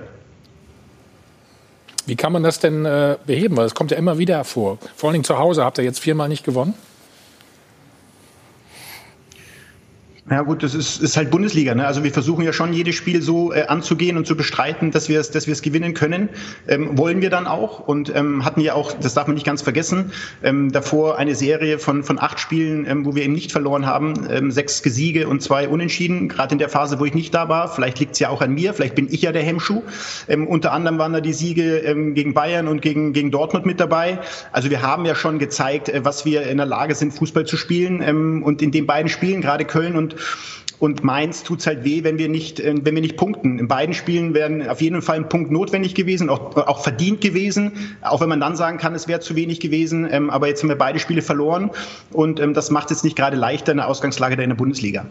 [2.09, 3.55] Wie kann man das denn äh, beheben?
[3.55, 4.79] Weil es kommt ja immer wieder vor.
[4.95, 6.73] Vor allen Dingen zu Hause habt ihr jetzt viermal nicht gewonnen.
[10.31, 11.73] Ja gut, das ist, ist halt Bundesliga.
[11.73, 11.87] Ne?
[11.87, 15.19] Also wir versuchen ja schon jedes Spiel so äh, anzugehen und zu bestreiten, dass wir
[15.19, 16.29] es dass wir es gewinnen können.
[16.67, 19.63] Ähm, wollen wir dann auch und ähm, hatten ja auch, das darf man nicht ganz
[19.63, 20.11] vergessen,
[20.43, 24.27] ähm, davor eine Serie von von acht Spielen, ähm, wo wir eben nicht verloren haben,
[24.29, 26.29] ähm, sechs Siege und zwei Unentschieden.
[26.29, 27.67] Gerade in der Phase, wo ich nicht da war.
[27.67, 28.75] Vielleicht liegt es ja auch an mir.
[28.75, 29.81] Vielleicht bin ich ja der Hemmschuh.
[30.27, 33.79] Ähm, unter anderem waren da die Siege ähm, gegen Bayern und gegen gegen Dortmund mit
[33.79, 34.19] dabei.
[34.51, 37.57] Also wir haben ja schon gezeigt, äh, was wir in der Lage sind, Fußball zu
[37.57, 38.03] spielen.
[38.03, 40.18] Ähm, und in den beiden Spielen, gerade Köln und
[40.79, 43.59] und Mainz tut's halt weh, wenn wir nicht, äh, wenn wir nicht punkten.
[43.59, 47.97] In beiden Spielen wären auf jeden Fall ein Punkt notwendig gewesen, auch, auch verdient gewesen.
[48.01, 50.07] Auch wenn man dann sagen kann, es wäre zu wenig gewesen.
[50.09, 51.71] Ähm, aber jetzt haben wir beide Spiele verloren
[52.11, 55.05] und ähm, das macht es nicht gerade leichter in der Ausgangslage der in der Bundesliga.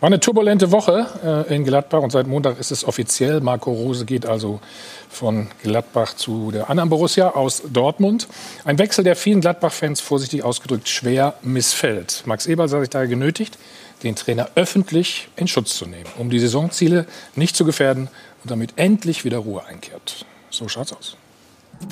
[0.00, 3.40] War eine turbulente Woche äh, in Gladbach und seit Montag ist es offiziell.
[3.40, 4.60] Marco Rose geht also
[5.08, 8.28] von Gladbach zu der anderen Borussia aus Dortmund.
[8.64, 12.22] Ein Wechsel, der vielen Gladbach-Fans vorsichtig ausgedrückt schwer missfällt.
[12.26, 13.58] Max Eberl sah sich daher genötigt,
[14.02, 18.08] den Trainer öffentlich in Schutz zu nehmen, um die Saisonziele nicht zu gefährden
[18.42, 20.24] und damit endlich wieder Ruhe einkehrt.
[20.50, 21.16] So schaut's aus.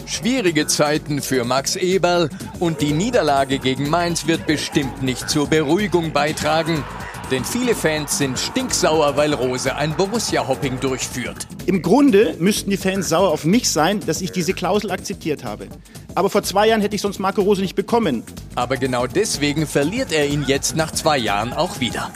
[0.07, 2.29] Schwierige Zeiten für Max Eberl
[2.59, 6.85] und die Niederlage gegen Mainz wird bestimmt nicht zur Beruhigung beitragen.
[7.31, 11.49] Denn viele Fans sind stinksauer, weil Rose ein Borussia-Hopping durchführt.
[11.67, 15.67] Im Grunde müssten die Fans sauer auf mich sein, dass ich diese Klausel akzeptiert habe.
[16.15, 18.23] Aber vor zwei Jahren hätte ich sonst Marco Rose nicht bekommen.
[18.55, 22.13] Aber genau deswegen verliert er ihn jetzt nach zwei Jahren auch wieder.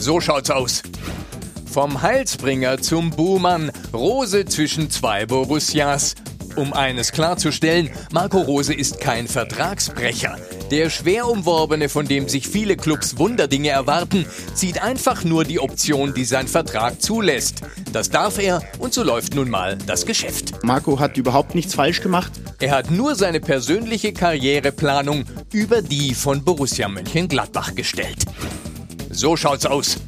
[0.00, 0.82] So schaut's aus.
[1.72, 3.70] Vom Heilsbringer zum Buhmann.
[3.94, 6.16] Rose zwischen zwei Borussias.
[6.54, 10.36] Um eines klarzustellen, Marco Rose ist kein Vertragsbrecher.
[10.70, 16.12] Der schwer umworbene, von dem sich viele Clubs Wunderdinge erwarten, zieht einfach nur die Option,
[16.12, 17.62] die sein Vertrag zulässt.
[17.92, 20.62] Das darf er und so läuft nun mal das Geschäft.
[20.62, 22.32] Marco hat überhaupt nichts falsch gemacht.
[22.60, 28.26] Er hat nur seine persönliche Karriereplanung über die von Borussia Mönchengladbach gestellt.
[29.10, 29.98] So schaut's aus.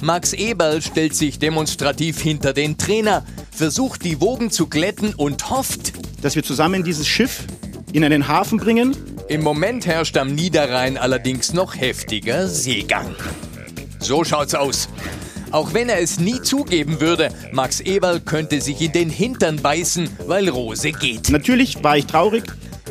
[0.00, 5.92] Max Eberl stellt sich demonstrativ hinter den Trainer, versucht die Wogen zu glätten und hofft,
[6.22, 7.44] dass wir zusammen dieses Schiff
[7.92, 8.96] in einen Hafen bringen.
[9.28, 13.14] Im Moment herrscht am Niederrhein allerdings noch heftiger Seegang.
[14.00, 14.88] So schaut's aus.
[15.52, 20.08] Auch wenn er es nie zugeben würde, Max Eberl könnte sich in den Hintern beißen,
[20.26, 21.28] weil Rose geht.
[21.28, 22.44] Natürlich war ich traurig,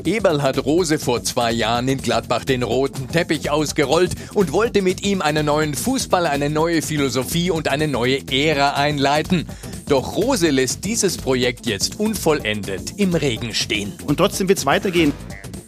[0.05, 5.03] Eberl hat Rose vor zwei Jahren in Gladbach den roten Teppich ausgerollt und wollte mit
[5.03, 9.47] ihm einen neuen Fußball, eine neue Philosophie und eine neue Ära einleiten.
[9.91, 13.91] Doch Rose lässt dieses Projekt jetzt unvollendet im Regen stehen.
[14.05, 15.11] Und trotzdem wird's weitergehen.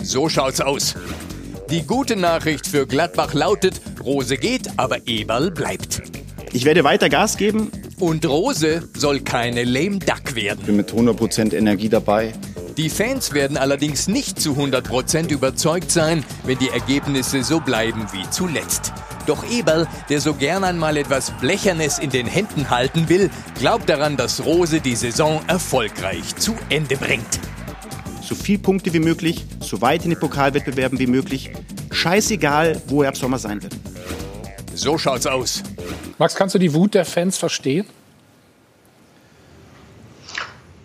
[0.02, 0.96] So schaut's aus.
[1.70, 6.04] Die gute Nachricht für Gladbach lautet, Rose geht, aber Eberl bleibt.
[6.54, 7.70] Ich werde weiter Gas geben.
[8.00, 10.60] Und Rose soll keine lame duck werden.
[10.62, 12.32] Ich bin mit 100% Energie dabei.
[12.78, 18.30] Die Fans werden allerdings nicht zu 100% überzeugt sein, wenn die Ergebnisse so bleiben wie
[18.30, 18.94] zuletzt.
[19.26, 24.18] Doch Eberl, der so gern einmal etwas Blechernes in den Händen halten will, glaubt daran,
[24.18, 27.40] dass Rose die Saison erfolgreich zu Ende bringt.
[28.22, 31.52] So viel Punkte wie möglich, so weit in den Pokalwettbewerben wie möglich.
[31.92, 33.76] Scheißegal, wo er ab Sommer sein wird.
[34.74, 35.64] So schaut's aus.
[36.18, 37.86] Max, kannst du die Wut der Fans verstehen?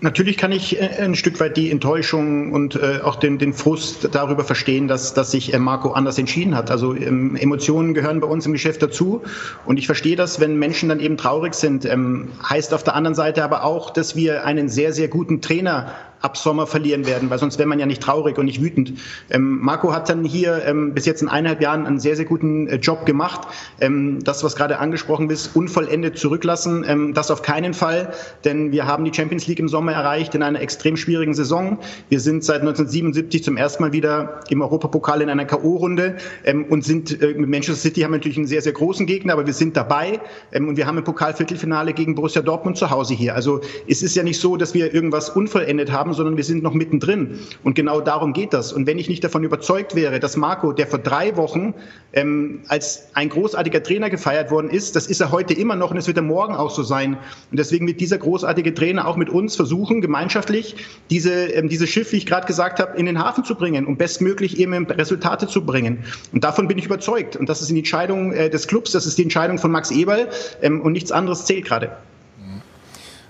[0.01, 4.09] Natürlich kann ich äh, ein Stück weit die Enttäuschung und äh, auch den, den Frust
[4.13, 6.71] darüber verstehen, dass, dass sich äh, Marco anders entschieden hat.
[6.71, 9.23] Also ähm, Emotionen gehören bei uns im Geschäft dazu.
[9.67, 11.85] Und ich verstehe das, wenn Menschen dann eben traurig sind.
[11.85, 15.93] Ähm, heißt auf der anderen Seite aber auch, dass wir einen sehr, sehr guten Trainer
[16.21, 18.95] ab Sommer verlieren werden, weil sonst wäre man ja nicht traurig und nicht wütend.
[19.31, 22.69] Ähm, Marco hat dann hier ähm, bis jetzt in eineinhalb Jahren einen sehr, sehr guten
[22.69, 23.49] äh, Job gemacht.
[23.81, 28.13] Ähm, das, was gerade angesprochen ist, unvollendet zurücklassen, ähm, das auf keinen Fall,
[28.45, 31.79] denn wir haben die Champions League im Sommer erreicht in einer extrem schwierigen Saison.
[32.09, 36.85] Wir sind seit 1977 zum ersten Mal wieder im Europapokal in einer K.O.-Runde ähm, und
[36.85, 39.55] sind äh, mit Manchester City haben wir natürlich einen sehr, sehr großen Gegner, aber wir
[39.55, 40.21] sind dabei
[40.53, 43.35] ähm, und wir haben im Pokalviertelfinale gegen Borussia Dortmund zu Hause hier.
[43.35, 46.75] Also es ist ja nicht so, dass wir irgendwas unvollendet haben, sondern wir sind noch
[46.75, 47.39] mittendrin.
[47.63, 48.73] Und genau darum geht das.
[48.73, 51.75] Und wenn ich nicht davon überzeugt wäre, dass Marco, der vor drei Wochen
[52.13, 55.97] ähm, als ein großartiger Trainer gefeiert worden ist, das ist er heute immer noch und
[55.97, 57.19] es wird er morgen auch so sein.
[57.51, 60.77] Und deswegen wird dieser großartige Trainer auch mit uns versuchen, gemeinschaftlich
[61.11, 63.99] diese, ähm, dieses Schiff, wie ich gerade gesagt habe, in den Hafen zu bringen und
[63.99, 66.05] bestmöglich eben Resultate zu bringen.
[66.33, 67.37] Und davon bin ich überzeugt.
[67.37, 70.29] Und das ist die Entscheidung äh, des Clubs, das ist die Entscheidung von Max Eberl
[70.63, 71.91] ähm, und nichts anderes zählt gerade.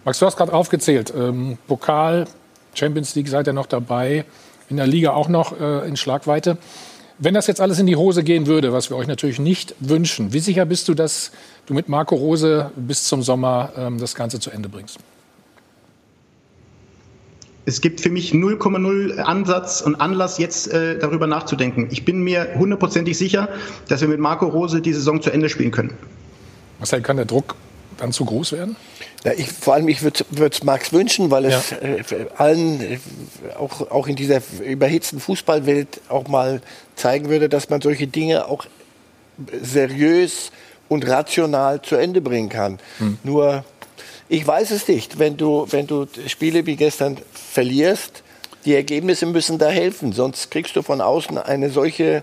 [0.05, 1.13] Max, du hast gerade aufgezählt.
[1.15, 2.27] Ähm, Pokal,
[2.75, 4.25] Champions League seid ihr noch dabei,
[4.69, 6.59] in der Liga auch noch äh, in Schlagweite.
[7.19, 10.33] Wenn das jetzt alles in die Hose gehen würde, was wir euch natürlich nicht wünschen,
[10.33, 11.33] wie sicher bist du, dass
[11.67, 14.99] du mit Marco Rose bis zum Sommer ähm, das Ganze zu Ende bringst?
[17.65, 21.89] Es gibt für mich 0,0 Ansatz und Anlass, jetzt äh, darüber nachzudenken.
[21.91, 23.49] Ich bin mir hundertprozentig sicher,
[23.89, 25.93] dass wir mit Marco Rose die Saison zu Ende spielen können.
[26.79, 27.57] Marcel, kann der Druck
[27.99, 28.77] dann zu groß werden?
[29.25, 31.79] Ja, ich, vor allem, ich würde es Max wünschen, weil es ja.
[31.79, 32.99] äh, allen, äh,
[33.59, 36.61] auch, auch in dieser überhitzten Fußballwelt, auch mal
[36.95, 38.67] zeigen würde, dass man solche Dinge auch
[39.61, 40.53] seriös
[40.89, 42.79] und rational zu Ende bringen kann.
[42.99, 43.19] Hm.
[43.25, 43.65] Nur,
[44.29, 48.23] ich weiß es nicht, wenn du, wenn du Spiele wie gestern verlierst,
[48.65, 52.23] die Ergebnisse müssen da helfen, sonst kriegst du von außen eine solche,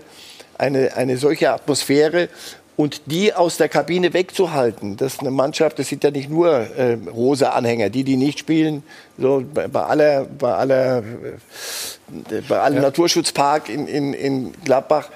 [0.58, 2.28] eine, eine solche Atmosphäre,
[2.76, 4.96] und die aus der Kabine wegzuhalten.
[4.96, 8.38] Das ist eine Mannschaft, das sind ja nicht nur äh, rosa Anhänger, die, die nicht
[8.38, 8.82] spielen,
[9.18, 12.82] so bei, bei aller, bei aller, äh, bei allem ja.
[12.82, 15.08] Naturschutzpark in, in, in Gladbach.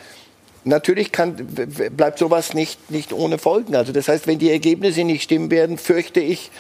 [0.65, 1.37] Natürlich kann,
[1.97, 3.75] bleibt sowas nicht, nicht ohne Folgen.
[3.77, 6.51] Also das heißt, wenn die Ergebnisse nicht stimmen werden, fürchte ich,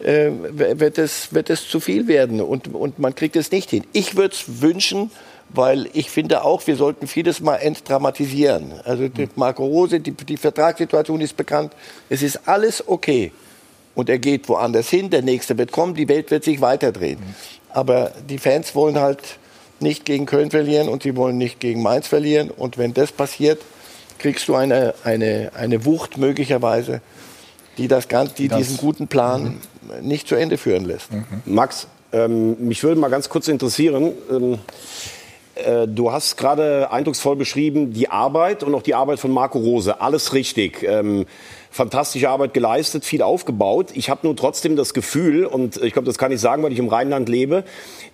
[0.00, 3.84] äh, wird, es, wird es zu viel werden und, und man kriegt es nicht hin.
[3.92, 5.10] Ich würde es wünschen,
[5.48, 8.72] weil ich finde auch, wir sollten vieles mal entdramatisieren.
[8.84, 11.72] Also die Marco Rose, die, die Vertragssituation ist bekannt,
[12.08, 13.32] es ist alles okay.
[13.94, 17.18] Und er geht woanders hin, der nächste wird kommen, die Welt wird sich weiterdrehen.
[17.70, 19.38] Aber die Fans wollen halt
[19.80, 22.50] nicht gegen Köln verlieren und sie wollen nicht gegen Mainz verlieren.
[22.50, 23.60] Und wenn das passiert,
[24.18, 27.00] kriegst du eine, eine, eine Wucht möglicherweise,
[27.78, 29.60] die, das, Ganze, die das, diesen guten Plan
[30.00, 30.06] mhm.
[30.06, 31.12] nicht zu Ende führen lässt.
[31.12, 31.24] Mhm.
[31.44, 34.58] Max, ähm, mich würde mal ganz kurz interessieren, ähm, äh,
[35.86, 40.00] du hast gerade eindrucksvoll beschrieben, die Arbeit und auch die Arbeit von Marco Rose.
[40.00, 40.82] Alles richtig.
[40.82, 41.26] Ähm,
[41.76, 43.90] fantastische Arbeit geleistet, viel aufgebaut.
[43.94, 46.78] Ich habe nur trotzdem das Gefühl, und ich glaube, das kann ich sagen, weil ich
[46.78, 47.64] im Rheinland lebe,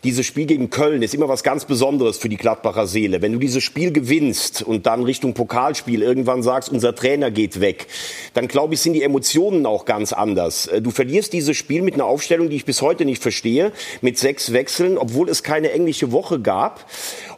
[0.04, 3.22] dieses Spiel gegen Köln ist immer was ganz Besonderes für die Gladbacher Seele.
[3.22, 7.86] Wenn du dieses Spiel gewinnst und dann Richtung Pokalspiel irgendwann sagst, unser Trainer geht weg,
[8.34, 10.66] dann glaube ich, sind die Emotionen auch ganz anders.
[10.66, 13.70] Äh, du verlierst dieses Spiel mit einer Aufstellung, die ich bis heute nicht verstehe,
[14.00, 16.84] mit sechs Wechseln, obwohl es keine englische Woche gab.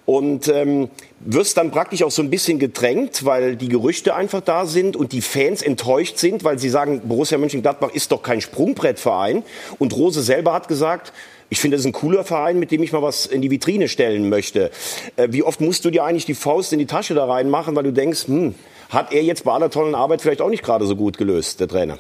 [0.07, 0.91] Und ähm,
[1.21, 5.13] wirst dann praktisch auch so ein bisschen gedrängt, weil die Gerüchte einfach da sind und
[5.13, 9.43] die Fans enttäuscht sind, weil sie sagen, Borussia Mönchengladbach ist doch kein Sprungbrettverein.
[9.79, 11.13] Und Rose selber hat gesagt,
[11.49, 13.89] ich finde, das ist ein cooler Verein, mit dem ich mal was in die Vitrine
[13.89, 14.71] stellen möchte.
[15.17, 17.85] Äh, wie oft musst du dir eigentlich die Faust in die Tasche da reinmachen, weil
[17.85, 18.55] du denkst, hm,
[18.91, 21.69] hat er jetzt bei aller tollen Arbeit vielleicht auch nicht gerade so gut gelöst, der
[21.69, 21.99] Trainer?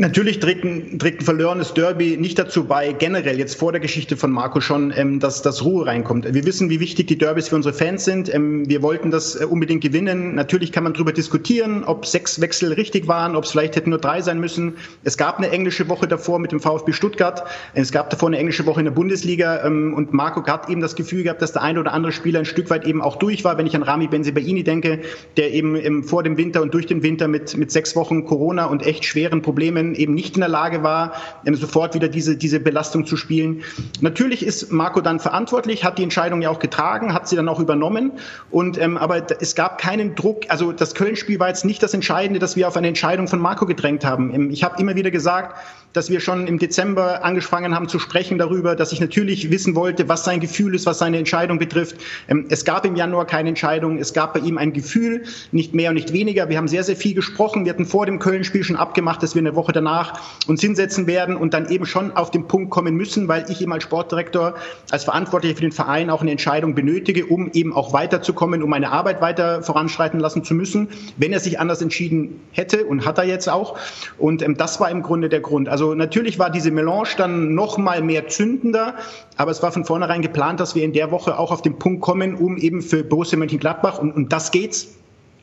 [0.00, 4.16] Natürlich trägt ein, trägt ein verlorenes Derby nicht dazu bei, generell jetzt vor der Geschichte
[4.16, 6.32] von Marco schon, ähm, dass, dass Ruhe reinkommt.
[6.32, 8.34] Wir wissen, wie wichtig die Derbys für unsere Fans sind.
[8.34, 10.34] Ähm, wir wollten das äh, unbedingt gewinnen.
[10.34, 13.98] Natürlich kann man darüber diskutieren, ob sechs Wechsel richtig waren, ob es vielleicht hätten nur
[13.98, 14.78] drei sein müssen.
[15.04, 17.44] Es gab eine englische Woche davor mit dem VfB Stuttgart.
[17.74, 19.66] Es gab davor eine englische Woche in der Bundesliga.
[19.66, 22.46] Ähm, und Marco hat eben das Gefühl gehabt, dass der eine oder andere Spieler ein
[22.46, 23.58] Stück weit eben auch durch war.
[23.58, 25.00] Wenn ich an Rami Benzebaini denke,
[25.36, 28.86] der eben vor dem Winter und durch den Winter mit, mit sechs Wochen Corona und
[28.86, 31.12] echt schweren Problemen eben nicht in der Lage war,
[31.52, 33.62] sofort wieder diese, diese Belastung zu spielen.
[34.00, 37.60] Natürlich ist Marco dann verantwortlich, hat die Entscheidung ja auch getragen, hat sie dann auch
[37.60, 38.12] übernommen.
[38.50, 40.44] Und, ähm, aber es gab keinen Druck.
[40.48, 43.66] Also das Köln-Spiel war jetzt nicht das Entscheidende, dass wir auf eine Entscheidung von Marco
[43.66, 44.34] gedrängt haben.
[44.34, 45.56] Ähm, ich habe immer wieder gesagt,
[45.92, 50.08] dass wir schon im Dezember angefangen haben zu sprechen darüber, dass ich natürlich wissen wollte,
[50.08, 51.96] was sein Gefühl ist, was seine Entscheidung betrifft.
[52.28, 53.98] Ähm, es gab im Januar keine Entscheidung.
[53.98, 56.48] Es gab bei ihm ein Gefühl, nicht mehr und nicht weniger.
[56.48, 57.64] Wir haben sehr, sehr viel gesprochen.
[57.64, 61.36] Wir hatten vor dem Köln-Spiel schon abgemacht, dass wir eine Woche danach uns hinsetzen werden
[61.36, 64.54] und dann eben schon auf den Punkt kommen müssen, weil ich eben als Sportdirektor,
[64.90, 68.92] als Verantwortlicher für den Verein auch eine Entscheidung benötige, um eben auch weiterzukommen, um meine
[68.92, 73.24] Arbeit weiter voranschreiten lassen zu müssen, wenn er sich anders entschieden hätte und hat er
[73.24, 73.76] jetzt auch.
[74.18, 75.68] Und ähm, das war im Grunde der Grund.
[75.68, 78.94] Also natürlich war diese Melange dann noch mal mehr zündender,
[79.36, 82.00] aber es war von vornherein geplant, dass wir in der Woche auch auf den Punkt
[82.00, 84.88] kommen, um eben für Borussia Mönchengladbach, und, und das geht's,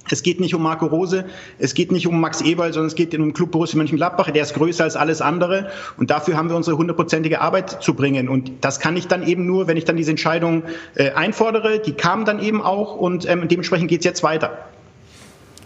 [0.09, 1.26] es geht nicht um Marco Rose,
[1.59, 4.31] es geht nicht um Max Eberl, sondern es geht um den Club Borussia Mönchengladbach.
[4.31, 8.30] Der ist größer als alles andere und dafür haben wir unsere hundertprozentige Arbeit zu bringen.
[8.30, 10.64] Und das kann ich dann eben nur, wenn ich dann diese Entscheidung
[10.95, 11.80] äh, einfordere.
[11.80, 14.57] Die kam dann eben auch und ähm, dementsprechend es jetzt weiter.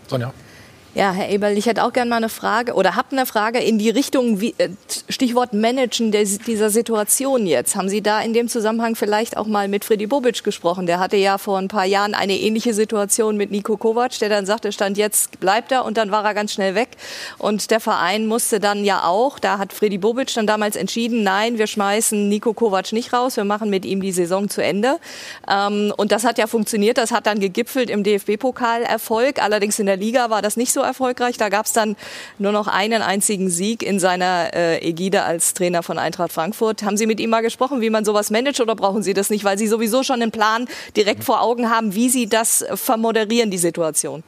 [0.08, 0.34] Sonja.
[0.94, 3.80] Ja, Herr Eberl, ich hätte auch gerne mal eine Frage oder habe eine Frage in
[3.80, 4.68] die Richtung, wie, äh,
[5.08, 7.78] Stichwort Managen der, dieser Situation jetzt.
[7.78, 10.88] Haben Sie da in dem Zusammenhang vielleicht auch mal mit Freddy Bobic gesprochen?
[10.88, 14.46] Der hatte ja vor ein paar Jahren eine ähnliche Situation mit Nico Kovac, der dann
[14.46, 16.90] sagte, stand jetzt bleibt er und dann war er ganz schnell weg.
[17.38, 21.58] Und der Verein musste dann ja auch, da hat Freddy Bobic dann damals entschieden, nein,
[21.58, 25.00] wir schmeißen Nico Kovac nicht raus, wir machen mit ihm die Saison zu Ende.
[25.50, 29.42] Ähm, und das hat ja funktioniert, das hat dann gegipfelt im DFB-Pokal-Erfolg.
[29.42, 31.38] Allerdings in der Liga war das nicht so erfolgreich.
[31.38, 31.96] Da gab es dann
[32.38, 36.84] nur noch einen einzigen Sieg in seiner äh, Ägide als Trainer von Eintracht Frankfurt.
[36.84, 39.44] Haben Sie mit ihm mal gesprochen, wie man sowas managt oder brauchen Sie das nicht,
[39.44, 43.58] weil Sie sowieso schon einen Plan direkt vor Augen haben, wie Sie das vermoderieren, die
[43.58, 44.24] Situation?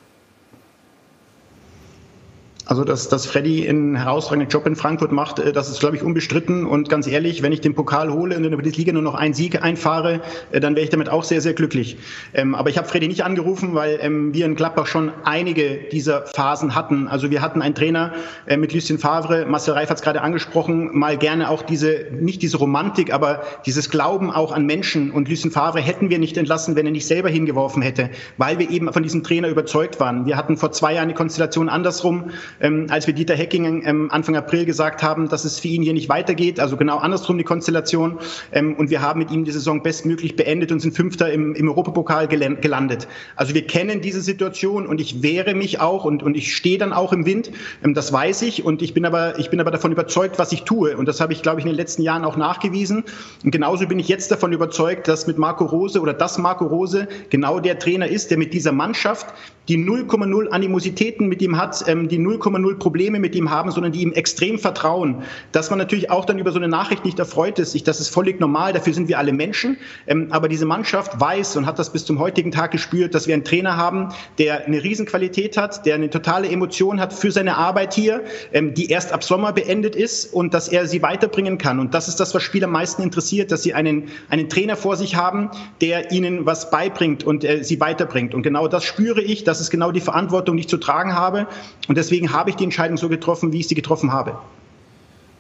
[2.66, 6.04] Also, dass, dass Freddy einen herausragenden Job in Frankfurt macht, äh, das ist, glaube ich,
[6.04, 6.66] unbestritten.
[6.66, 9.34] Und ganz ehrlich, wenn ich den Pokal hole und in der Bundesliga nur noch einen
[9.34, 10.22] Sieg einfahre,
[10.52, 11.98] äh, dann wäre ich damit auch sehr, sehr glücklich.
[12.34, 16.26] Ähm, aber ich habe Freddy nicht angerufen, weil ähm, wir in Gladbach schon einige dieser
[16.26, 17.10] Phasen hatten.
[17.10, 18.14] Also wir hatten einen Trainer
[18.46, 22.42] äh, mit Lucien Favre, Marcel Reif hat es gerade angesprochen, mal gerne auch diese, nicht
[22.42, 25.12] diese Romantik, aber dieses Glauben auch an Menschen.
[25.12, 28.70] Und Lucien Favre hätten wir nicht entlassen, wenn er nicht selber hingeworfen hätte, weil wir
[28.70, 30.26] eben von diesem Trainer überzeugt waren.
[30.26, 34.36] Wir hatten vor zwei Jahren die Konstellation andersrum ähm, als wir Dieter Hecking ähm, Anfang
[34.36, 36.60] April gesagt haben, dass es für ihn hier nicht weitergeht.
[36.60, 38.20] Also genau andersrum die Konstellation.
[38.52, 41.68] Ähm, und wir haben mit ihm die Saison bestmöglich beendet und sind Fünfter im, im
[41.68, 43.08] Europapokal gelandet.
[43.36, 46.94] Also wir kennen diese Situation und ich wehre mich auch und, und ich stehe dann
[46.94, 47.52] auch im Wind.
[47.84, 50.64] Ähm, das weiß ich und ich bin aber, ich bin aber davon überzeugt, was ich
[50.64, 50.96] tue.
[50.98, 53.04] Und das habe ich, glaube ich, in den letzten Jahren auch nachgewiesen.
[53.44, 57.08] Und genauso bin ich jetzt davon überzeugt, dass mit Marco Rose oder dass Marco Rose
[57.30, 59.34] genau der Trainer ist, der mit dieser Mannschaft
[59.68, 63.92] die 0,0 Animositäten mit ihm hat, ähm, die 0, 0,0 Probleme mit ihm haben, sondern
[63.92, 65.24] die ihm extrem vertrauen.
[65.52, 68.10] Dass man natürlich auch dann über so eine Nachricht nicht erfreut ist, ich, das ist
[68.10, 69.78] völlig normal, dafür sind wir alle Menschen.
[70.08, 73.34] Ähm, aber diese Mannschaft weiß und hat das bis zum heutigen Tag gespürt, dass wir
[73.34, 77.94] einen Trainer haben, der eine Riesenqualität hat, der eine totale Emotion hat für seine Arbeit
[77.94, 81.80] hier, ähm, die erst ab Sommer beendet ist und dass er sie weiterbringen kann.
[81.80, 84.96] Und das ist das, was Spieler am meisten interessiert, dass sie einen, einen Trainer vor
[84.96, 85.50] sich haben,
[85.82, 88.34] der ihnen was beibringt und äh, sie weiterbringt.
[88.34, 91.48] Und genau das spüre ich, das ist genau die Verantwortung, die ich zu tragen habe.
[91.88, 94.36] Und deswegen habe ich die Entscheidung so getroffen, wie ich sie getroffen habe.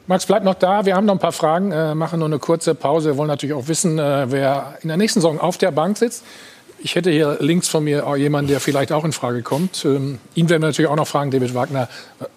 [0.06, 0.86] Max bleibt noch da.
[0.86, 3.12] Wir haben noch ein paar Fragen, äh, machen nur eine kurze Pause.
[3.12, 6.24] Wir wollen natürlich auch wissen, äh, wer in der nächsten Saison auf der Bank sitzt.
[6.80, 9.86] Ich hätte hier links von mir auch jemanden, der vielleicht auch in Frage kommt.
[9.86, 11.88] Ähm, ihn werden wir natürlich auch noch fragen, David Wagner,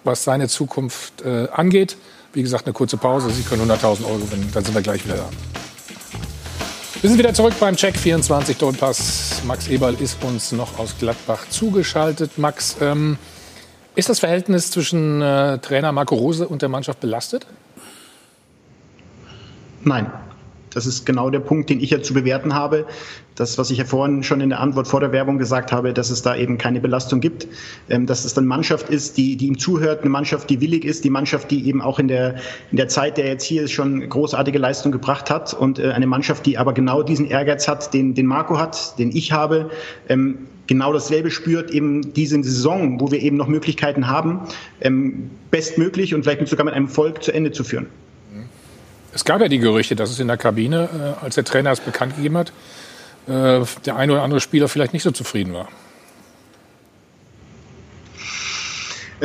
[0.05, 1.97] was seine Zukunft äh, angeht.
[2.31, 3.29] Wie gesagt, eine kurze Pause.
[3.31, 4.49] Sie können 100.000 Euro gewinnen.
[4.53, 5.29] Dann sind wir gleich wieder da.
[7.01, 9.41] Wir sind wieder zurück beim Check 24 Dollpass.
[9.45, 12.37] Max Eberl ist uns noch aus Gladbach zugeschaltet.
[12.37, 13.17] Max, ähm,
[13.97, 17.47] ist das Verhältnis zwischen äh, Trainer Marco Rose und der Mannschaft belastet?
[19.83, 20.11] Nein.
[20.69, 22.85] Das ist genau der Punkt, den ich ja zu bewerten habe.
[23.33, 26.11] Das, was ich ja vorhin schon in der Antwort vor der Werbung gesagt habe, dass
[26.11, 27.47] es da eben keine Belastung gibt,
[27.89, 31.03] ähm, dass es eine Mannschaft ist, die, die ihm zuhört, eine Mannschaft, die willig ist,
[31.03, 32.35] die Mannschaft, die eben auch in der,
[32.69, 36.05] in der Zeit, der jetzt hier ist, schon großartige Leistung gebracht hat und äh, eine
[36.05, 39.71] Mannschaft, die aber genau diesen Ehrgeiz hat, den, den Marco hat, den ich habe,
[40.09, 44.41] ähm, genau dasselbe spürt, eben diese Saison, wo wir eben noch Möglichkeiten haben,
[44.81, 47.87] ähm, bestmöglich und vielleicht sogar mit einem Volk zu Ende zu führen.
[49.13, 51.79] Es gab ja die Gerüchte, dass es in der Kabine, äh, als der Trainer es
[51.79, 52.53] bekannt gegeben hat,
[53.27, 55.67] äh, der ein oder andere Spieler vielleicht nicht so zufrieden war.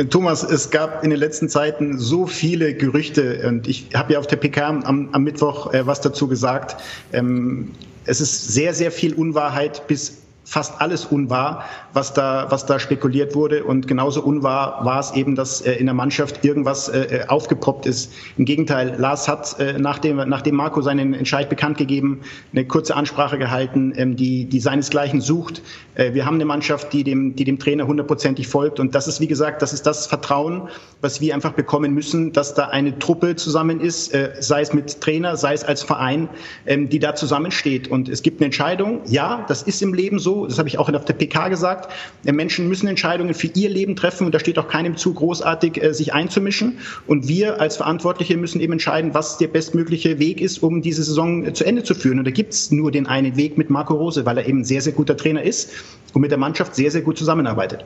[0.09, 4.25] Thomas, es gab in den letzten Zeiten so viele Gerüchte und ich habe ja auf
[4.25, 6.81] der PK am, am Mittwoch äh, was dazu gesagt.
[7.11, 7.73] Ähm,
[8.05, 11.63] es ist sehr, sehr viel Unwahrheit bis fast alles unwahr,
[11.93, 13.63] was da, was da spekuliert wurde.
[13.63, 17.85] Und genauso unwahr war es eben, dass äh, in der Mannschaft irgendwas äh, äh, aufgepoppt
[17.85, 18.11] ist.
[18.37, 22.21] Im Gegenteil, Lars hat, äh, nachdem, nachdem Marco seinen Entscheid bekannt gegeben,
[22.51, 25.61] eine kurze Ansprache gehalten, ähm, die, die seinesgleichen sucht.
[25.95, 28.79] Äh, wir haben eine Mannschaft, die dem, die dem Trainer hundertprozentig folgt.
[28.79, 30.69] Und das ist, wie gesagt, das ist das Vertrauen,
[31.01, 34.99] was wir einfach bekommen müssen, dass da eine Truppe zusammen ist, äh, sei es mit
[34.99, 36.27] Trainer, sei es als Verein,
[36.65, 37.87] ähm, die da zusammensteht.
[37.87, 39.01] Und es gibt eine Entscheidung.
[39.05, 41.91] Ja, das ist im Leben so das habe ich auch auf der PK gesagt,
[42.23, 45.93] Menschen müssen Entscheidungen für ihr Leben treffen und da steht auch keinem zu, großartig äh,
[45.93, 46.79] sich einzumischen.
[47.07, 51.45] Und wir als Verantwortliche müssen eben entscheiden, was der bestmögliche Weg ist, um diese Saison
[51.45, 52.19] äh, zu Ende zu führen.
[52.19, 54.65] Und da gibt es nur den einen Weg mit Marco Rose, weil er eben ein
[54.65, 55.71] sehr, sehr guter Trainer ist
[56.13, 57.85] und mit der Mannschaft sehr, sehr gut zusammenarbeitet.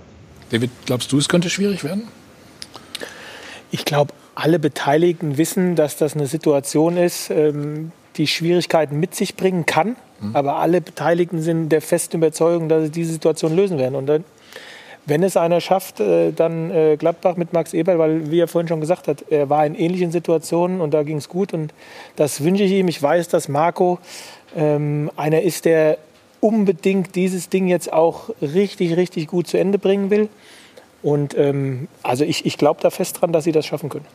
[0.50, 2.04] David, glaubst du, es könnte schwierig werden?
[3.72, 9.36] Ich glaube, alle Beteiligten wissen, dass das eine Situation ist, ähm, die Schwierigkeiten mit sich
[9.36, 9.96] bringen kann.
[10.20, 10.36] Mhm.
[10.36, 13.96] Aber alle Beteiligten sind der festen Überzeugung, dass sie diese Situation lösen werden.
[13.96, 14.24] Und dann,
[15.06, 18.68] wenn es einer schafft, äh, dann äh, Gladbach mit Max Eberl, weil, wie er vorhin
[18.68, 21.54] schon gesagt hat, er war in ähnlichen Situationen und da ging es gut.
[21.54, 21.74] Und
[22.16, 22.88] das wünsche ich ihm.
[22.88, 24.00] Ich weiß, dass Marco
[24.56, 25.98] ähm, einer ist, der
[26.40, 30.30] unbedingt dieses Ding jetzt auch richtig, richtig gut zu Ende bringen will.
[31.04, 34.06] Und ähm, also ich, ich glaube da fest dran, dass sie das schaffen können.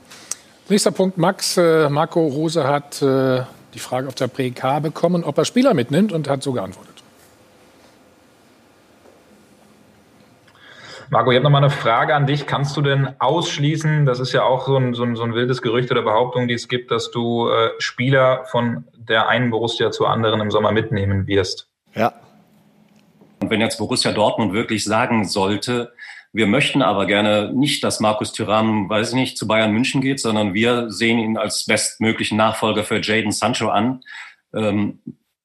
[0.69, 1.57] Nächster Punkt, Max.
[1.57, 3.43] Äh, Marco Rose hat äh,
[3.75, 6.93] die Frage auf der PK bekommen, ob er Spieler mitnimmt und hat so geantwortet.
[11.13, 12.47] Marco, ich habe noch mal eine Frage an dich.
[12.47, 15.61] Kannst du denn ausschließen, das ist ja auch so ein, so ein, so ein wildes
[15.61, 20.09] Gerücht oder Behauptung, die es gibt, dass du äh, Spieler von der einen Borussia zur
[20.09, 21.69] anderen im Sommer mitnehmen wirst?
[21.95, 22.15] Ja.
[23.41, 25.93] Und wenn jetzt Borussia Dortmund wirklich sagen sollte,
[26.33, 30.19] wir möchten aber gerne nicht, dass Markus Thuram, weiß ich nicht, zu Bayern München geht,
[30.19, 34.01] sondern wir sehen ihn als bestmöglichen Nachfolger für Jaden Sancho an.
[34.55, 35.01] Ähm,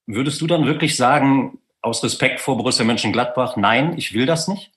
[0.05, 4.71] würdest du dann wirklich sagen, aus Respekt vor Borussia Mönchengladbach, nein, ich will das nicht?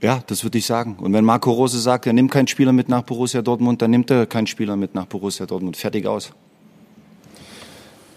[0.00, 0.96] Ja, das würde ich sagen.
[1.00, 4.10] Und wenn Marco Rose sagt, er nimmt keinen Spieler mit nach Borussia Dortmund, dann nimmt
[4.10, 5.76] er keinen Spieler mit nach Borussia Dortmund.
[5.76, 6.32] Fertig aus.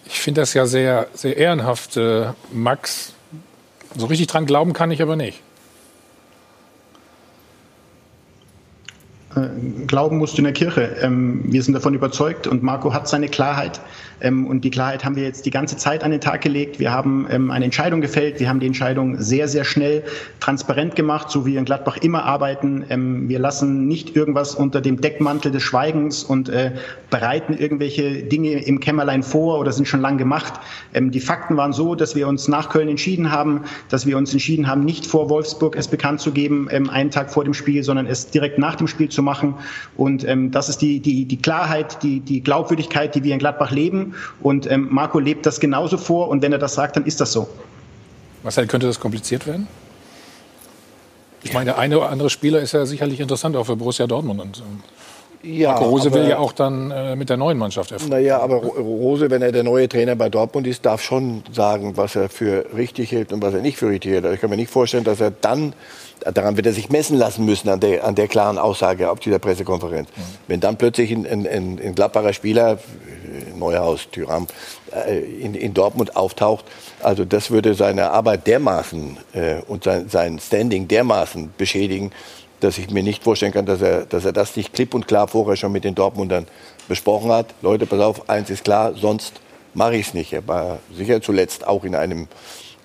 [0.05, 3.13] Ich finde das ja sehr, sehr ehrenhaft, äh, Max.
[3.95, 5.41] So richtig dran glauben kann ich aber nicht.
[9.87, 10.97] Glauben musst in der Kirche.
[11.01, 13.79] Ähm, wir sind davon überzeugt und Marco hat seine Klarheit.
[14.21, 16.79] Ähm, und die Klarheit haben wir jetzt die ganze Zeit an den Tag gelegt.
[16.79, 18.39] Wir haben ähm, eine Entscheidung gefällt.
[18.39, 20.03] Wir haben die Entscheidung sehr, sehr schnell
[20.39, 22.85] transparent gemacht, so wie wir in Gladbach immer arbeiten.
[23.29, 26.73] Wir lassen nicht irgendwas unter dem Deckmantel des Schweigens und äh,
[27.09, 30.53] bereiten irgendwelche Dinge im Kämmerlein vor oder sind schon lang gemacht.
[30.93, 34.67] Die Fakten waren so, dass wir uns nach Köln entschieden haben, dass wir uns entschieden
[34.67, 38.29] haben, nicht vor Wolfsburg es bekannt zu geben, einen Tag vor dem Spiel, sondern es
[38.29, 39.55] direkt nach dem Spiel zu machen.
[39.95, 43.71] Und ähm, das ist die, die, die Klarheit, die, die Glaubwürdigkeit, die wir in Gladbach
[43.71, 44.06] leben.
[44.41, 46.27] Und ähm, Marco lebt das genauso vor.
[46.29, 47.47] Und wenn er das sagt, dann ist das so.
[48.43, 49.67] Marcel, könnte das kompliziert werden?
[51.43, 54.41] Ich meine, der eine oder andere Spieler ist ja sicherlich interessant auch für Borussia Dortmund.
[54.41, 54.83] Und, ähm,
[55.43, 58.11] Ja, Marco Rose will aber- ja auch dann äh, mit der neuen Mannschaft erfolgen.
[58.11, 61.95] Naja, aber Ro- Rose, wenn er der neue Trainer bei Dortmund ist, darf schon sagen,
[61.95, 64.25] was er für richtig hält und was er nicht für richtig hält.
[64.25, 65.73] Also ich kann mir nicht vorstellen, dass er dann,
[66.33, 69.37] daran wird er sich messen lassen müssen, an der, an der klaren Aussage auf dieser
[69.39, 70.09] Pressekonferenz.
[70.47, 72.79] Wenn dann plötzlich ein, ein, ein, ein Gladbacher Spieler,
[73.59, 74.47] Neuhaus, Thüram,
[74.93, 76.65] äh, in, in Dortmund auftaucht,
[77.01, 82.11] also das würde seine Arbeit dermaßen äh, und sein, sein Standing dermaßen beschädigen,
[82.59, 85.27] dass ich mir nicht vorstellen kann, dass er, dass er das nicht klipp und klar
[85.27, 86.47] vorher schon mit den Dortmundern
[86.87, 87.47] besprochen hat.
[87.61, 89.33] Leute, pass auf, eins ist klar, sonst
[89.73, 90.33] mache ich es nicht.
[90.33, 92.27] Er war sicher zuletzt auch in einem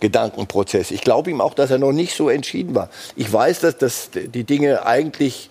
[0.01, 0.90] Gedankenprozess.
[0.90, 2.90] Ich glaube ihm auch, dass er noch nicht so entschieden war.
[3.16, 5.49] Ich weiß, dass, dass die Dinge eigentlich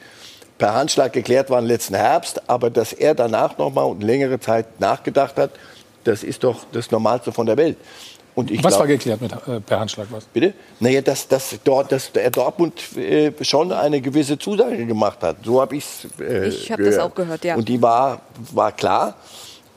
[0.62, 4.80] per Handschlag geklärt waren letzten Herbst, aber dass er danach noch mal und längere Zeit
[4.80, 5.52] nachgedacht hat,
[6.04, 7.78] das ist doch das Normalste von der Welt.
[8.34, 10.08] Und ich was glaub- war geklärt mit äh, per Handschlag?
[10.12, 10.24] Was?
[10.26, 10.54] Bitte?
[10.80, 15.38] Naja, dass, dass, dort, dass der Dortmund äh, schon eine gewisse Zusage gemacht hat.
[15.44, 17.56] So habe ich's, äh, Ich habe das auch gehört, ja.
[17.56, 18.22] Und die war,
[18.54, 19.16] war klar,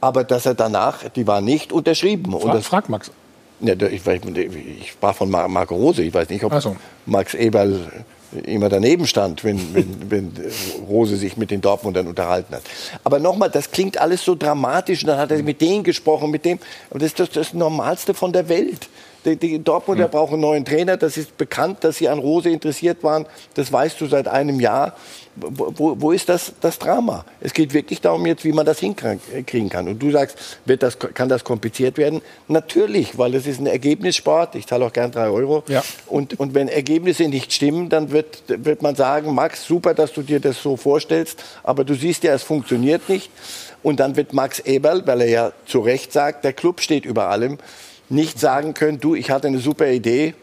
[0.00, 2.32] aber dass er danach, die war nicht unterschrieben.
[2.34, 3.10] Und Fra das, frag Max.
[3.60, 4.38] ja, ich, weiß-
[4.82, 6.76] ich war von Mar Marco Rose, ich weiß nicht, ob so.
[7.06, 7.80] Max Eberl
[8.44, 10.32] immer daneben stand, wenn, wenn, wenn
[10.88, 12.62] Rose sich mit den Dortmundern unterhalten hat.
[13.02, 15.02] Aber nochmal, das klingt alles so dramatisch.
[15.02, 16.58] Und dann hat er mit denen gesprochen, mit dem.
[16.90, 18.88] Aber das ist das, das Normalste von der Welt.
[19.24, 20.96] Die, die Dortmunder brauchen einen neuen Trainer.
[20.96, 23.26] Das ist bekannt, dass sie an Rose interessiert waren.
[23.54, 24.94] Das weißt du seit einem Jahr.
[25.36, 27.24] Wo, wo, ist das, das Drama?
[27.40, 29.88] Es geht wirklich darum jetzt, wie man das hinkriegen kann.
[29.88, 32.22] Und du sagst, wird das, kann das kompliziert werden?
[32.46, 34.54] Natürlich, weil es ist ein Ergebnissport.
[34.54, 35.64] Ich zahle auch gern drei Euro.
[35.66, 35.82] Ja.
[36.06, 40.22] Und, und wenn Ergebnisse nicht stimmen, dann wird, wird man sagen, Max, super, dass du
[40.22, 43.30] dir das so vorstellst, aber du siehst ja, es funktioniert nicht.
[43.82, 47.28] Und dann wird Max Eberl, weil er ja zu Recht sagt, der Club steht über
[47.28, 47.58] allem,
[48.08, 50.34] nicht sagen können, du, ich hatte eine super Idee,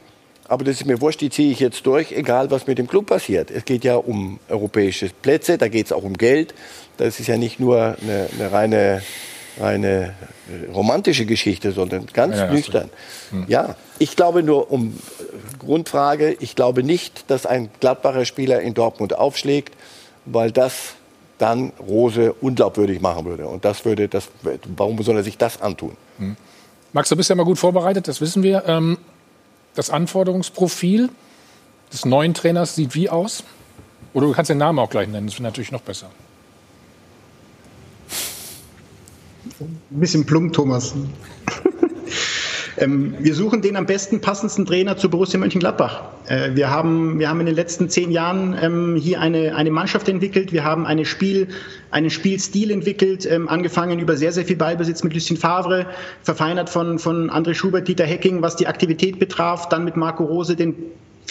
[0.51, 3.05] aber das ist mir wurscht, die ziehe ich jetzt durch, egal was mit dem Club
[3.05, 3.49] passiert.
[3.49, 6.53] Es geht ja um europäische Plätze, da geht es auch um Geld.
[6.97, 9.01] Das ist ja nicht nur eine, eine reine,
[9.57, 10.13] reine
[10.49, 12.89] äh, romantische Geschichte, sondern ganz Ja, nüchtern.
[13.47, 14.99] Ja, ich glaube nur um
[15.57, 19.73] Grundfrage, ich glaube nicht, dass ein Gladbacher Spieler in Dortmund aufschlägt,
[20.25, 20.95] weil das
[21.37, 23.47] dann Rose unglaubwürdig machen würde.
[23.47, 24.27] Und das würde das,
[24.75, 25.95] warum soll er sich das antun?
[26.91, 28.65] Max, du bist ja mal gut vorbereitet, das wissen wir.
[28.67, 28.97] Ähm,
[29.75, 31.09] das Anforderungsprofil
[31.91, 33.43] des neuen Trainers sieht wie aus?
[34.13, 36.09] Oder du kannst den Namen auch gleich nennen, das wäre natürlich noch besser.
[39.59, 40.93] Ein bisschen plump, Thomas.
[42.77, 46.03] Ähm, wir suchen den am besten passendsten Trainer zu Borussia Mönchengladbach.
[46.27, 50.07] Äh, wir, haben, wir haben in den letzten zehn Jahren ähm, hier eine, eine Mannschaft
[50.09, 50.53] entwickelt.
[50.53, 51.49] Wir haben eine Spiel,
[51.91, 55.85] einen Spielstil entwickelt, ähm, angefangen über sehr, sehr viel Ballbesitz mit Lucien Favre,
[56.23, 60.55] verfeinert von, von André Schubert, Dieter Hecking, was die Aktivität betraf, dann mit Marco Rose
[60.55, 60.75] den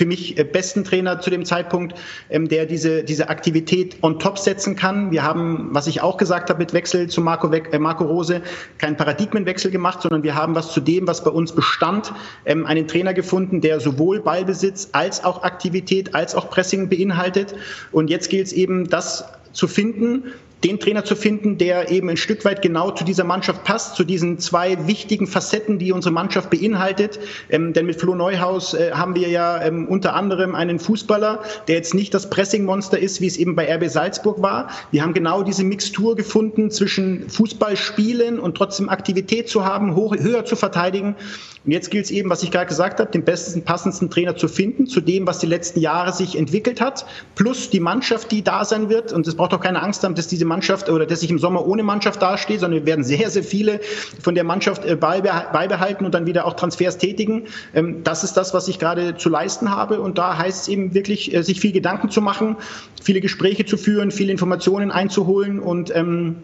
[0.01, 1.95] für mich äh, besten Trainer zu dem Zeitpunkt,
[2.31, 5.11] ähm, der diese, diese Aktivität on top setzen kann.
[5.11, 8.41] Wir haben, was ich auch gesagt habe mit Wechsel zu Marco, äh, Marco Rose,
[8.79, 12.15] keinen Paradigmenwechsel gemacht, sondern wir haben was zu dem, was bei uns bestand,
[12.47, 17.55] ähm, einen Trainer gefunden, der sowohl Ballbesitz als auch Aktivität als auch Pressing beinhaltet.
[17.93, 20.33] Und jetzt gilt es eben, das zu finden,
[20.65, 24.05] den Trainer zu finden, der eben ein Stück weit genau zu dieser Mannschaft passt, zu
[24.05, 27.19] diesen zwei wichtigen Facetten, die unsere Mannschaft beinhaltet.
[27.49, 31.77] Ähm, denn mit Flo Neuhaus äh, haben wir ja ähm, unter anderem einen Fußballer, der
[31.77, 34.71] jetzt nicht das Pressingmonster ist, wie es eben bei RB Salzburg war.
[34.91, 40.45] Wir haben genau diese Mixtur gefunden zwischen Fußballspielen und trotzdem Aktivität zu haben, hoch, höher
[40.45, 41.17] zu verteidigen.
[41.65, 44.49] Und jetzt gilt es eben, was ich gerade gesagt habe, den besten, passendsten Trainer zu
[44.49, 47.05] finden, zu dem, was die letzten Jahre sich entwickelt hat,
[47.35, 49.13] plus die Mannschaft, die da sein wird.
[49.13, 51.67] Und es braucht auch keine Angst haben, dass diese Mannschaft oder dass ich im Sommer
[51.71, 53.81] ohne Mannschaft dastehe, sondern wir werden sehr, sehr viele
[54.23, 57.35] von der Mannschaft äh, beibeha- beibehalten und dann wieder auch Transfers tätigen.
[57.75, 60.01] Ähm, Das ist das, was ich gerade zu leisten habe.
[60.01, 62.57] Und da heißt es eben wirklich, äh, sich viel Gedanken zu machen,
[63.03, 66.37] viele Gespräche zu führen, viele Informationen einzuholen und ähm,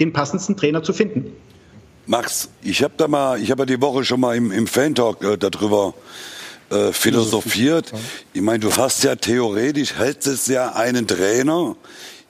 [0.00, 1.32] den passendsten Trainer zu finden.
[2.06, 5.24] Max, ich habe da mal, ich habe ja die Woche schon mal im, im Fan-Talk
[5.24, 5.94] äh, darüber
[6.70, 7.92] äh, philosophiert.
[8.32, 11.76] Ich meine, du hast ja theoretisch, hättest ja einen Trainer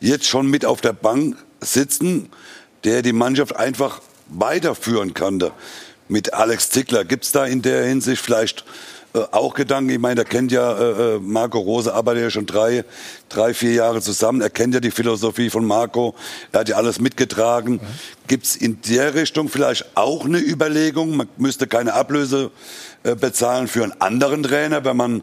[0.00, 2.30] jetzt schon mit auf der Bank sitzen,
[2.84, 5.42] der die Mannschaft einfach weiterführen kann.
[6.08, 8.64] Mit Alex Zickler gibt's da in der Hinsicht vielleicht
[9.16, 9.90] äh, auch Gedanken.
[9.90, 12.84] Ich meine, er kennt ja äh, äh, Marco Rose, arbeitet ja schon drei,
[13.28, 14.40] drei, vier Jahre zusammen.
[14.40, 16.14] Er kennt ja die Philosophie von Marco.
[16.52, 17.80] Er hat ja alles mitgetragen.
[18.26, 21.16] Gibt's in der Richtung vielleicht auch eine Überlegung?
[21.16, 22.50] Man müsste keine Ablöse
[23.02, 25.22] äh, bezahlen für einen anderen Trainer, wenn man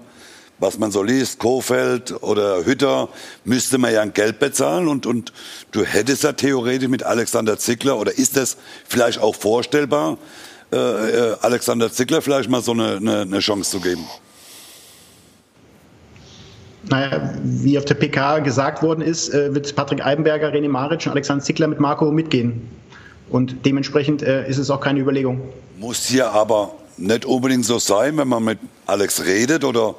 [0.59, 3.09] was man so liest, Kofeld oder Hütter,
[3.43, 5.34] müsste man ja ein Geld bezahlen und, und
[5.71, 8.57] du hättest ja theoretisch mit Alexander Zickler oder ist das
[8.88, 10.17] vielleicht auch vorstellbar,
[10.71, 14.05] äh, äh, Alexander Zickler vielleicht mal so eine, eine, eine Chance zu geben?
[16.89, 21.11] Naja, wie auf der PK gesagt worden ist, äh, wird Patrick Eibenberger, René Maric und
[21.13, 22.69] Alexander Zickler mit Marco mitgehen.
[23.30, 25.41] Und dementsprechend äh, ist es auch keine Überlegung.
[25.80, 29.95] Muss hier aber nicht unbedingt so sein, wenn man mit Alex redet oder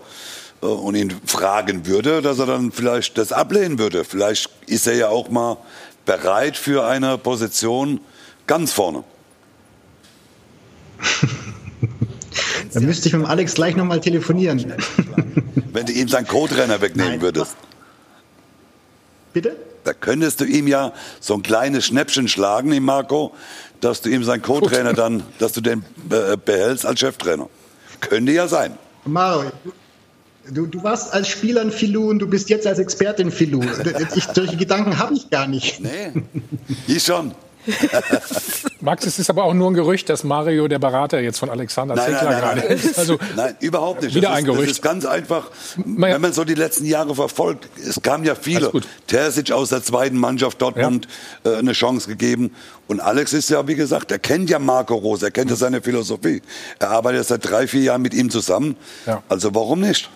[0.64, 4.04] und ihn fragen würde, dass er dann vielleicht das ablehnen würde.
[4.04, 5.58] Vielleicht ist er ja auch mal
[6.06, 8.00] bereit für eine Position
[8.46, 9.04] ganz vorne.
[12.72, 14.74] Da müsste ich mit dem Alex gleich nochmal telefonieren.
[15.72, 17.20] Wenn du ihm seinen Co-Trainer wegnehmen Nein.
[17.20, 17.54] würdest.
[19.32, 19.56] Bitte?
[19.84, 23.32] Da könntest du ihm ja so ein kleines Schnäppchen schlagen, ihm Marco,
[23.80, 27.48] dass du ihm seinen Co-Trainer dann, dass du den äh, behältst als Cheftrainer.
[28.00, 28.76] Könnte ja sein.
[29.04, 29.52] Mario,
[30.50, 33.62] du, du warst als Spieler ein Filou und du bist jetzt als Expertin Filou.
[34.16, 35.80] Ich, solche Gedanken habe ich gar nicht.
[35.80, 36.12] Nee,
[36.86, 37.34] ich schon.
[38.80, 41.94] Max, es ist aber auch nur ein Gerücht, dass Mario der Berater jetzt von Alexander
[41.94, 42.76] Nein, Zickler nein, nein, gerade nein.
[42.76, 42.98] ist.
[42.98, 44.14] Also Nein, überhaupt nicht.
[44.14, 44.70] Wieder das ein ist, Gerücht.
[44.70, 48.70] Das ist ganz einfach, wenn man so die letzten Jahre verfolgt, es kamen ja viele.
[49.06, 51.08] Terzic aus der zweiten Mannschaft Dortmund
[51.44, 52.52] äh, eine Chance gegeben.
[52.86, 55.80] Und Alex ist ja, wie gesagt, er kennt ja Marco Rose, er kennt ja seine
[55.80, 56.42] Philosophie.
[56.78, 58.76] Er arbeitet seit drei, vier Jahren mit ihm zusammen.
[59.06, 59.22] Ja.
[59.28, 60.10] Also warum nicht?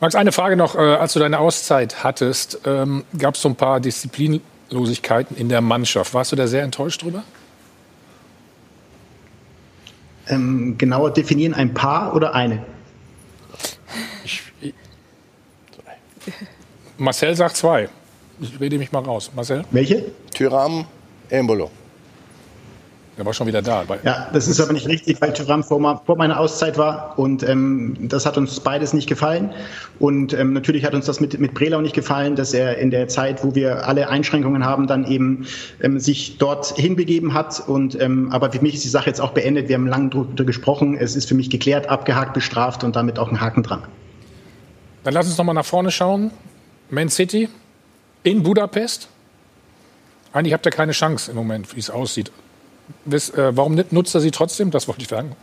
[0.00, 0.74] Max, eine Frage noch.
[0.74, 5.60] Äh, als du deine Auszeit hattest, ähm, gab es so ein paar Disziplinlosigkeiten in der
[5.60, 6.14] Mannschaft.
[6.14, 7.22] Warst du da sehr enttäuscht drüber?
[10.28, 12.64] Ähm, genauer definieren, ein Paar oder eine?
[16.96, 17.88] Marcel sagt zwei.
[18.40, 19.30] Ich rede mich mal raus.
[19.34, 19.64] Marcel?
[19.70, 20.04] Welche?
[20.32, 20.86] Tyram,
[21.28, 21.70] Embolo.
[23.16, 23.84] Der war schon wieder da.
[24.02, 27.96] Ja, das ist aber nicht richtig, weil Thuram vor, vor meiner Auszeit war und ähm,
[28.00, 29.52] das hat uns beides nicht gefallen.
[30.00, 33.06] Und ähm, natürlich hat uns das mit, mit Brelau nicht gefallen, dass er in der
[33.06, 35.46] Zeit, wo wir alle Einschränkungen haben, dann eben
[35.80, 37.62] ähm, sich dort hinbegeben hat.
[37.68, 39.68] Und, ähm, aber für mich ist die Sache jetzt auch beendet.
[39.68, 40.96] Wir haben lange darüber gesprochen.
[40.98, 43.84] Es ist für mich geklärt, abgehakt, bestraft und damit auch ein Haken dran.
[45.04, 46.32] Dann lass uns noch mal nach vorne schauen.
[46.90, 47.48] Man City
[48.24, 49.08] in Budapest.
[50.32, 52.32] Eigentlich habt ihr keine Chance im Moment, wie es aussieht.
[53.06, 54.70] Äh, warum nutzt er sie trotzdem?
[54.70, 55.36] Das wollte ich fragen.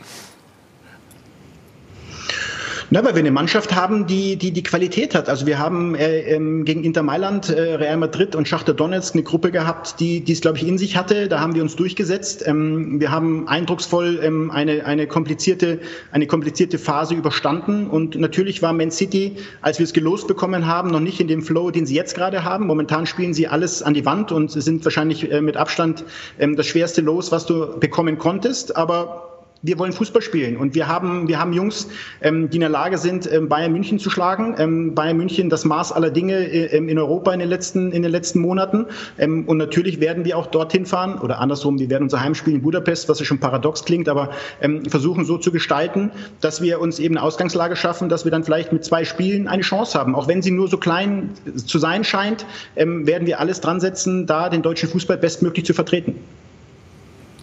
[2.94, 5.30] Na, weil wir eine Mannschaft haben, die die, die Qualität hat.
[5.30, 9.24] Also wir haben äh, ähm, gegen Inter Mailand, äh, Real Madrid und Schachter Donetsk eine
[9.24, 11.30] Gruppe gehabt, die es, glaube ich, in sich hatte.
[11.30, 12.46] Da haben wir uns durchgesetzt.
[12.46, 15.80] Ähm, wir haben eindrucksvoll ähm, eine, eine, komplizierte,
[16.12, 17.88] eine komplizierte Phase überstanden.
[17.88, 21.44] Und natürlich war Man City, als wir es gelost bekommen haben, noch nicht in dem
[21.44, 22.68] Flow, den sie jetzt gerade haben.
[22.68, 26.04] Momentan spielen sie alles an die Wand und sind wahrscheinlich äh, mit Abstand
[26.40, 28.76] ähm, das schwerste Los, was du bekommen konntest.
[28.76, 29.31] Aber
[29.64, 31.88] wir wollen Fußball spielen und wir haben, wir haben Jungs,
[32.22, 34.56] ähm, die in der Lage sind, ähm, Bayern München zu schlagen.
[34.58, 38.02] Ähm, Bayern München das Maß aller Dinge äh, ähm, in Europa in den letzten, in
[38.02, 38.88] den letzten Monaten.
[39.20, 42.62] Ähm, und natürlich werden wir auch dorthin fahren oder andersrum, wir werden unser Heimspiel in
[42.62, 44.32] Budapest, was ja schon paradox klingt, aber
[44.62, 48.44] ähm, versuchen so zu gestalten, dass wir uns eben eine Ausgangslage schaffen, dass wir dann
[48.44, 50.16] vielleicht mit zwei Spielen eine Chance haben.
[50.16, 54.26] Auch wenn sie nur so klein zu sein scheint, ähm, werden wir alles dran setzen,
[54.26, 56.16] da den deutschen Fußball bestmöglich zu vertreten.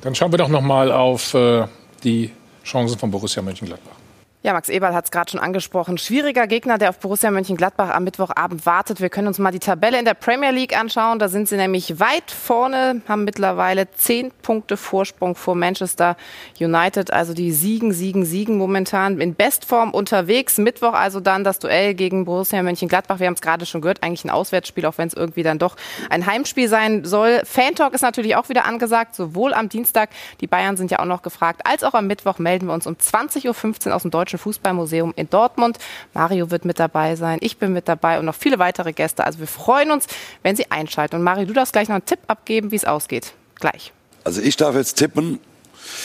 [0.01, 1.67] Dann schauen wir doch noch mal auf äh,
[2.05, 2.31] die
[2.65, 3.98] Chancen von Borussia Mönchengladbach.
[4.41, 5.99] Ja, Max Eberl hat es gerade schon angesprochen.
[5.99, 9.01] Schwieriger Gegner, der auf Borussia Mönchengladbach am Mittwochabend wartet.
[9.01, 11.19] Wir können uns mal die Tabelle in der Premier League anschauen.
[11.19, 16.17] Da sind sie nämlich weit vorne, haben mittlerweile zehn Punkte Vorsprung vor Manchester
[16.61, 17.13] United.
[17.13, 20.57] Also die siegen, siegen, siegen momentan in Bestform unterwegs.
[20.59, 23.19] Mittwoch also dann das Duell gegen Borussia Mönchengladbach.
[23.19, 25.75] Wir haben es gerade schon gehört, eigentlich ein Auswärtsspiel, auch wenn es irgendwie dann doch
[26.11, 27.43] ein Heimspiel sein soll.
[27.45, 30.11] Fan-Talk ist natürlich auch wieder angesagt, sowohl am Dienstag,
[30.41, 32.95] die Bayern sind ja auch noch gefragt, als auch am Mittwoch melden wir uns um
[32.95, 35.79] 20.15 Uhr aus dem Deutschen Fußballmuseum in Dortmund.
[36.15, 39.25] Mario wird mit dabei sein, ich bin mit dabei und noch viele weitere Gäste.
[39.25, 40.07] Also wir freuen uns,
[40.43, 41.17] wenn Sie einschalten.
[41.17, 43.33] Und Mario, du darfst gleich noch einen Tipp abgeben, wie es ausgeht.
[43.57, 43.93] Gleich.
[44.25, 45.41] Also ich darf jetzt tippen.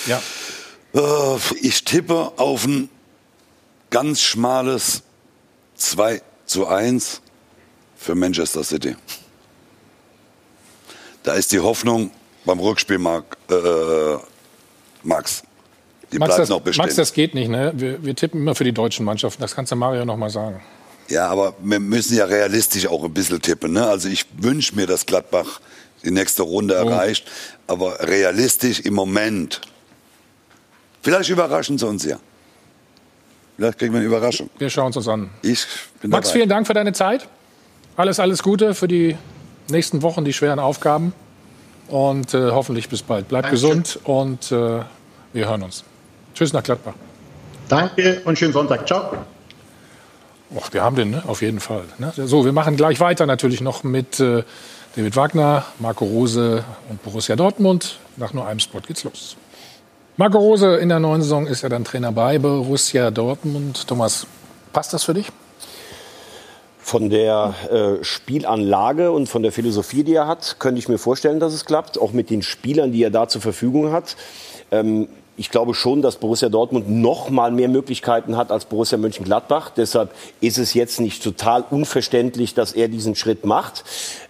[0.06, 0.22] Ja.
[0.94, 2.90] Äh, ich tippe auf ein
[3.90, 5.04] ganz schmales
[5.76, 7.22] 2 zu 1
[7.96, 8.96] für Manchester City.
[11.24, 12.12] Da ist die Hoffnung
[12.46, 14.18] beim Rückspiel, Mark, äh,
[15.04, 15.44] Max.
[16.14, 16.84] Die Max bleibt das, noch bestehen.
[16.86, 17.50] Max, das geht nicht.
[17.50, 17.74] Ne?
[17.76, 19.42] Wir, wir tippen immer für die deutschen Mannschaften.
[19.42, 20.62] Das kannst du Mario noch mal sagen.
[21.10, 23.74] Ja, aber wir müssen ja realistisch auch ein bisschen tippen.
[23.74, 23.86] Ne?
[23.86, 25.60] Also ich wünsche mir, dass Gladbach
[26.04, 26.88] die nächste Runde Oh.
[26.90, 27.26] erreicht.
[27.68, 29.60] Aber realistisch im Moment.
[31.02, 32.18] Vielleicht überraschen sie uns ja.
[33.58, 34.50] Vielleicht kriegen wir eine Überraschung.
[34.58, 35.30] Wir schauen es uns an.
[35.42, 35.66] Ich
[36.02, 36.40] bin Max, dabei.
[36.40, 37.28] vielen Dank für deine Zeit.
[37.96, 39.16] Alles, alles Gute für die
[39.70, 41.14] nächsten Wochen, die schweren Aufgaben.
[41.90, 43.28] Und äh, hoffentlich bis bald.
[43.28, 43.84] Bleib Dankeschön.
[43.84, 44.84] gesund und äh,
[45.34, 45.84] wir hören uns.
[46.34, 46.94] Tschüss nach Gladbach.
[47.70, 48.88] Danke und schönen Sonntag.
[48.88, 49.12] Ciao.
[50.56, 51.24] Och, wir haben den, ne?
[51.28, 51.84] auf jeden Fall.
[51.98, 52.12] Ne?
[52.16, 54.44] So, wir machen gleich weiter natürlich noch mit äh,
[54.96, 57.98] David Wagner, Marco Rose und Borussia Dortmund.
[58.18, 59.36] Nach nur einem Spot geht's los.
[60.18, 63.88] Marco Rose in der neuen Saison ist ja dann Trainer bei Borussia Dortmund.
[63.88, 64.28] Thomas,
[64.72, 65.32] passt das für dich?
[66.80, 71.40] Von der äh, Spielanlage und von der Philosophie, die er hat, könnte ich mir vorstellen,
[71.40, 72.00] dass es klappt.
[72.00, 74.16] Auch mit den Spielern, die er da zur Verfügung hat.
[74.70, 79.72] Ähm, ich glaube schon, dass Borussia Dortmund noch mal mehr Möglichkeiten hat als Borussia Mönchengladbach.
[79.72, 80.12] Deshalb
[80.42, 83.84] ist es jetzt nicht total unverständlich, dass er diesen Schritt macht.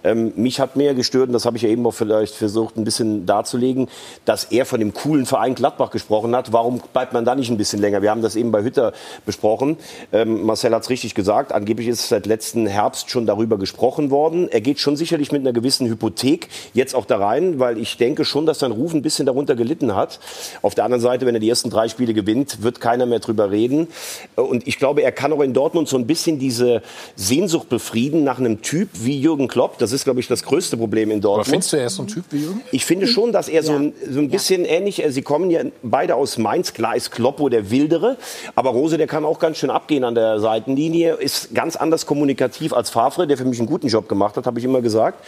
[0.03, 2.83] Ähm, mich hat mehr gestört, und das habe ich ja eben auch vielleicht versucht, ein
[2.83, 3.87] bisschen darzulegen,
[4.25, 6.51] dass er von dem coolen Verein Gladbach gesprochen hat.
[6.53, 8.01] Warum bleibt man da nicht ein bisschen länger?
[8.01, 8.93] Wir haben das eben bei Hütter
[9.25, 9.77] besprochen.
[10.11, 11.51] Ähm, Marcel hat es richtig gesagt.
[11.51, 14.49] Angeblich ist seit letzten Herbst schon darüber gesprochen worden.
[14.49, 18.25] Er geht schon sicherlich mit einer gewissen Hypothek jetzt auch da rein, weil ich denke
[18.25, 20.19] schon, dass sein Ruf ein bisschen darunter gelitten hat.
[20.61, 23.51] Auf der anderen Seite, wenn er die ersten drei Spiele gewinnt, wird keiner mehr drüber
[23.51, 23.87] reden.
[24.35, 26.81] Und ich glaube, er kann auch in Dortmund so ein bisschen diese
[27.15, 29.77] Sehnsucht befrieden nach einem Typ wie Jürgen Klopp.
[29.77, 31.47] Das ist, glaube ich, das größte Problem in Dortmund.
[31.47, 32.61] Aber findest du, er ist so ein Typ wie Jürgen?
[32.71, 36.15] Ich finde schon, dass er so ein, so ein bisschen ähnlich, sie kommen ja beide
[36.15, 38.17] aus Mainz, klar ist Kloppo der Wildere,
[38.55, 42.73] aber Rose, der kann auch ganz schön abgehen an der Seitenlinie, ist ganz anders kommunikativ
[42.73, 45.23] als Favre, der für mich einen guten Job gemacht hat, habe ich immer gesagt.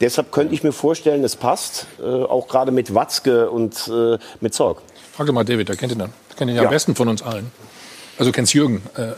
[0.00, 4.54] Deshalb könnte ich mir vorstellen, es passt, äh, auch gerade mit Watzke und äh, mit
[4.54, 4.82] Zorg.
[5.12, 6.12] Frag doch mal David, der kennt ihn dann.
[6.30, 6.68] Der kennt ihn ja, Ja.
[6.68, 7.50] am besten von uns allen.
[8.18, 9.12] Also kennst Jürgen äh,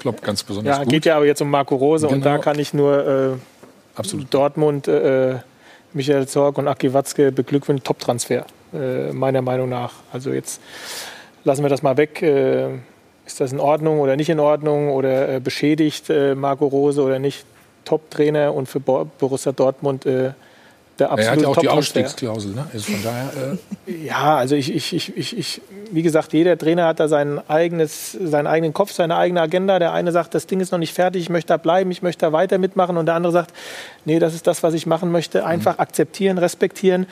[0.00, 0.92] Klopp ganz besonders Ja, gut.
[0.92, 2.24] geht ja aber jetzt um Marco Rose und Genau.
[2.24, 3.38] da kann ich nur
[3.96, 5.38] äh, Dortmund, äh,
[5.92, 7.84] Michael Zorg und Aki Watzke beglückwünschen.
[7.84, 9.92] Top-Transfer, äh, meiner Meinung nach.
[10.12, 10.60] Also jetzt
[11.44, 12.22] lassen wir das mal weg.
[12.22, 12.74] Äh,
[13.26, 17.18] ist das in Ordnung oder nicht in Ordnung oder äh, beschädigt äh, Marco Rose oder
[17.18, 17.46] nicht?
[17.84, 20.06] Top-Trainer und für Bo Borussia Dortmund
[20.98, 21.68] der er hat absolute ja auch die.
[21.68, 22.52] Ausstiegsklausel.
[22.52, 22.66] Ne?
[22.72, 23.32] Also von daher,
[23.86, 27.40] äh, Ja, also ich, ich, ich, ich, ich, wie gesagt, jeder Trainer hat da sein
[27.48, 29.78] eigenes, seinen eigenen Kopf, seine eigene Agenda.
[29.78, 32.26] Der eine sagt, das Ding ist noch nicht fertig, ich möchte da bleiben, ich möchte
[32.26, 32.96] da weiter mitmachen.
[32.96, 33.52] Und der andere sagt,
[34.04, 35.44] nee, das ist das, was ich machen möchte.
[35.44, 37.06] Einfach akzeptieren, respektieren.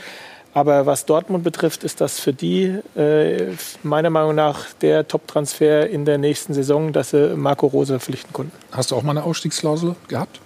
[0.54, 3.52] Aber was Dortmund betrifft, ist das für die äh,
[3.82, 8.52] meiner Meinung nach der Top-Transfer in der nächsten Saison, dass sie Marco Rose verpflichten konnten.
[8.70, 10.40] hast du auch mal eine Ausstiegsklausel gehabt?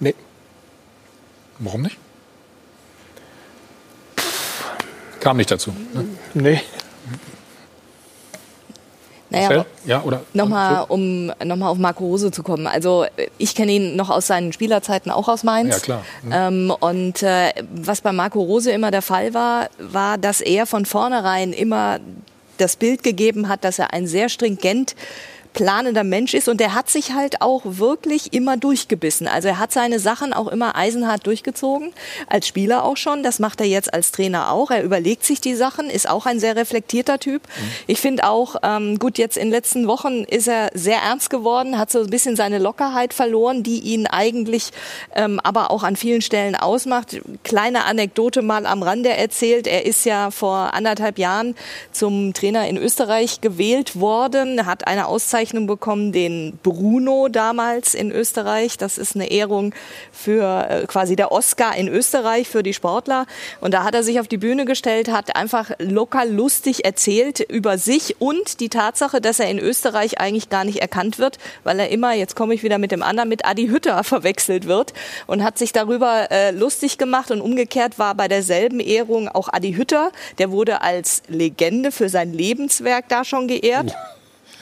[0.00, 0.14] Nee.
[1.62, 1.96] Warum nicht?
[5.20, 5.72] Kam nicht dazu.
[5.94, 6.04] Ne?
[6.34, 6.60] Nee.
[9.30, 9.64] Naja?
[9.86, 10.22] Ja, oder?
[10.34, 12.66] Nochmal, um nochmal auf Marco Rose zu kommen.
[12.66, 15.76] Also äh, ich kenne ihn noch aus seinen Spielerzeiten auch aus Mainz.
[15.76, 16.04] Ja, klar.
[16.22, 16.32] Mhm.
[16.32, 20.84] Ähm, und äh, was bei Marco Rose immer der Fall war, war, dass er von
[20.84, 22.00] vornherein immer
[22.58, 24.94] das Bild gegeben hat, dass er ein sehr stringent
[25.52, 29.28] planender Mensch ist und der hat sich halt auch wirklich immer durchgebissen.
[29.28, 31.92] Also er hat seine Sachen auch immer eisenhart durchgezogen,
[32.28, 33.22] als Spieler auch schon.
[33.22, 34.70] Das macht er jetzt als Trainer auch.
[34.70, 37.42] Er überlegt sich die Sachen, ist auch ein sehr reflektierter Typ.
[37.86, 41.78] Ich finde auch, ähm, gut, jetzt in den letzten Wochen ist er sehr ernst geworden,
[41.78, 44.70] hat so ein bisschen seine Lockerheit verloren, die ihn eigentlich
[45.14, 47.20] ähm, aber auch an vielen Stellen ausmacht.
[47.44, 49.66] Kleine Anekdote mal am Rande erzählt.
[49.66, 51.54] Er ist ja vor anderthalb Jahren
[51.92, 58.78] zum Trainer in Österreich gewählt worden, hat eine Auszeichnung bekommen, den Bruno damals in Österreich.
[58.78, 59.74] Das ist eine Ehrung
[60.12, 63.26] für äh, quasi der Oscar in Österreich für die Sportler.
[63.60, 67.78] Und da hat er sich auf die Bühne gestellt, hat einfach locker lustig erzählt über
[67.78, 71.88] sich und die Tatsache, dass er in Österreich eigentlich gar nicht erkannt wird, weil er
[71.88, 74.92] immer, jetzt komme ich wieder mit dem anderen, mit Adi Hütter verwechselt wird
[75.26, 79.74] und hat sich darüber äh, lustig gemacht und umgekehrt war bei derselben Ehrung auch Adi
[79.74, 83.94] Hütter, der wurde als Legende für sein Lebenswerk da schon geehrt.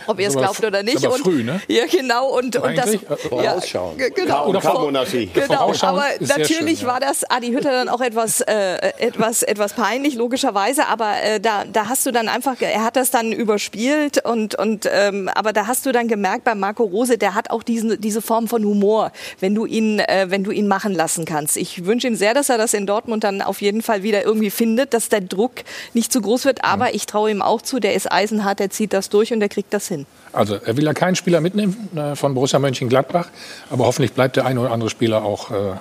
[0.07, 0.97] Ob ihr es glaubt oder nicht.
[0.97, 1.61] ist aber und, früh, ne?
[1.69, 2.29] Ja, genau.
[2.29, 3.99] Und, und das, Eigentlich, äh, vorausschauen.
[3.99, 4.47] Ja, genau.
[4.47, 5.27] Oder Vormonarchie.
[5.33, 6.87] Genau, Vorausschauen aber natürlich schön, ja.
[6.87, 10.87] war das Adi Hütter dann auch etwas, äh, etwas, etwas peinlich, logischerweise.
[10.87, 14.89] Aber äh, da, da hast du dann einfach, er hat das dann überspielt und, und
[14.93, 18.23] ähm, aber da hast du dann gemerkt bei Marco Rose, der hat auch diesen, diese
[18.23, 21.57] Form von Humor, wenn du ihn, äh, wenn du ihn machen lassen kannst.
[21.57, 24.51] Ich wünsche ihm sehr, dass er das in Dortmund dann auf jeden Fall wieder irgendwie
[24.51, 25.53] findet, dass der Druck
[25.95, 26.65] nicht zu groß wird.
[26.65, 29.49] Aber ich traue ihm auch zu, der ist eisenhart, der zieht das durch und der
[29.49, 30.07] kriegt das hin.
[30.33, 33.29] Also er will ja keinen Spieler mitnehmen äh, von Borussia Mönchengladbach,
[33.69, 35.75] aber hoffentlich bleibt der eine oder andere Spieler auch äh,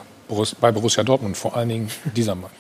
[0.60, 2.52] bei Borussia Dortmund, vor allen Dingen dieser Mann.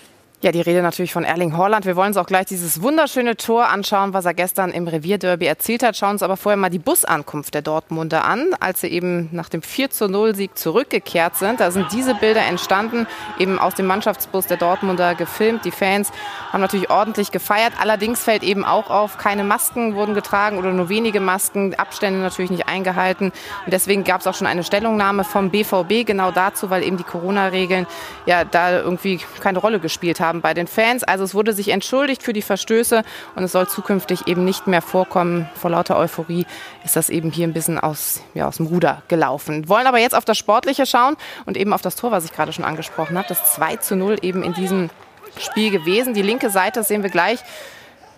[0.41, 1.85] Ja, die Rede natürlich von Erling Haaland.
[1.85, 5.83] Wir wollen uns auch gleich dieses wunderschöne Tor anschauen, was er gestern im Revierderby erzielt
[5.83, 5.97] hat.
[5.97, 9.61] Schauen uns aber vorher mal die Busankunft der Dortmunder an, als sie eben nach dem
[9.61, 11.59] 4 zu 0 Sieg zurückgekehrt sind.
[11.59, 13.05] Da sind diese Bilder entstanden,
[13.37, 15.65] eben aus dem Mannschaftsbus der Dortmunder gefilmt.
[15.65, 16.09] Die Fans
[16.53, 17.73] haben natürlich ordentlich gefeiert.
[17.77, 22.49] Allerdings fällt eben auch auf, keine Masken wurden getragen oder nur wenige Masken, Abstände natürlich
[22.49, 23.33] nicht eingehalten.
[23.65, 27.03] Und deswegen gab es auch schon eine Stellungnahme vom BVB genau dazu, weil eben die
[27.03, 27.87] Corona-Regeln
[28.25, 31.03] ja da irgendwie keine Rolle gespielt haben bei den Fans.
[31.03, 33.03] Also es wurde sich entschuldigt für die Verstöße
[33.35, 35.49] und es soll zukünftig eben nicht mehr vorkommen.
[35.55, 36.45] Vor lauter Euphorie
[36.85, 39.67] ist das eben hier ein bisschen aus, ja, aus dem Ruder gelaufen.
[39.67, 42.53] Wollen aber jetzt auf das Sportliche schauen und eben auf das Tor, was ich gerade
[42.53, 43.27] schon angesprochen habe.
[43.27, 44.89] Das 2 zu 0 eben in diesem
[45.37, 46.13] Spiel gewesen.
[46.13, 47.39] Die linke Seite, sehen wir gleich,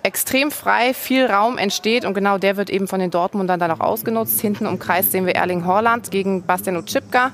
[0.04, 3.80] extrem frei, viel Raum entsteht und genau der wird eben von den Dortmundern dann auch
[3.80, 4.40] ausgenutzt.
[4.42, 7.32] Hinten im Kreis sehen wir Erling Haaland gegen Bastian Utschipka.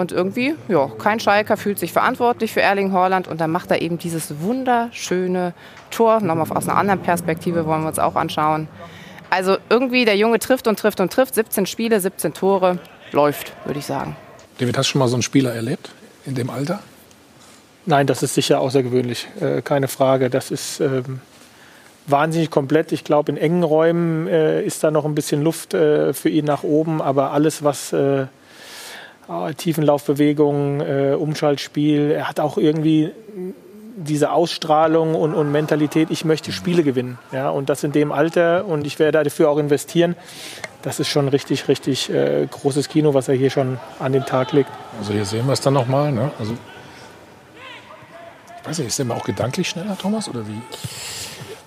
[0.00, 3.82] Und irgendwie, ja, kein Schalker fühlt sich verantwortlich für Erling Haaland und dann macht er
[3.82, 5.52] eben dieses wunderschöne
[5.90, 6.22] Tor.
[6.22, 8.66] Nochmal aus einer anderen Perspektive wollen wir uns auch anschauen.
[9.28, 11.34] Also irgendwie der Junge trifft und trifft und trifft.
[11.34, 12.78] 17 Spiele, 17 Tore.
[13.12, 14.16] Läuft, würde ich sagen.
[14.56, 15.90] David, hast du schon mal so einen Spieler erlebt
[16.24, 16.80] in dem Alter?
[17.84, 20.30] Nein, das ist sicher außergewöhnlich, äh, keine Frage.
[20.30, 21.20] Das ist ähm,
[22.06, 22.92] wahnsinnig komplett.
[22.92, 26.46] Ich glaube, in engen Räumen äh, ist da noch ein bisschen Luft äh, für ihn
[26.46, 28.28] nach oben, aber alles, was äh,
[29.56, 32.10] Tiefenlaufbewegungen, äh, Umschaltspiel.
[32.10, 33.12] Er hat auch irgendwie
[33.96, 37.18] diese Ausstrahlung und, und, Mentalität, ich möchte Spiele gewinnen.
[37.32, 40.16] Ja, und das in dem Alter und ich werde dafür auch investieren.
[40.82, 44.52] Das ist schon richtig, richtig äh, großes Kino, was er hier schon an den Tag
[44.52, 44.70] legt.
[44.98, 46.10] Also hier sehen wir es dann nochmal.
[46.12, 46.30] Ne?
[46.38, 46.54] Also,
[48.62, 50.60] ich weiß nicht, ist der mal auch gedanklich schneller, Thomas, oder wie?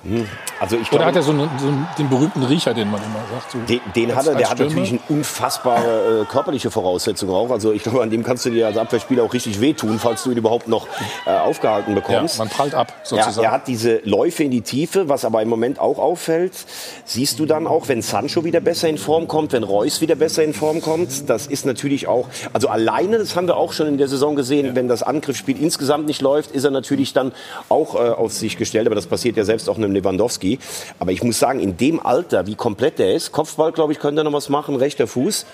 [0.04, 0.28] Hm.
[0.60, 3.20] Also ich Oder hat er so, einen, so einen, den berühmten Riecher, den man immer
[3.32, 3.52] sagt?
[3.52, 7.52] So den, den hat er, der hat natürlich eine unfassbare äh, körperliche Voraussetzung auch.
[7.52, 10.32] Also ich glaube, an dem kannst du dir als Abwehrspieler auch richtig wehtun, falls du
[10.32, 10.88] ihn überhaupt noch
[11.26, 12.38] äh, aufgehalten bekommst.
[12.38, 13.38] Ja, man prallt ab, sozusagen.
[13.38, 16.54] Ja, er hat diese Läufe in die Tiefe, was aber im Moment auch auffällt.
[17.06, 20.44] Siehst du dann auch, wenn Sancho wieder besser in Form kommt, wenn Reus wieder besser
[20.44, 23.98] in Form kommt, das ist natürlich auch, also alleine, das haben wir auch schon in
[23.98, 24.76] der Saison gesehen, ja.
[24.76, 27.32] wenn das Angriffsspiel insgesamt nicht läuft, ist er natürlich dann
[27.70, 28.88] auch äh, auf sich gestellt.
[28.88, 30.60] Aber das passiert ja selbst auch einem Lewandowski.
[31.00, 34.22] Aber ich muss sagen, in dem Alter, wie komplett er ist, Kopfball, glaube ich, könnte
[34.22, 35.46] er noch was machen, rechter Fuß.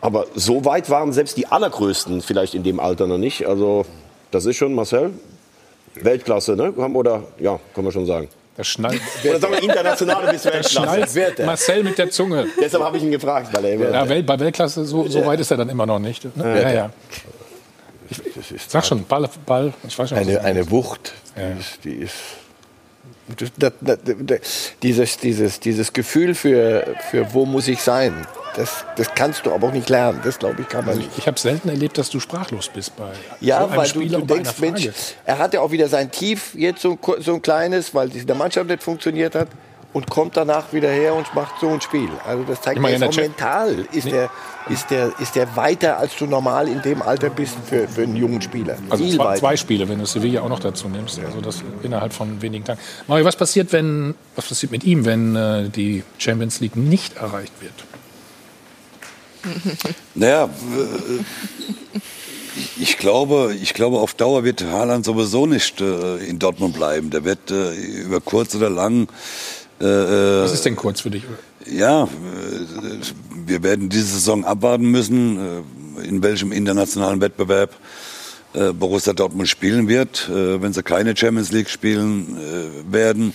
[0.00, 3.46] Aber so weit waren selbst die allergrößten vielleicht in dem Alter noch nicht.
[3.46, 3.86] Also
[4.30, 5.12] das ist schon, Marcel,
[5.94, 6.72] Weltklasse, ne?
[6.72, 8.28] Oder ja, kann man schon sagen.
[8.56, 9.00] Das schnallt.
[9.24, 11.44] Oder sagen wir internationale bis Weltklasse.
[11.44, 12.46] Marcel mit der Zunge.
[12.60, 13.48] Deshalb habe ich ihn gefragt.
[13.52, 16.24] Weil er ja, Welt, bei Weltklasse, so, so, weit ist er dann immer noch nicht.
[16.36, 16.62] Ne?
[16.62, 16.90] Ja, ja.
[18.10, 22.14] Ich, sag schon, Ball, Ball ich weiß schon, eine, eine Wucht, die ist, die ist
[24.82, 28.26] dieses, dieses, dieses Gefühl für, für wo muss ich sein,
[28.56, 30.20] das, das kannst du aber auch nicht lernen.
[30.22, 31.10] Das glaube ich kann man nicht.
[31.16, 33.10] Ich habe selten erlebt, dass du sprachlos bist bei
[33.40, 34.88] ja, so einem weil Spieler du, du denkst, Mensch,
[35.24, 38.26] er hat ja auch wieder sein Tief jetzt so, so ein kleines, weil es in
[38.26, 39.48] der Mannschaft nicht funktioniert hat
[39.94, 42.10] und kommt danach wieder her und macht so ein Spiel.
[42.26, 44.10] Also das zeigt mir, auch mental ist, nee.
[44.10, 44.30] der,
[44.68, 48.16] ist, der, ist der weiter, als du normal in dem Alter bist für, für einen
[48.16, 48.76] jungen Spieler.
[48.90, 51.20] Also zwei, zwei, Spiele, wenn du Sevilla auch noch dazu nimmst.
[51.24, 52.80] Also das innerhalb von wenigen Tagen.
[53.06, 57.52] Mario, was passiert, wenn, was passiert mit ihm, wenn äh, die Champions League nicht erreicht
[57.60, 57.72] wird?
[60.14, 60.48] Naja,
[62.78, 67.10] ich glaube, ich glaube, auf Dauer wird Haaland sowieso nicht äh, in Dortmund bleiben.
[67.10, 69.08] Der wird äh, über kurz oder lang
[69.80, 71.24] äh, äh, Was ist denn kurz für dich?
[71.66, 72.08] Ja, äh,
[73.46, 75.64] wir werden diese Saison abwarten müssen,
[76.02, 77.74] in welchem internationalen Wettbewerb
[78.78, 80.30] Borussia Dortmund spielen wird.
[80.30, 82.38] Wenn sie keine Champions League spielen
[82.90, 83.34] werden,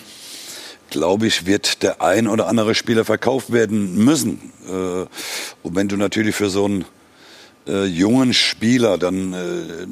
[0.90, 4.52] glaube ich, wird der ein oder andere Spieler verkauft werden müssen.
[5.61, 6.86] Und wenn du natürlich für so einen
[7.68, 9.36] jungen Spieler dann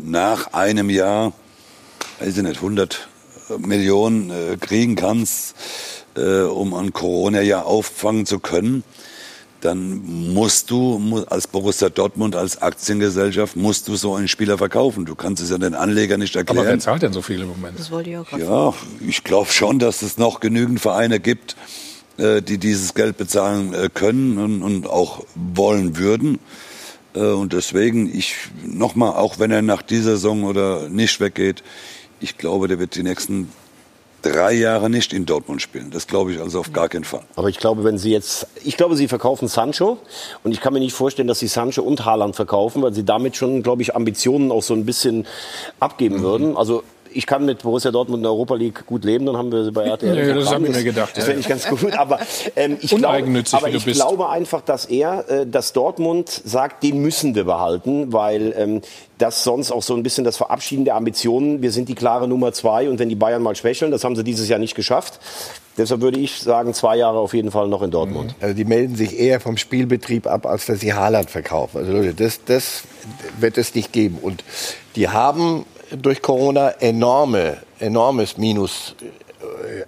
[0.03, 1.33] nach einem Jahr,
[2.19, 3.07] weiß ich nicht, 100
[3.59, 5.55] Millionen kriegen kannst,
[6.17, 8.83] äh, um an Corona ja auffangen zu können,
[9.61, 15.05] dann musst du als Borussia Dortmund, als Aktiengesellschaft, musst du so einen Spieler verkaufen.
[15.05, 16.59] Du kannst es ja den Anlegern nicht erklären.
[16.59, 17.79] Aber wer zahlt denn so viel im Moment?
[17.79, 18.73] Das wollte ich auch Ja,
[19.05, 21.55] ich glaube schon, dass es noch genügend Vereine gibt,
[22.17, 26.39] äh, die dieses Geld bezahlen äh, können und, und auch wollen würden.
[27.15, 31.63] Äh, und deswegen, ich nochmal, auch wenn er nach dieser Saison oder nicht weggeht,
[32.19, 33.49] ich glaube, der wird die nächsten
[34.21, 35.91] drei Jahre nicht in Dortmund spielen.
[35.91, 37.23] Das glaube ich also auf gar keinen Fall.
[37.35, 39.97] Aber ich glaube, wenn Sie jetzt, ich glaube, Sie verkaufen Sancho
[40.43, 43.35] und ich kann mir nicht vorstellen, dass Sie Sancho und Haaland verkaufen, weil Sie damit
[43.35, 45.25] schon, glaube ich, Ambitionen auch so ein bisschen
[45.79, 46.21] abgeben mhm.
[46.21, 46.57] würden.
[46.57, 46.83] Also
[47.17, 49.71] ich kann mit Borussia Dortmund in der Europa League gut leben, dann haben wir sie
[49.71, 50.13] bei RTL.
[50.13, 51.17] Nee, das habe ich mir gedacht.
[51.17, 51.97] Das wäre nicht ganz gut.
[51.97, 52.19] Aber
[52.55, 57.33] ähm, ich, glaube, aber ich glaube einfach, dass er, äh, dass Dortmund sagt, den müssen
[57.33, 58.81] wir behalten, weil ähm,
[59.17, 61.63] das sonst auch so ein bisschen das Verabschieden der Ambitionen.
[61.63, 64.23] Wir sind die klare Nummer zwei und wenn die Bayern mal schwächeln, das haben sie
[64.23, 65.19] dieses Jahr nicht geschafft.
[65.75, 68.35] Deshalb würde ich sagen, zwei Jahre auf jeden Fall noch in Dortmund.
[68.41, 71.79] Also die melden sich eher vom Spielbetrieb ab, als dass sie Haaland verkaufen.
[71.79, 72.83] Also Leute, das, das
[73.39, 74.19] wird es nicht geben.
[74.21, 74.43] Und
[74.95, 75.65] die haben
[75.95, 78.95] durch Corona enorme, enormes Minus.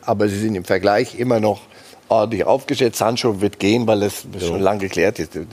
[0.01, 1.61] Aber sie sind im Vergleich immer noch
[2.07, 2.95] ordentlich aufgestellt.
[2.95, 4.47] Sancho wird gehen, weil das ja.
[4.47, 5.35] schon lange geklärt ist.
[5.35, 5.43] Das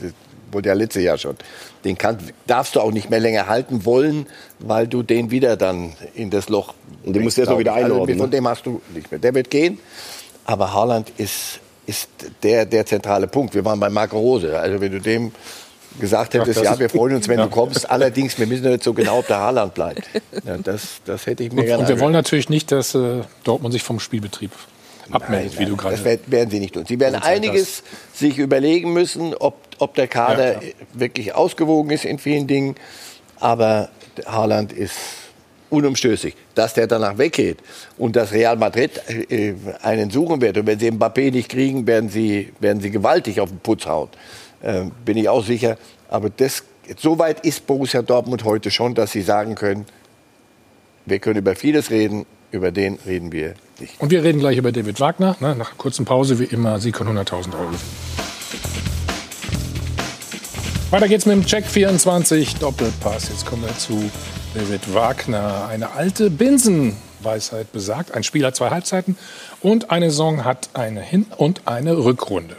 [0.51, 1.35] wurde ja letztes Jahr schon.
[1.83, 4.27] Den kann, darfst du auch nicht mehr länger halten wollen,
[4.59, 6.73] weil du den wieder dann in das Loch.
[7.03, 8.15] Und den musst du erst mal wieder also einordnen.
[8.15, 9.19] Also von dem hast du nicht mehr.
[9.19, 9.79] Der wird gehen.
[10.45, 12.09] Aber Haaland ist, ist
[12.43, 13.53] der, der zentrale Punkt.
[13.53, 14.57] Wir waren bei Marco Rose.
[14.57, 15.31] Also wenn du dem
[15.99, 17.45] gesagt hättest, Ach, ja, wir freuen uns, wenn ja.
[17.45, 17.89] du kommst.
[17.89, 20.03] Allerdings, wir müssen nicht so genau, ob der Haaland bleibt.
[20.45, 23.21] Ja, das, das hätte ich mir und, gerne Und wir wollen natürlich nicht, dass äh,
[23.43, 24.51] Dortmund sich vom Spielbetrieb
[25.09, 26.85] abmeldet, wie du gerade Das werd- werden sie nicht tun.
[26.87, 27.81] Sie werden einiges
[28.13, 30.59] sich überlegen müssen, ob, ob der Kader Ja,
[30.93, 32.75] wirklich ausgewogen ist in vielen Dingen.
[33.39, 33.89] Aber
[34.25, 34.95] Haaland ist
[35.69, 36.35] unumstößlich.
[36.55, 37.57] Dass der danach weggeht
[37.97, 38.91] und dass Real Madrid
[39.29, 40.57] äh, einen suchen wird.
[40.57, 44.09] Und wenn sie Mbappé nicht kriegen, werden sie, werden sie gewaltig auf den Putz hauen.
[44.63, 45.77] Ähm, bin ich auch sicher.
[46.09, 46.63] Aber das,
[46.97, 49.85] so weit ist Borussia Dortmund heute schon, dass sie sagen können,
[51.05, 53.99] wir können über vieles reden, über den reden wir nicht.
[53.99, 55.37] Und wir reden gleich über David Wagner.
[55.39, 55.55] Ne?
[55.55, 57.71] Nach einer kurzen Pause, wie immer, Sie können 100.000 Euro.
[60.89, 63.29] Weiter geht's mit dem Check 24 Doppelpass.
[63.29, 64.09] Jetzt kommen wir zu
[64.53, 65.67] David Wagner.
[65.67, 69.17] Eine alte Binsenweisheit besagt, ein Spiel hat zwei Halbzeiten
[69.61, 72.55] und eine Saison hat eine Hin- und eine Rückrunde.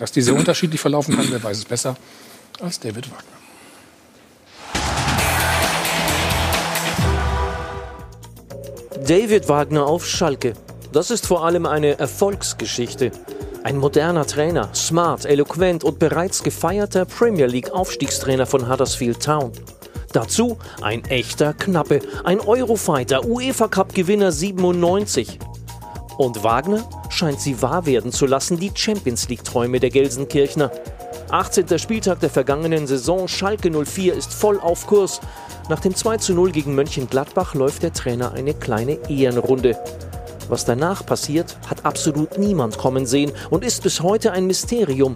[0.00, 1.94] Dass diese unterschiedlich verlaufen kann, wer weiß es besser
[2.58, 3.40] als David Wagner.
[9.06, 10.54] David Wagner auf Schalke.
[10.92, 13.12] Das ist vor allem eine Erfolgsgeschichte.
[13.62, 19.52] Ein moderner Trainer, smart, eloquent und bereits gefeierter Premier League Aufstiegstrainer von Huddersfield Town.
[20.14, 25.38] Dazu ein echter Knappe, ein Eurofighter, UEFA Cup Gewinner 97.
[26.18, 30.70] Und Wagner scheint sie wahr werden zu lassen, die Champions League Träume der Gelsenkirchner.
[31.30, 31.78] 18.
[31.78, 35.20] Spieltag der vergangenen Saison, Schalke 04 ist voll auf Kurs.
[35.68, 39.78] Nach dem 2 zu 0 gegen Mönchengladbach läuft der Trainer eine kleine Ehrenrunde.
[40.48, 45.14] Was danach passiert, hat absolut niemand kommen sehen und ist bis heute ein Mysterium.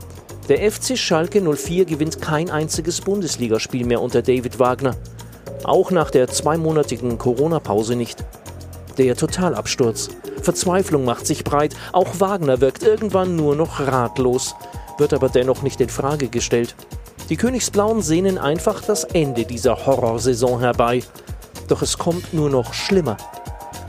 [0.48, 4.94] Der FC Schalke 04 gewinnt kein einziges Bundesligaspiel mehr unter David Wagner.
[5.64, 8.24] Auch nach der zweimonatigen Corona-Pause nicht.
[8.98, 10.08] Der Totalabsturz.
[10.42, 11.74] Verzweiflung macht sich breit.
[11.92, 14.54] Auch Wagner wirkt irgendwann nur noch ratlos,
[14.98, 16.76] wird aber dennoch nicht in Frage gestellt.
[17.28, 21.02] Die Königsblauen sehnen einfach das Ende dieser Horrorsaison herbei.
[21.68, 23.16] Doch es kommt nur noch schlimmer.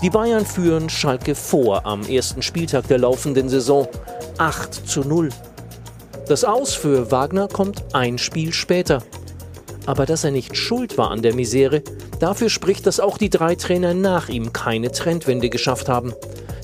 [0.01, 3.87] Die Bayern führen Schalke vor am ersten Spieltag der laufenden Saison.
[4.37, 5.29] 8 zu 0.
[6.27, 9.03] Das Aus für Wagner kommt ein Spiel später.
[9.85, 11.81] Aber dass er nicht schuld war an der Misere,
[12.19, 16.13] dafür spricht, dass auch die drei Trainer nach ihm keine Trendwende geschafft haben.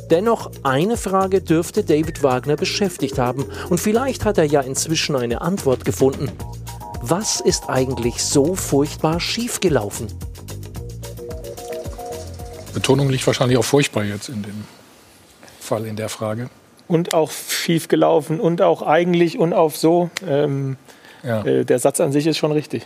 [0.09, 5.41] Dennoch, eine Frage dürfte David Wagner beschäftigt haben und vielleicht hat er ja inzwischen eine
[5.41, 6.31] Antwort gefunden.
[7.01, 10.07] Was ist eigentlich so furchtbar schiefgelaufen?
[12.73, 14.65] Betonung liegt wahrscheinlich auch furchtbar jetzt in dem
[15.59, 16.49] Fall, in der Frage.
[16.87, 20.09] Und auch schief gelaufen und auch eigentlich und auf so.
[20.27, 20.77] Ähm,
[21.23, 21.43] Ja.
[21.45, 22.85] äh, der Satz an sich ist schon richtig.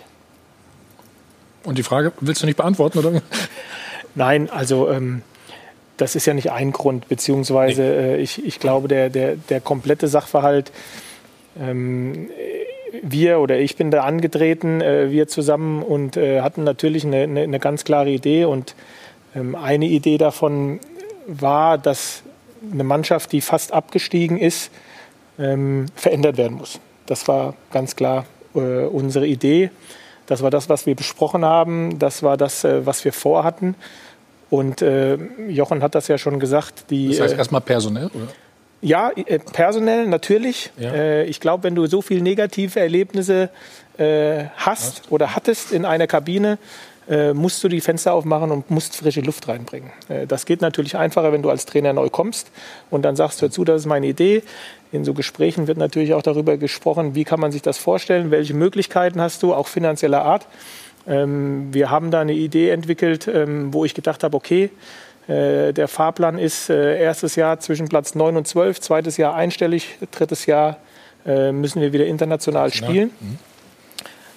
[1.65, 3.21] Und die Frage willst du nicht beantworten, oder?
[4.15, 5.23] Nein, also ähm,
[5.97, 10.07] das ist ja nicht ein Grund, beziehungsweise äh, ich, ich glaube, der, der, der komplette
[10.07, 10.71] Sachverhalt,
[11.59, 12.29] ähm,
[13.01, 17.41] wir oder ich bin da angetreten, äh, wir zusammen und äh, hatten natürlich eine, eine,
[17.41, 18.75] eine ganz klare Idee und
[19.35, 20.79] ähm, eine Idee davon
[21.27, 22.23] war, dass
[22.71, 24.71] eine Mannschaft, die fast abgestiegen ist,
[25.37, 26.79] ähm, verändert werden muss.
[27.05, 28.25] Das war ganz klar
[28.55, 29.69] äh, unsere Idee.
[30.27, 31.99] Das war das, was wir besprochen haben.
[31.99, 33.75] Das war das, äh, was wir vorhatten.
[34.49, 36.85] Und äh, Jochen hat das ja schon gesagt.
[36.89, 38.27] Die, Das heißt äh, erstmal personell, oder?
[38.81, 40.71] ja, äh, personell natürlich.
[40.77, 40.93] Ja.
[40.93, 43.49] Äh, ich glaube, wenn du so viele negative Erlebnisse
[43.97, 46.57] äh, hast oder hattest in einer Kabine,
[47.35, 49.91] musst du die Fenster aufmachen und musst frische Luft reinbringen.
[50.27, 52.49] Das geht natürlich einfacher, wenn du als Trainer neu kommst
[52.89, 54.41] und dann sagst, hör zu, das ist meine Idee.
[54.95, 58.53] In so Gesprächen wird natürlich auch darüber gesprochen, wie kann man sich das vorstellen, welche
[58.53, 60.47] Möglichkeiten hast du, auch finanzieller Art.
[61.07, 64.71] Ähm, wir haben da eine Idee entwickelt, ähm, wo ich gedacht habe, okay,
[65.27, 69.97] äh, der Fahrplan ist äh, erstes Jahr zwischen Platz 9 und 12, zweites Jahr einstellig,
[70.11, 70.77] drittes Jahr
[71.25, 73.11] äh, müssen wir wieder international spielen.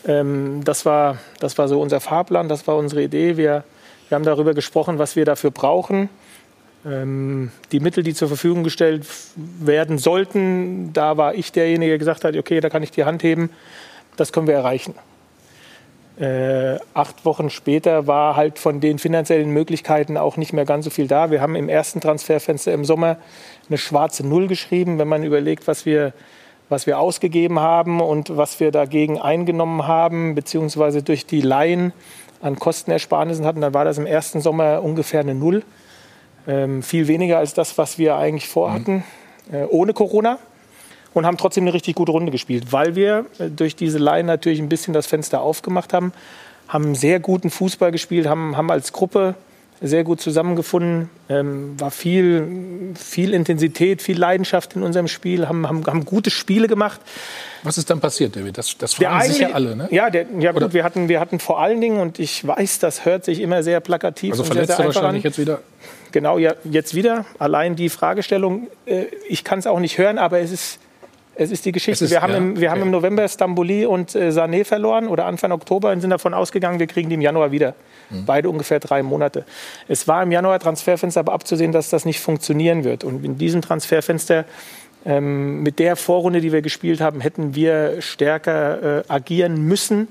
[0.07, 3.37] Ähm, das, war, das war so unser Fahrplan, das war unsere Idee.
[3.37, 3.65] Wir,
[4.09, 6.09] wir haben darüber gesprochen, was wir dafür brauchen.
[6.87, 9.05] Ähm, die Mittel, die zur Verfügung gestellt
[9.37, 13.23] werden sollten, da war ich derjenige, der gesagt hat, okay, da kann ich die Hand
[13.23, 13.51] heben,
[14.17, 14.95] das können wir erreichen.
[16.21, 20.91] Äh, acht Wochen später war halt von den finanziellen Möglichkeiten auch nicht mehr ganz so
[20.91, 21.31] viel da.
[21.31, 23.19] Wir haben im ersten Transferfenster im Sommer
[23.69, 26.13] eine schwarze Null geschrieben, wenn man überlegt, was wir,
[26.69, 31.93] was wir ausgegeben haben und was wir dagegen eingenommen haben, beziehungsweise durch die Laien
[32.41, 35.63] an Kostenersparnissen hatten, dann war das im ersten Sommer ungefähr eine Null.
[36.49, 39.05] Ähm, viel weniger als das, was wir eigentlich vorhatten,
[39.53, 40.39] äh, ohne Corona
[41.15, 44.59] und haben trotzdem eine richtig gute Runde gespielt, weil wir äh, durch diese Laien natürlich
[44.59, 46.13] ein bisschen das Fenster aufgemacht haben,
[46.67, 49.35] haben sehr guten Fußball gespielt, haben, haben als Gruppe
[49.81, 51.09] sehr gut zusammengefunden.
[51.29, 56.67] Ähm, war viel, viel Intensität, viel Leidenschaft in unserem Spiel, haben, haben, haben gute Spiele
[56.67, 57.01] gemacht.
[57.63, 58.59] Was ist dann passiert, David?
[58.59, 59.89] Das, das fragen sich ja alle, ne?
[59.91, 63.05] Ja, der, ja gut, wir hatten, wir hatten vor allen Dingen, und ich weiß, das
[63.05, 65.31] hört sich immer sehr plakativ Also und sehr, sehr einfach wahrscheinlich an.
[65.31, 65.61] jetzt wieder.
[66.13, 67.25] Genau, ja, jetzt wieder.
[67.39, 70.79] Allein die Fragestellung, äh, ich kann es auch nicht hören, aber es ist,
[71.35, 72.05] es ist die Geschichte.
[72.05, 75.07] Es ist- wir haben, ja, im, wir haben im November Stamboli und äh, Sané verloren
[75.09, 77.75] oder Anfang Oktober und sind davon ausgegangen, wir kriegen die im Januar wieder.
[78.25, 79.45] Beide ungefähr drei Monate.
[79.87, 83.05] Es war im Januar Transferfenster aber abzusehen, dass das nicht funktionieren wird.
[83.05, 84.47] Und in diesem Transferfenster
[85.05, 90.09] ähm, mit der Vorrunde, die wir gespielt haben, hätten wir stärker äh, agieren müssen,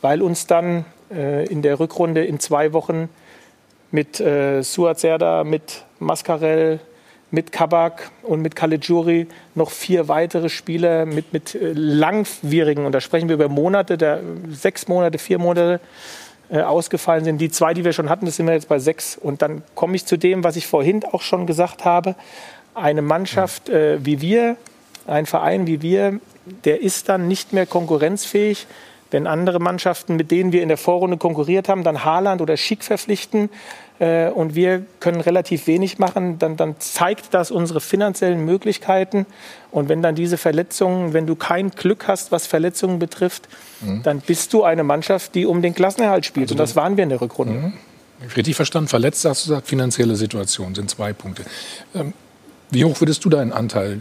[0.00, 3.10] weil uns dann äh, in der Rückrunde in zwei Wochen
[3.94, 6.80] mit äh, Suat Serdar, mit Mascarell,
[7.30, 13.00] mit Kabak und mit Caligiuri noch vier weitere Spieler mit, mit äh, langwierigen, und da
[13.00, 14.18] sprechen wir über Monate, der,
[14.50, 15.78] sechs Monate, vier Monate
[16.50, 17.38] äh, ausgefallen sind.
[17.38, 19.16] Die zwei, die wir schon hatten, das sind wir jetzt bei sechs.
[19.16, 22.16] Und dann komme ich zu dem, was ich vorhin auch schon gesagt habe.
[22.74, 24.56] Eine Mannschaft äh, wie wir,
[25.06, 26.18] ein Verein wie wir,
[26.64, 28.66] der ist dann nicht mehr konkurrenzfähig,
[29.12, 32.82] wenn andere Mannschaften, mit denen wir in der Vorrunde konkurriert haben, dann Haaland oder Schick
[32.82, 33.48] verpflichten
[33.98, 39.26] äh, und wir können relativ wenig machen, dann, dann zeigt das unsere finanziellen Möglichkeiten.
[39.70, 43.48] Und wenn dann diese Verletzungen, wenn du kein Glück hast, was Verletzungen betrifft,
[44.02, 46.50] dann bist du eine Mannschaft, die um den Klassenerhalt spielt.
[46.50, 47.72] und das waren wir in der Rückrunde.
[48.36, 51.44] Richtig verstanden, verletzt hast du gesagt, finanzielle Situation sind zwei Punkte.
[51.94, 52.12] Ähm,
[52.70, 54.00] wie hoch würdest du deinen Anteil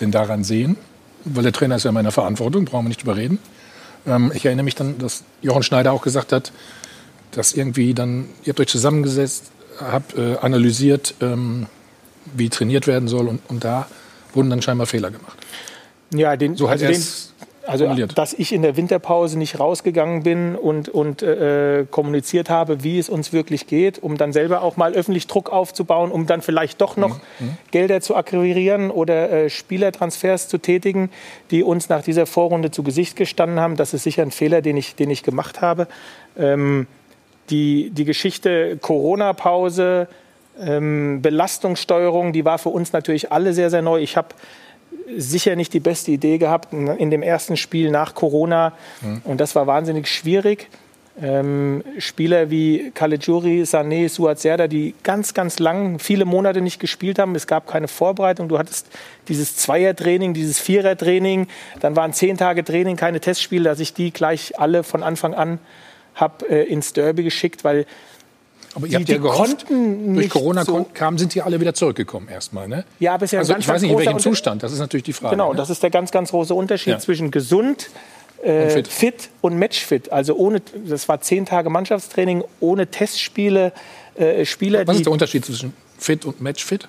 [0.00, 0.76] denn daran sehen?
[1.24, 3.38] Weil der Trainer ist ja in meiner Verantwortung, brauchen wir nicht drüber reden.
[4.06, 6.52] Ähm, ich erinnere mich dann, dass Jochen Schneider auch gesagt hat,
[7.32, 9.50] dass irgendwie dann, ihr habt euch zusammengesetzt,
[9.80, 11.66] habt äh, analysiert, ähm,
[12.34, 13.86] wie trainiert werden soll und, und da
[14.34, 15.38] wurden dann scheinbar Fehler gemacht.
[16.12, 17.02] Ja, den, So hat also den,
[17.68, 22.98] also, dass ich in der Winterpause nicht rausgegangen bin und, und äh, kommuniziert habe, wie
[22.98, 26.80] es uns wirklich geht, um dann selber auch mal öffentlich Druck aufzubauen, um dann vielleicht
[26.80, 27.20] doch noch
[27.70, 31.10] Gelder zu akquirieren oder äh, Spielertransfers zu tätigen,
[31.50, 33.76] die uns nach dieser Vorrunde zu Gesicht gestanden haben.
[33.76, 35.88] Das ist sicher ein Fehler, den ich, den ich gemacht habe.
[36.38, 36.86] Ähm,
[37.50, 40.08] die, die Geschichte Corona-Pause,
[40.60, 44.00] ähm, Belastungssteuerung, die war für uns natürlich alle sehr, sehr neu.
[44.00, 44.28] Ich habe
[45.16, 48.72] sicher nicht die beste Idee gehabt in dem ersten Spiel nach Corona.
[49.24, 50.68] Und das war wahnsinnig schwierig.
[51.20, 57.18] Ähm, Spieler wie Caligiuri, Sané, Suat Serdar, die ganz, ganz lang, viele Monate nicht gespielt
[57.18, 57.34] haben.
[57.34, 58.48] Es gab keine Vorbereitung.
[58.48, 58.86] Du hattest
[59.26, 61.48] dieses Zweiertraining, dieses Vierertraining.
[61.80, 65.58] Dann waren zehn Tage Training, keine Testspiele, dass ich die gleich alle von Anfang an
[66.20, 67.86] habe äh, ins Derby geschickt, weil
[68.74, 71.74] Aber ihr die, habt ja gehofft, konnten durch Corona so kamen, sind die alle wieder
[71.74, 72.68] zurückgekommen erstmal.
[72.68, 72.84] Ne?
[73.00, 74.78] Ja, aber es ist ja also ganz, ich weiß nicht, in welchem Zustand, das ist
[74.78, 75.34] natürlich die Frage.
[75.36, 75.56] Genau, ne?
[75.56, 76.98] das ist der ganz, ganz große Unterschied Ja.
[76.98, 77.90] zwischen gesund,
[78.42, 78.88] äh, Und fit.
[78.88, 79.28] fit.
[79.40, 80.12] und matchfit.
[80.12, 83.72] Also ohne, das war zehn Tage Mannschaftstraining, ohne Testspiele,
[84.14, 86.88] äh, Spieler, Was ist der Unterschied zwischen fit und matchfit?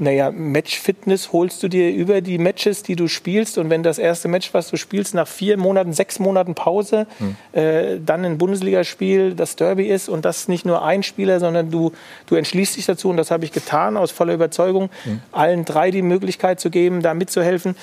[0.00, 3.58] Naja, Matchfitness holst du dir über die Matches, die du spielst.
[3.58, 7.06] Und wenn das erste Match, was du spielst, nach vier Monaten, sechs Monaten Pause,
[7.52, 11.92] äh, dann ein Bundesligaspiel, das Derby ist und das nicht nur ein Spieler, sondern du,
[12.26, 14.88] du entschließt dich dazu, und das habe ich getan, aus voller Überzeugung,
[15.32, 17.76] allen drei die Möglichkeit zu geben, da mitzuhelfen,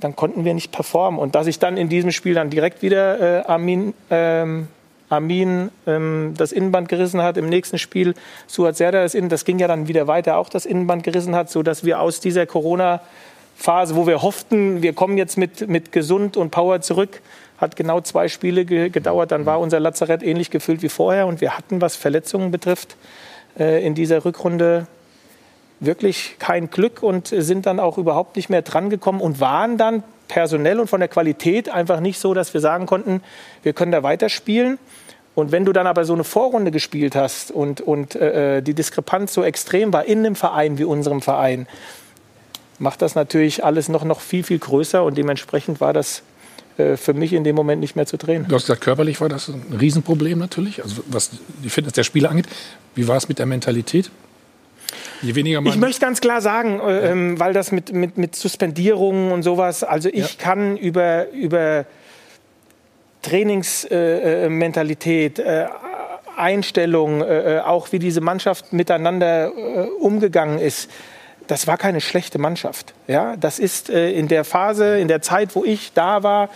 [0.00, 1.20] dann konnten wir nicht performen.
[1.20, 4.68] Und dass ich dann in diesem Spiel dann direkt wieder äh, Armin, ähm,
[5.08, 8.14] Armin ähm, das Innenband gerissen hat, im nächsten Spiel.
[8.46, 11.50] Suat Serdar das Innen, das ging ja dann wieder weiter, auch das Innenband gerissen hat,
[11.50, 16.50] sodass wir aus dieser Corona-Phase, wo wir hofften, wir kommen jetzt mit, mit gesund und
[16.50, 17.20] Power zurück,
[17.58, 21.40] hat genau zwei Spiele ge gedauert, dann war unser Lazarett ähnlich gefüllt wie vorher und
[21.40, 22.96] wir hatten, was Verletzungen betrifft,
[23.58, 24.86] äh, in dieser Rückrunde
[25.80, 30.80] wirklich kein Glück und sind dann auch überhaupt nicht mehr drangekommen und waren dann personell
[30.80, 33.22] und von der Qualität einfach nicht so, dass wir sagen konnten,
[33.62, 34.78] wir können da weiterspielen.
[35.34, 39.34] Und wenn du dann aber so eine Vorrunde gespielt hast und, und äh, die Diskrepanz
[39.34, 41.66] so extrem war in einem Verein wie unserem Verein,
[42.78, 46.22] macht das natürlich alles noch, noch viel, viel größer und dementsprechend war das
[46.76, 48.46] äh, für mich in dem Moment nicht mehr zu drehen.
[48.48, 51.30] Du hast gesagt, körperlich war das ein Riesenproblem natürlich, also was
[51.62, 52.46] die Fitness der Spieler angeht.
[52.94, 54.10] Wie war es mit der Mentalität?
[55.22, 58.36] Je weniger man Ich möchte ganz klar sagen, äh, ähm, weil das mit, mit, mit
[58.36, 61.86] Suspendierungen und sowas, also ich kann über, über
[63.22, 65.66] Trainingsmentalität, äh,
[66.36, 70.90] Einstellung, äh, auch wie diese Mannschaft miteinander äh, umgegangen ist,
[71.46, 72.94] das war keine schlechte Mannschaft.
[73.06, 76.48] Ja, das ist äh, in der Phase, in der Zeit, wo ich da war,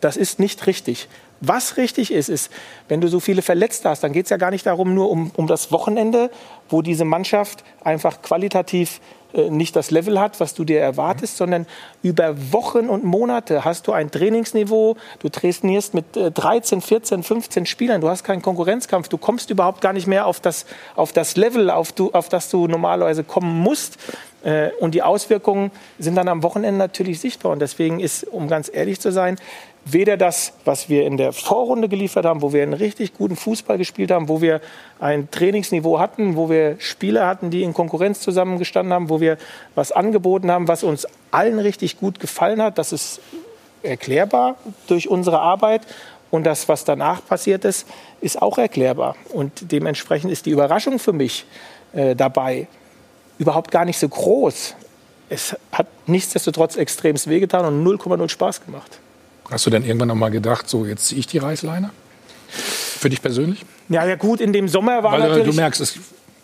[0.00, 1.08] das ist nicht richtig.
[1.40, 2.52] Was richtig ist, ist,
[2.88, 5.32] wenn du so viele Verletzte hast, dann geht es ja gar nicht darum, nur um,
[5.34, 6.30] um das Wochenende,
[6.72, 9.00] wo diese Mannschaft einfach qualitativ
[9.34, 11.66] äh, nicht das Level hat, was du dir erwartest, sondern
[12.02, 17.66] über Wochen und Monate hast du ein Trainingsniveau, du trainierst mit äh, 13, 14, 15
[17.66, 20.66] Spielern, du hast keinen Konkurrenzkampf, du kommst überhaupt gar nicht mehr auf das,
[20.96, 23.98] auf das Level, auf, du, auf das du normalerweise kommen musst.
[24.44, 27.52] Äh, Und die Auswirkungen sind dann am Wochenende natürlich sichtbar.
[27.52, 29.36] Und deswegen ist, um ganz ehrlich zu sein,
[29.84, 33.78] weder das, was wir in der Vorrunde geliefert haben, wo wir einen richtig guten Fußball
[33.78, 34.60] gespielt haben, wo wir
[35.00, 39.38] ein Trainingsniveau hatten, wo wir Spieler hatten, die in Konkurrenz zusammengestanden haben, wo wir
[39.74, 42.78] was angeboten haben, was uns allen richtig gut gefallen hat.
[42.78, 43.20] Das ist
[43.82, 44.56] erklärbar
[44.86, 45.82] durch unsere Arbeit.
[46.30, 47.86] Und das, was danach passiert ist,
[48.20, 49.16] ist auch erklärbar.
[49.32, 51.44] Und dementsprechend ist die Überraschung für mich
[51.92, 52.68] äh, dabei
[53.38, 54.74] überhaupt gar nicht so groß.
[55.28, 59.00] Es hat nichtsdestotrotz extremst wehgetan und 0,0 Spaß gemacht.
[59.52, 61.90] Hast du denn irgendwann noch mal gedacht, so jetzt ziehe ich die Reißleine?
[62.48, 63.64] Für dich persönlich?
[63.90, 65.50] Ja, ja gut, in dem Sommer war Weil äh, natürlich...
[65.50, 65.98] du merkst, es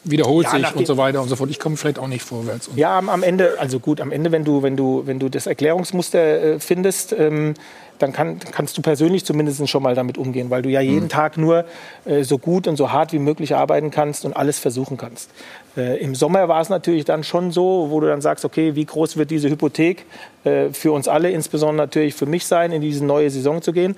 [0.04, 1.50] wiederholt Ja, sich und so weiter und so fort.
[1.50, 2.68] Ich komme vielleicht auch nicht vorwärts.
[2.68, 5.28] Und Ja, am, am Ende, also gut, am Ende, wenn du, wenn du, wenn du
[5.28, 7.54] das Erklärungsmuster äh, findest, ähm,
[7.98, 11.08] dann kann, kannst du persönlich zumindest schon mal damit umgehen, weil du ja jeden Mhm.
[11.08, 11.64] Tag nur
[12.04, 15.30] äh, so gut und so hart wie möglich arbeiten kannst und alles versuchen kannst.
[15.76, 18.84] Äh, Im Sommer war es natürlich dann schon so, wo du dann sagst, okay, wie
[18.84, 20.04] groß wird diese Hypothek
[20.44, 23.96] äh, für uns alle, insbesondere natürlich für mich sein, in diese neue Saison zu gehen.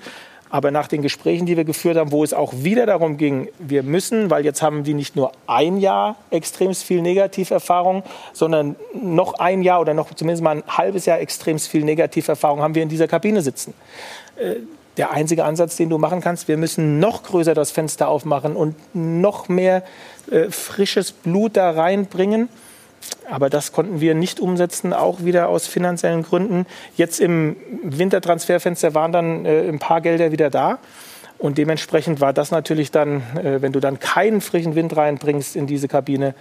[0.51, 3.83] Aber nach den Gesprächen, die wir geführt haben, wo es auch wieder darum ging, wir
[3.83, 8.03] müssen, weil jetzt haben die nicht nur ein Jahr extremst viel Negativerfahrung,
[8.33, 12.75] sondern noch ein Jahr oder noch zumindest mal ein halbes Jahr extremst viel Negativerfahrung haben
[12.75, 13.73] wir in dieser Kabine sitzen.
[14.35, 14.55] Äh,
[14.97, 18.75] Der einzige Ansatz, den du machen kannst, wir müssen noch größer das Fenster aufmachen und
[18.93, 19.83] noch mehr
[20.29, 22.49] äh, frisches Blut da reinbringen.
[23.29, 26.65] Aber das konnten wir nicht umsetzen, auch wieder aus finanziellen Gründen.
[26.95, 30.79] Jetzt im Wintertransferfenster waren dann äh, ein paar Gelder wieder da.
[31.37, 35.65] Und dementsprechend war das natürlich dann, äh, wenn du dann keinen frischen Wind reinbringst in
[35.65, 36.35] diese Kabine,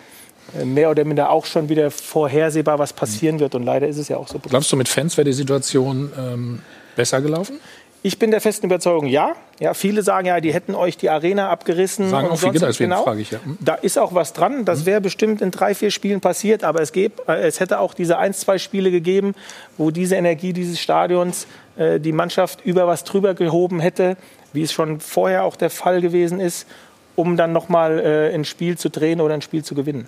[0.59, 3.55] äh, mehr oder minder auch schon wieder vorhersehbar, was passieren wird.
[3.55, 4.39] Und leider ist es ja auch so.
[4.39, 6.63] Glaubst du, mit Fans wäre die Situation ähm,
[6.97, 7.61] besser gelaufen?
[8.03, 9.35] Ich bin der festen Überzeugung, ja.
[9.59, 12.09] Ja, viele sagen ja, die hätten euch die Arena abgerissen.
[12.09, 13.03] Sagen und auch viele, deswegen genau.
[13.05, 13.41] frage ich ja.
[13.45, 13.59] Hm?
[13.61, 14.65] Da ist auch was dran.
[14.65, 16.65] Das wäre bestimmt in drei, vier Spielen passiert.
[16.65, 19.35] Aber es, gäb, äh, es hätte auch diese ein, zwei Spiele gegeben,
[19.77, 21.47] wo diese Energie dieses Stadions
[21.77, 24.17] äh, die Mannschaft über was drüber gehoben hätte,
[24.55, 26.67] wie es schon vorher auch der Fall gewesen ist,
[27.17, 30.07] um dann nochmal äh, ein Spiel zu drehen oder ein Spiel zu gewinnen.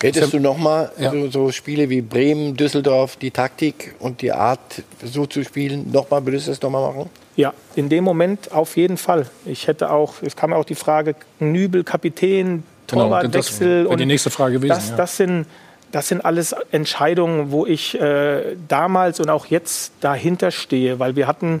[0.00, 1.10] Hättest du noch mal Ja.
[1.10, 6.10] so, so Spiele wie Bremen, Düsseldorf, die Taktik und die Art, so zu spielen, noch
[6.10, 7.10] mal, würdest du das noch mal machen?
[7.36, 9.26] Ja, in dem Moment auf jeden Fall.
[9.44, 13.82] Ich hätte auch, es kam ja auch die Frage, Nübel, Kapitän, Genau, Torwartwechsel.
[13.84, 14.96] das wäre die nächste Frage gewesen, Das, ja.
[14.96, 15.46] das, sind,
[15.92, 21.26] das sind alles Entscheidungen, wo ich äh, damals und auch jetzt dahinter stehe, weil wir
[21.28, 21.60] hatten,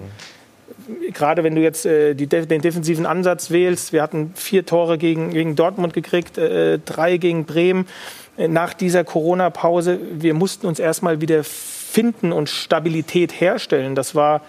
[1.12, 5.30] gerade wenn du jetzt äh, die, den defensiven Ansatz wählst, wir hatten vier Tore gegen,
[5.30, 7.86] gegen Dortmund gekriegt, äh, drei gegen Bremen.
[8.36, 13.94] Äh, Nach dieser Corona-Pause, wir mussten uns erstmal wieder finden und Stabilität herstellen.
[13.94, 14.42] Das war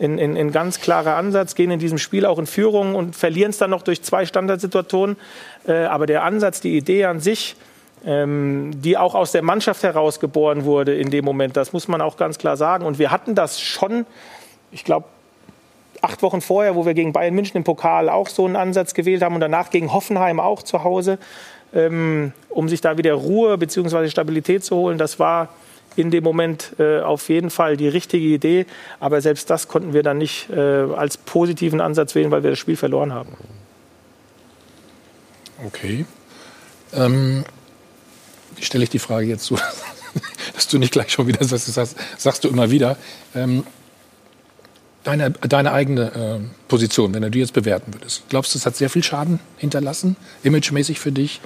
[0.00, 3.50] ein, ein, ein ganz klarer Ansatz, gehen in diesem Spiel auch in Führung und verlieren
[3.50, 5.16] es dann noch durch zwei Standardsituationen.
[5.66, 7.56] Äh, aber der Ansatz, die Idee an sich,
[8.04, 12.00] ähm, die auch aus der Mannschaft heraus geboren wurde in dem Moment, das muss man
[12.00, 12.86] auch ganz klar sagen.
[12.86, 14.06] Und wir hatten das schon,
[14.72, 15.06] ich glaube,
[16.00, 19.22] acht Wochen vorher, wo wir gegen Bayern München im Pokal auch so einen Ansatz gewählt
[19.22, 21.18] haben und danach gegen Hoffenheim auch zu Hause,
[21.74, 24.08] ähm, um sich da wieder Ruhe bzw.
[24.08, 24.98] Stabilität zu holen.
[24.98, 25.48] Das war
[25.96, 28.66] in dem Moment äh, auf jeden Fall die richtige Idee.
[29.00, 32.58] Aber selbst das konnten wir dann nicht äh, als positiven Ansatz wählen, weil wir das
[32.58, 33.36] Spiel verloren haben.
[35.66, 36.06] Okay.
[36.92, 37.44] Ähm,
[38.56, 39.56] wie stelle ich die Frage jetzt so,
[40.54, 42.96] dass du nicht gleich schon wieder sagst, sagst du immer wieder.
[43.34, 43.64] Ähm,
[45.04, 48.76] deine, deine eigene äh, Position, wenn du die jetzt bewerten würdest, glaubst du, es hat
[48.76, 51.40] sehr viel Schaden hinterlassen, imagemäßig für dich?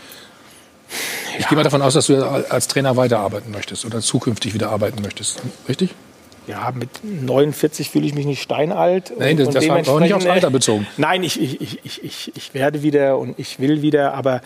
[1.39, 5.03] Ich gehe mal davon aus, dass du als Trainer weiterarbeiten möchtest oder zukünftig wieder arbeiten
[5.03, 5.43] möchtest.
[5.69, 5.91] Richtig?
[6.47, 9.13] Ja, mit 49 fühle ich mich nicht steinalt.
[9.19, 10.87] Nein, das- Und das war auch nicht aufs Alter bezogen.
[10.99, 14.13] Nein, ich, ich, ich, ich, ich, ich werde wieder und ich will wieder.
[14.15, 14.43] Aber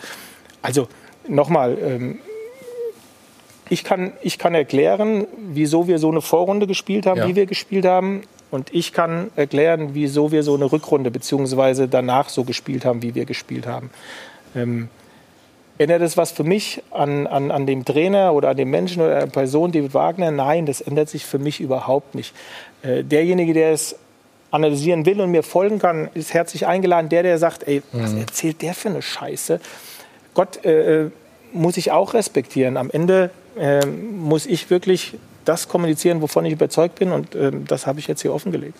[0.61, 0.87] also
[1.27, 2.19] nochmal, ähm,
[3.69, 7.27] ich, kann, ich kann erklären, wieso wir so eine Vorrunde gespielt haben, Ja.
[7.27, 8.21] wie wir gespielt haben.
[8.51, 13.13] Und ich kann erklären, wieso wir so eine Rückrunde beziehungsweise danach so gespielt haben, wie
[13.15, 13.89] wir gespielt haben.
[14.55, 14.89] Ähm,
[15.77, 19.19] Ändert es was für mich an, an, an dem Trainer oder an dem Menschen oder
[19.21, 20.29] der Person, David Wagner?
[20.29, 22.33] Nein, das ändert sich für mich überhaupt nicht.
[22.81, 23.95] Äh, derjenige, der es
[24.51, 27.07] analysieren will und mir folgen kann, ist herzlich eingeladen.
[27.07, 28.19] Der, der sagt, ey, was Mhm.
[28.21, 29.61] erzählt der für eine Scheiße?
[30.33, 31.11] Gott äh, äh,
[31.53, 32.75] muss ich auch respektieren.
[32.75, 35.13] Am Ende äh, muss ich wirklich
[35.45, 37.11] das kommunizieren, wovon ich überzeugt bin.
[37.11, 38.77] Und äh, das habe ich jetzt hier offengelegt.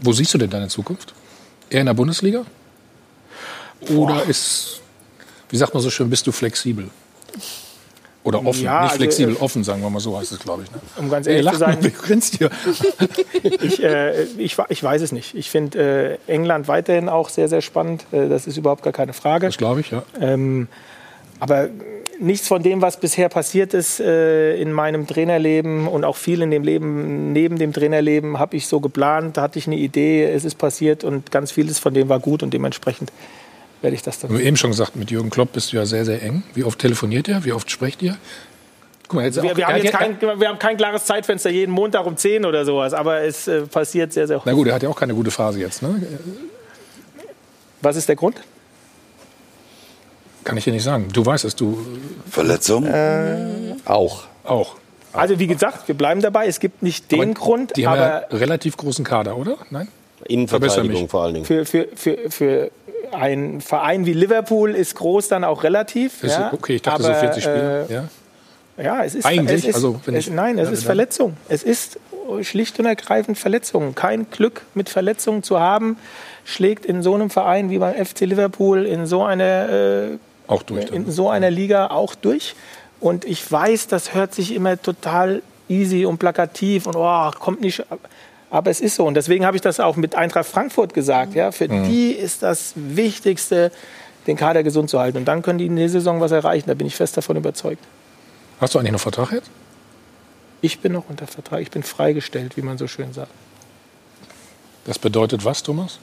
[0.00, 1.14] Wo siehst du denn deine Zukunft?
[1.68, 2.44] Eher in der Bundesliga?
[3.88, 4.80] Oder ist,
[5.48, 6.90] wie sagt man so schön, bist du flexibel?
[8.22, 10.64] Oder offen, Ja, nicht also, flexibel, äh, offen, sagen wir mal so heißt es, glaube
[10.64, 10.70] ich.
[10.70, 10.78] Ne?
[10.98, 12.50] Um ganz Ey, ehrlich lach zu sein, mal, grinst hier?
[13.42, 15.34] ich, äh, ich, ich weiß es nicht.
[15.34, 18.04] Ich finde äh, England weiterhin auch sehr, sehr spannend.
[18.12, 19.46] Äh, das ist überhaupt gar keine Frage.
[19.46, 20.02] Das glaube ich, ja.
[20.20, 20.68] Ähm,
[21.38, 21.70] aber
[22.20, 26.50] nichts von dem, was bisher passiert ist äh, in meinem Trainerleben und auch viel in
[26.50, 29.36] dem Leben neben dem Trainerleben, habe ich so geplant.
[29.36, 32.42] Da hatte ich eine Idee, es ist passiert und ganz vieles von dem war gut
[32.42, 33.10] und dementsprechend
[33.82, 34.30] werde ich das dann.
[34.32, 36.42] Hast eben schon gesagt, mit Jürgen Klopp bist du ja sehr, sehr eng.
[36.54, 37.44] Wie oft telefoniert ihr?
[37.44, 38.16] Wie oft sprecht ihr?
[39.12, 42.44] Mal, Wir, wir, haben ja- kein, wir haben kein klares Zeitfenster jeden Montag um 10
[42.44, 44.46] oder sowas, aber es äh, passiert sehr, sehr häufig.
[44.46, 45.82] Na gut, er hat ja auch keine gute Phase jetzt.
[45.82, 46.00] Ne?
[47.80, 48.36] Was ist der Grund?
[50.50, 51.08] Kann ich dir nicht sagen.
[51.12, 51.78] Du weißt es, du.
[52.30, 52.86] Verletzung?
[53.84, 54.24] auch.
[54.44, 54.76] Auch.
[55.12, 56.46] Also wie gesagt, wir bleiben dabei.
[56.46, 59.56] Es gibt nicht den Grund, Die haben aber ja relativ großen Kader, oder?
[59.70, 59.88] Nein?
[60.26, 61.46] Innenverteidigung vor allen Dingen.
[61.46, 62.70] für, für, für, für
[63.12, 66.22] einen Verein wie Liverpool ist groß dann auch relativ.
[66.22, 66.52] Ist- ja.
[66.52, 67.90] okay, ich dachte aber, so 40 Spieler.
[67.90, 68.04] Äh, ja.
[68.82, 71.36] ja, es ist Eigentlich, Es ist, also, wenn es, ich- nein, es ja, ist Verletzung.
[71.48, 71.98] Es ist
[72.42, 73.94] schlicht und ergreifend Verletzung.
[73.94, 75.96] Kein Glück mit Verletzungen zu haben,
[76.44, 80.18] schlägt in so einem Verein wie beim FC Liverpool in so einer äh,
[80.50, 80.90] auch durch.
[80.90, 82.54] in so einer Liga auch durch.
[83.00, 87.82] Und ich weiß, das hört sich immer total easy und plakativ und oh, kommt nicht.
[88.50, 89.06] Aber es ist so.
[89.06, 91.34] Und deswegen habe ich das auch mit Eintracht Frankfurt gesagt.
[91.34, 91.84] Ja, für Mhm.
[91.88, 93.70] die ist das Wichtigste,
[94.26, 95.16] den Kader gesund zu halten.
[95.18, 96.68] Und dann können die in der Saison was erreichen.
[96.68, 97.82] Da bin ich fest davon überzeugt.
[98.60, 99.48] Hast du eigentlich noch Vertrag jetzt?
[100.60, 101.60] Ich bin noch unter Vertrag.
[101.62, 103.30] Ich bin freigestellt, wie man so schön sagt.
[104.84, 105.98] Das bedeutet was, Thomas?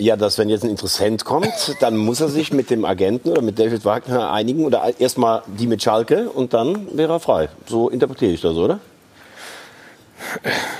[0.00, 3.42] Ja, dass wenn jetzt ein Interessent kommt, dann muss er sich mit dem Agenten oder
[3.42, 7.50] mit David Wagner einigen oder erstmal die mit Schalke und dann wäre er frei.
[7.66, 8.80] So interpretiere ich das, oder?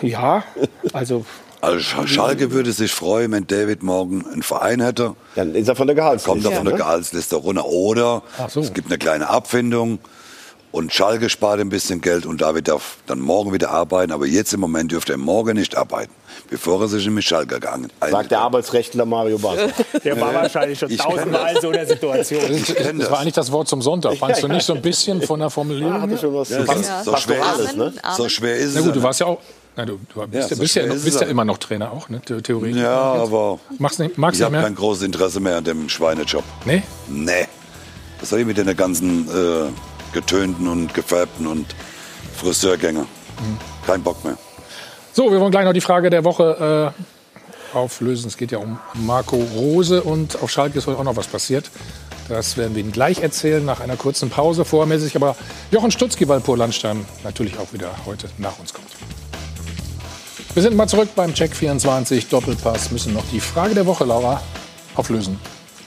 [0.02, 0.42] Ja,
[0.92, 1.24] also.
[1.62, 5.14] Also Sch- Schalke würde sich freuen, wenn David morgen einen Verein hätte.
[5.34, 6.30] Dann ist er von der Gehaltsliste.
[6.30, 6.78] Kommt er von der ne?
[6.78, 7.66] Gehaltsliste runter.
[7.66, 8.22] Oder
[8.56, 9.98] es gibt eine kleine Abfindung
[10.72, 14.12] und Schalke spart ein bisschen Geld und David darf dann morgen wieder arbeiten.
[14.12, 16.12] Aber jetzt im Moment dürfte er morgen nicht arbeiten,
[16.48, 19.58] bevor er sich mit Schalke gegangen Sagt der Arbeitsrechtler Mario Barth.
[20.04, 22.40] Der war wahrscheinlich schon Ich tausendmal in so einer Situation.
[22.48, 24.16] Das, ist, das war eigentlich das Wort zum Sonntag.
[24.16, 26.00] Fandst du Ja, nicht so ein bisschen von der Formulierung?
[26.02, 26.72] hatte schon was Ja, zu
[27.04, 27.92] so, so schwer ist es, ne?
[28.16, 28.86] So schwer ist Na es.
[28.86, 29.38] gut, du warst ja auch.
[29.76, 31.58] Na, du, du bist, Ja, ja, so bist, ja, noch- ist bist ja immer noch
[31.58, 32.20] Trainer auch, ne?
[32.26, 32.80] The- Theoretisch.
[32.82, 36.42] Ja, aber Magst nicht, magst ich habe kein großes Interesse mehr an dem Schweinejob.
[36.64, 36.82] Nee?
[37.08, 37.46] Nee.
[38.18, 39.68] Was soll ich mit den ganzen äh,
[40.12, 41.74] getönten und gefärbten und
[42.36, 43.06] Friseurgänger?
[43.86, 44.36] Kein Bock mehr.
[45.12, 46.94] So, wir wollen gleich noch die Frage der Woche
[47.74, 48.28] äh, auflösen.
[48.28, 51.70] Es geht ja um Marco Rose und auf Schalke ist heute auch noch was passiert.
[52.28, 54.64] Das werden wir Ihnen gleich erzählen nach einer kurzen Pause.
[54.98, 55.36] Sich aber
[55.72, 58.86] Jochen Stutzki, weil Pur Landstein natürlich auch wieder heute nach uns kommt.
[60.54, 62.92] Wir sind mal zurück beim Check 24 Doppelpass.
[62.92, 64.40] Müssen noch die Frage der Woche, Laura,
[64.94, 65.38] auflösen.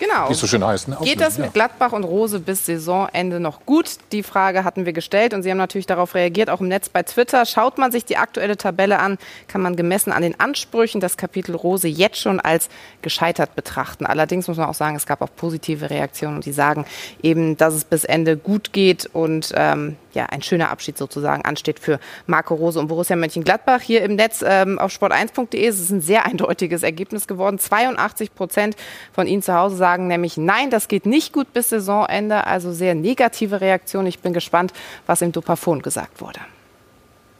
[0.03, 0.27] Genau.
[0.27, 0.89] Wie es so schön heißt.
[0.89, 0.97] Ne?
[1.01, 3.97] Geht das mit Gladbach und Rose bis Saisonende noch gut?
[4.11, 7.03] Die Frage hatten wir gestellt und Sie haben natürlich darauf reagiert, auch im Netz bei
[7.03, 7.45] Twitter.
[7.45, 9.17] Schaut man sich die aktuelle Tabelle an,
[9.47, 12.67] kann man gemessen an den Ansprüchen das Kapitel Rose jetzt schon als
[13.01, 14.05] gescheitert betrachten.
[14.05, 16.85] Allerdings muss man auch sagen, es gab auch positive Reaktionen, die sagen
[17.21, 21.79] eben, dass es bis Ende gut geht und ähm, ja, ein schöner Abschied sozusagen ansteht
[21.79, 23.81] für Marco Rose und Borussia Mönchengladbach.
[23.81, 27.59] Hier im Netz ähm, auf sport1.de ist es ein sehr eindeutiges Ergebnis geworden.
[27.59, 28.75] 82 Prozent
[29.11, 32.45] von Ihnen zu Hause sagen nämlich, nein, das geht nicht gut bis Saisonende.
[32.47, 34.05] Also sehr negative Reaktion.
[34.05, 34.73] Ich bin gespannt,
[35.05, 36.39] was im Dopafon gesagt wurde.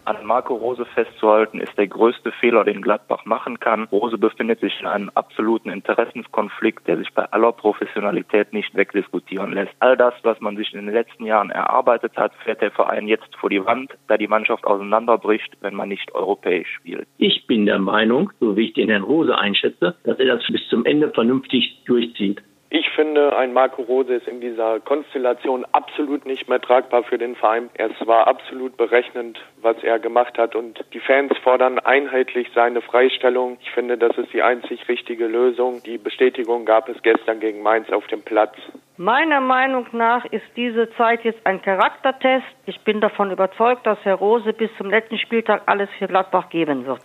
[0.05, 3.87] An Marco Rose festzuhalten, ist der größte Fehler, den Gladbach machen kann.
[3.91, 9.71] Rose befindet sich in einem absoluten Interessenskonflikt, der sich bei aller Professionalität nicht wegdiskutieren lässt.
[9.79, 13.33] All das, was man sich in den letzten Jahren erarbeitet hat, fährt der Verein jetzt
[13.37, 17.07] vor die Wand, da die Mannschaft auseinanderbricht, wenn man nicht europäisch spielt.
[17.17, 20.67] Ich bin der Meinung, so wie ich den Herrn Rose einschätze, dass er das bis
[20.69, 22.41] zum Ende vernünftig durchzieht.
[22.75, 27.35] Ich finde, ein Marco Rose ist in dieser Konstellation absolut nicht mehr tragbar für den
[27.35, 27.69] Verein.
[27.75, 33.59] Es war absolut berechnend, was er gemacht hat und die Fans fordern einheitlich seine Freistellung.
[33.61, 35.83] Ich finde, das ist die einzig richtige Lösung.
[35.83, 38.55] Die Bestätigung gab es gestern gegen Mainz auf dem Platz.
[38.97, 42.47] Meiner Meinung nach ist diese Zeit jetzt ein Charaktertest.
[42.65, 46.87] Ich bin davon überzeugt, dass Herr Rose bis zum letzten Spieltag alles für Gladbach geben
[46.87, 47.03] wird.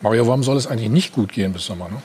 [0.00, 1.88] Mario, warum soll es eigentlich nicht gut gehen bis Sommer?
[1.88, 2.00] Ne?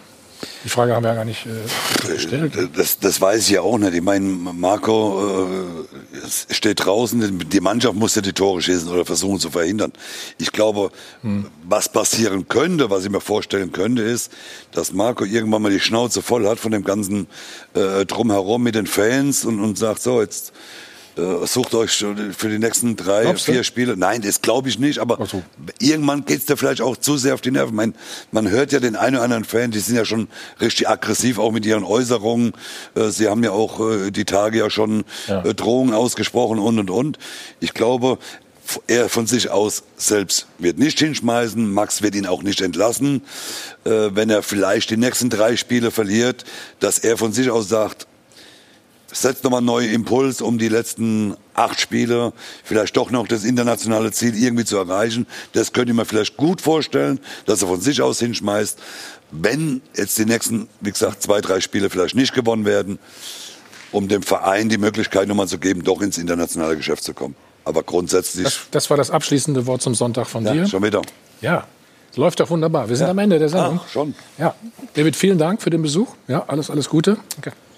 [0.63, 2.53] Die Frage haben wir ja gar nicht äh, gestellt.
[2.75, 3.93] Das, das weiß ich ja auch nicht.
[3.93, 9.39] Ich meine, Marco äh, steht draußen, die Mannschaft muss ja die Tore schießen oder versuchen
[9.39, 9.93] zu verhindern.
[10.37, 10.91] Ich glaube,
[11.63, 14.31] was passieren könnte, was ich mir vorstellen könnte, ist,
[14.71, 17.27] dass Marco irgendwann mal die Schnauze voll hat von dem ganzen
[17.73, 20.53] äh, Drumherum mit den Fans und, und sagt, so, jetzt äh,
[21.45, 23.53] sucht euch für die nächsten drei, Glaubst du?
[23.53, 23.95] vier Spiele.
[23.97, 25.17] Nein, das glaube ich nicht, aber
[25.79, 27.75] irgendwann geht's da vielleicht auch zu sehr auf die Nerven.
[27.75, 27.95] Man,
[28.31, 30.27] man hört ja den einen oder anderen Fan, die sind ja schon
[30.59, 32.53] richtig aggressiv, auch mit ihren Äußerungen.
[32.95, 36.89] Äh, Sie haben ja auch äh, die Tage ja schon äh, Drohungen ausgesprochen und und
[36.89, 37.17] und.
[37.59, 38.17] Ich glaube,
[38.87, 41.71] er von sich aus selbst wird nicht hinschmeißen.
[41.71, 43.21] Max wird ihn auch nicht entlassen,
[43.85, 46.43] äh, wenn er vielleicht die nächsten drei Spiele verliert,
[46.79, 48.07] dass er von sich aus sagt,
[49.21, 52.33] setzt nochmal einen neuen Impuls, um die letzten acht Spiele
[52.63, 55.25] vielleicht doch noch das internationale Ziel irgendwie zu erreichen.
[55.53, 58.79] Das könnte ich mir vielleicht gut vorstellen, dass er von sich aus hinschmeißt.
[59.31, 62.99] Wenn jetzt die nächsten, wie gesagt, zwei, drei Spiele vielleicht nicht gewonnen werden,
[63.91, 67.35] um dem Verein die Möglichkeit nochmal zu geben, doch ins internationale Geschäft zu kommen.
[67.63, 70.53] Aber grundsätzlich, Das, das war das abschließende Wort zum Sonntag von dir.
[70.53, 71.01] ja, schon wieder.
[71.41, 71.65] Ja,
[72.17, 72.89] läuft doch wunderbar.
[72.89, 73.79] Wir sind am Ende der Sendung.
[73.83, 74.15] Ach, schon.
[74.37, 74.55] Ja,
[74.93, 76.07] David, vielen Dank für den Besuch.
[76.27, 77.17] Ja, alles, alles Gute.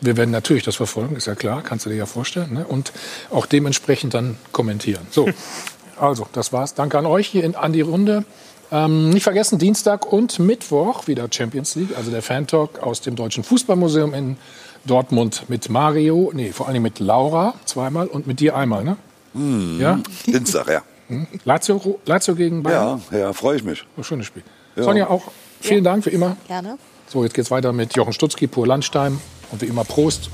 [0.02, 2.54] Wir werden natürlich das verfolgen, ist ja klar, kannst du dir ja vorstellen.
[2.54, 2.66] Ne?
[2.68, 2.94] Und
[3.32, 5.08] auch dementsprechend dann kommentieren.
[5.12, 5.28] So,
[6.00, 6.74] also, das war's.
[6.74, 8.26] Danke an euch hier in, an die Runde.
[8.72, 13.44] Ähm, nicht vergessen, Dienstag und Mittwoch wieder Champions League, also der Fan-Talk aus dem Deutschen
[13.46, 14.38] Fußballmuseum in
[14.86, 18.98] Dortmund mit Mario, nee, vor allem mit Laura zweimal und mit dir einmal, ne?
[19.34, 20.00] Hm, Ja?
[20.26, 20.82] Dienstag, ja.
[21.08, 21.28] Hm?
[21.46, 23.02] Lazio, Lazio gegen Bayern?
[23.12, 23.86] Ja, ja, freue ich mich.
[23.98, 24.44] Oh, schönes Spiel.
[24.76, 24.84] Ja.
[24.84, 25.24] Sonja, auch
[25.62, 26.38] vielen Dank für immer.
[26.48, 26.78] Gerne.
[27.08, 29.20] So, jetzt geht's weiter mit Jochen Stutzki, Pur Landstein.
[29.52, 30.30] Und wie immer Prost.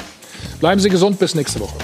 [0.60, 1.76] Bleiben Sie gesund, bis nächste Woche.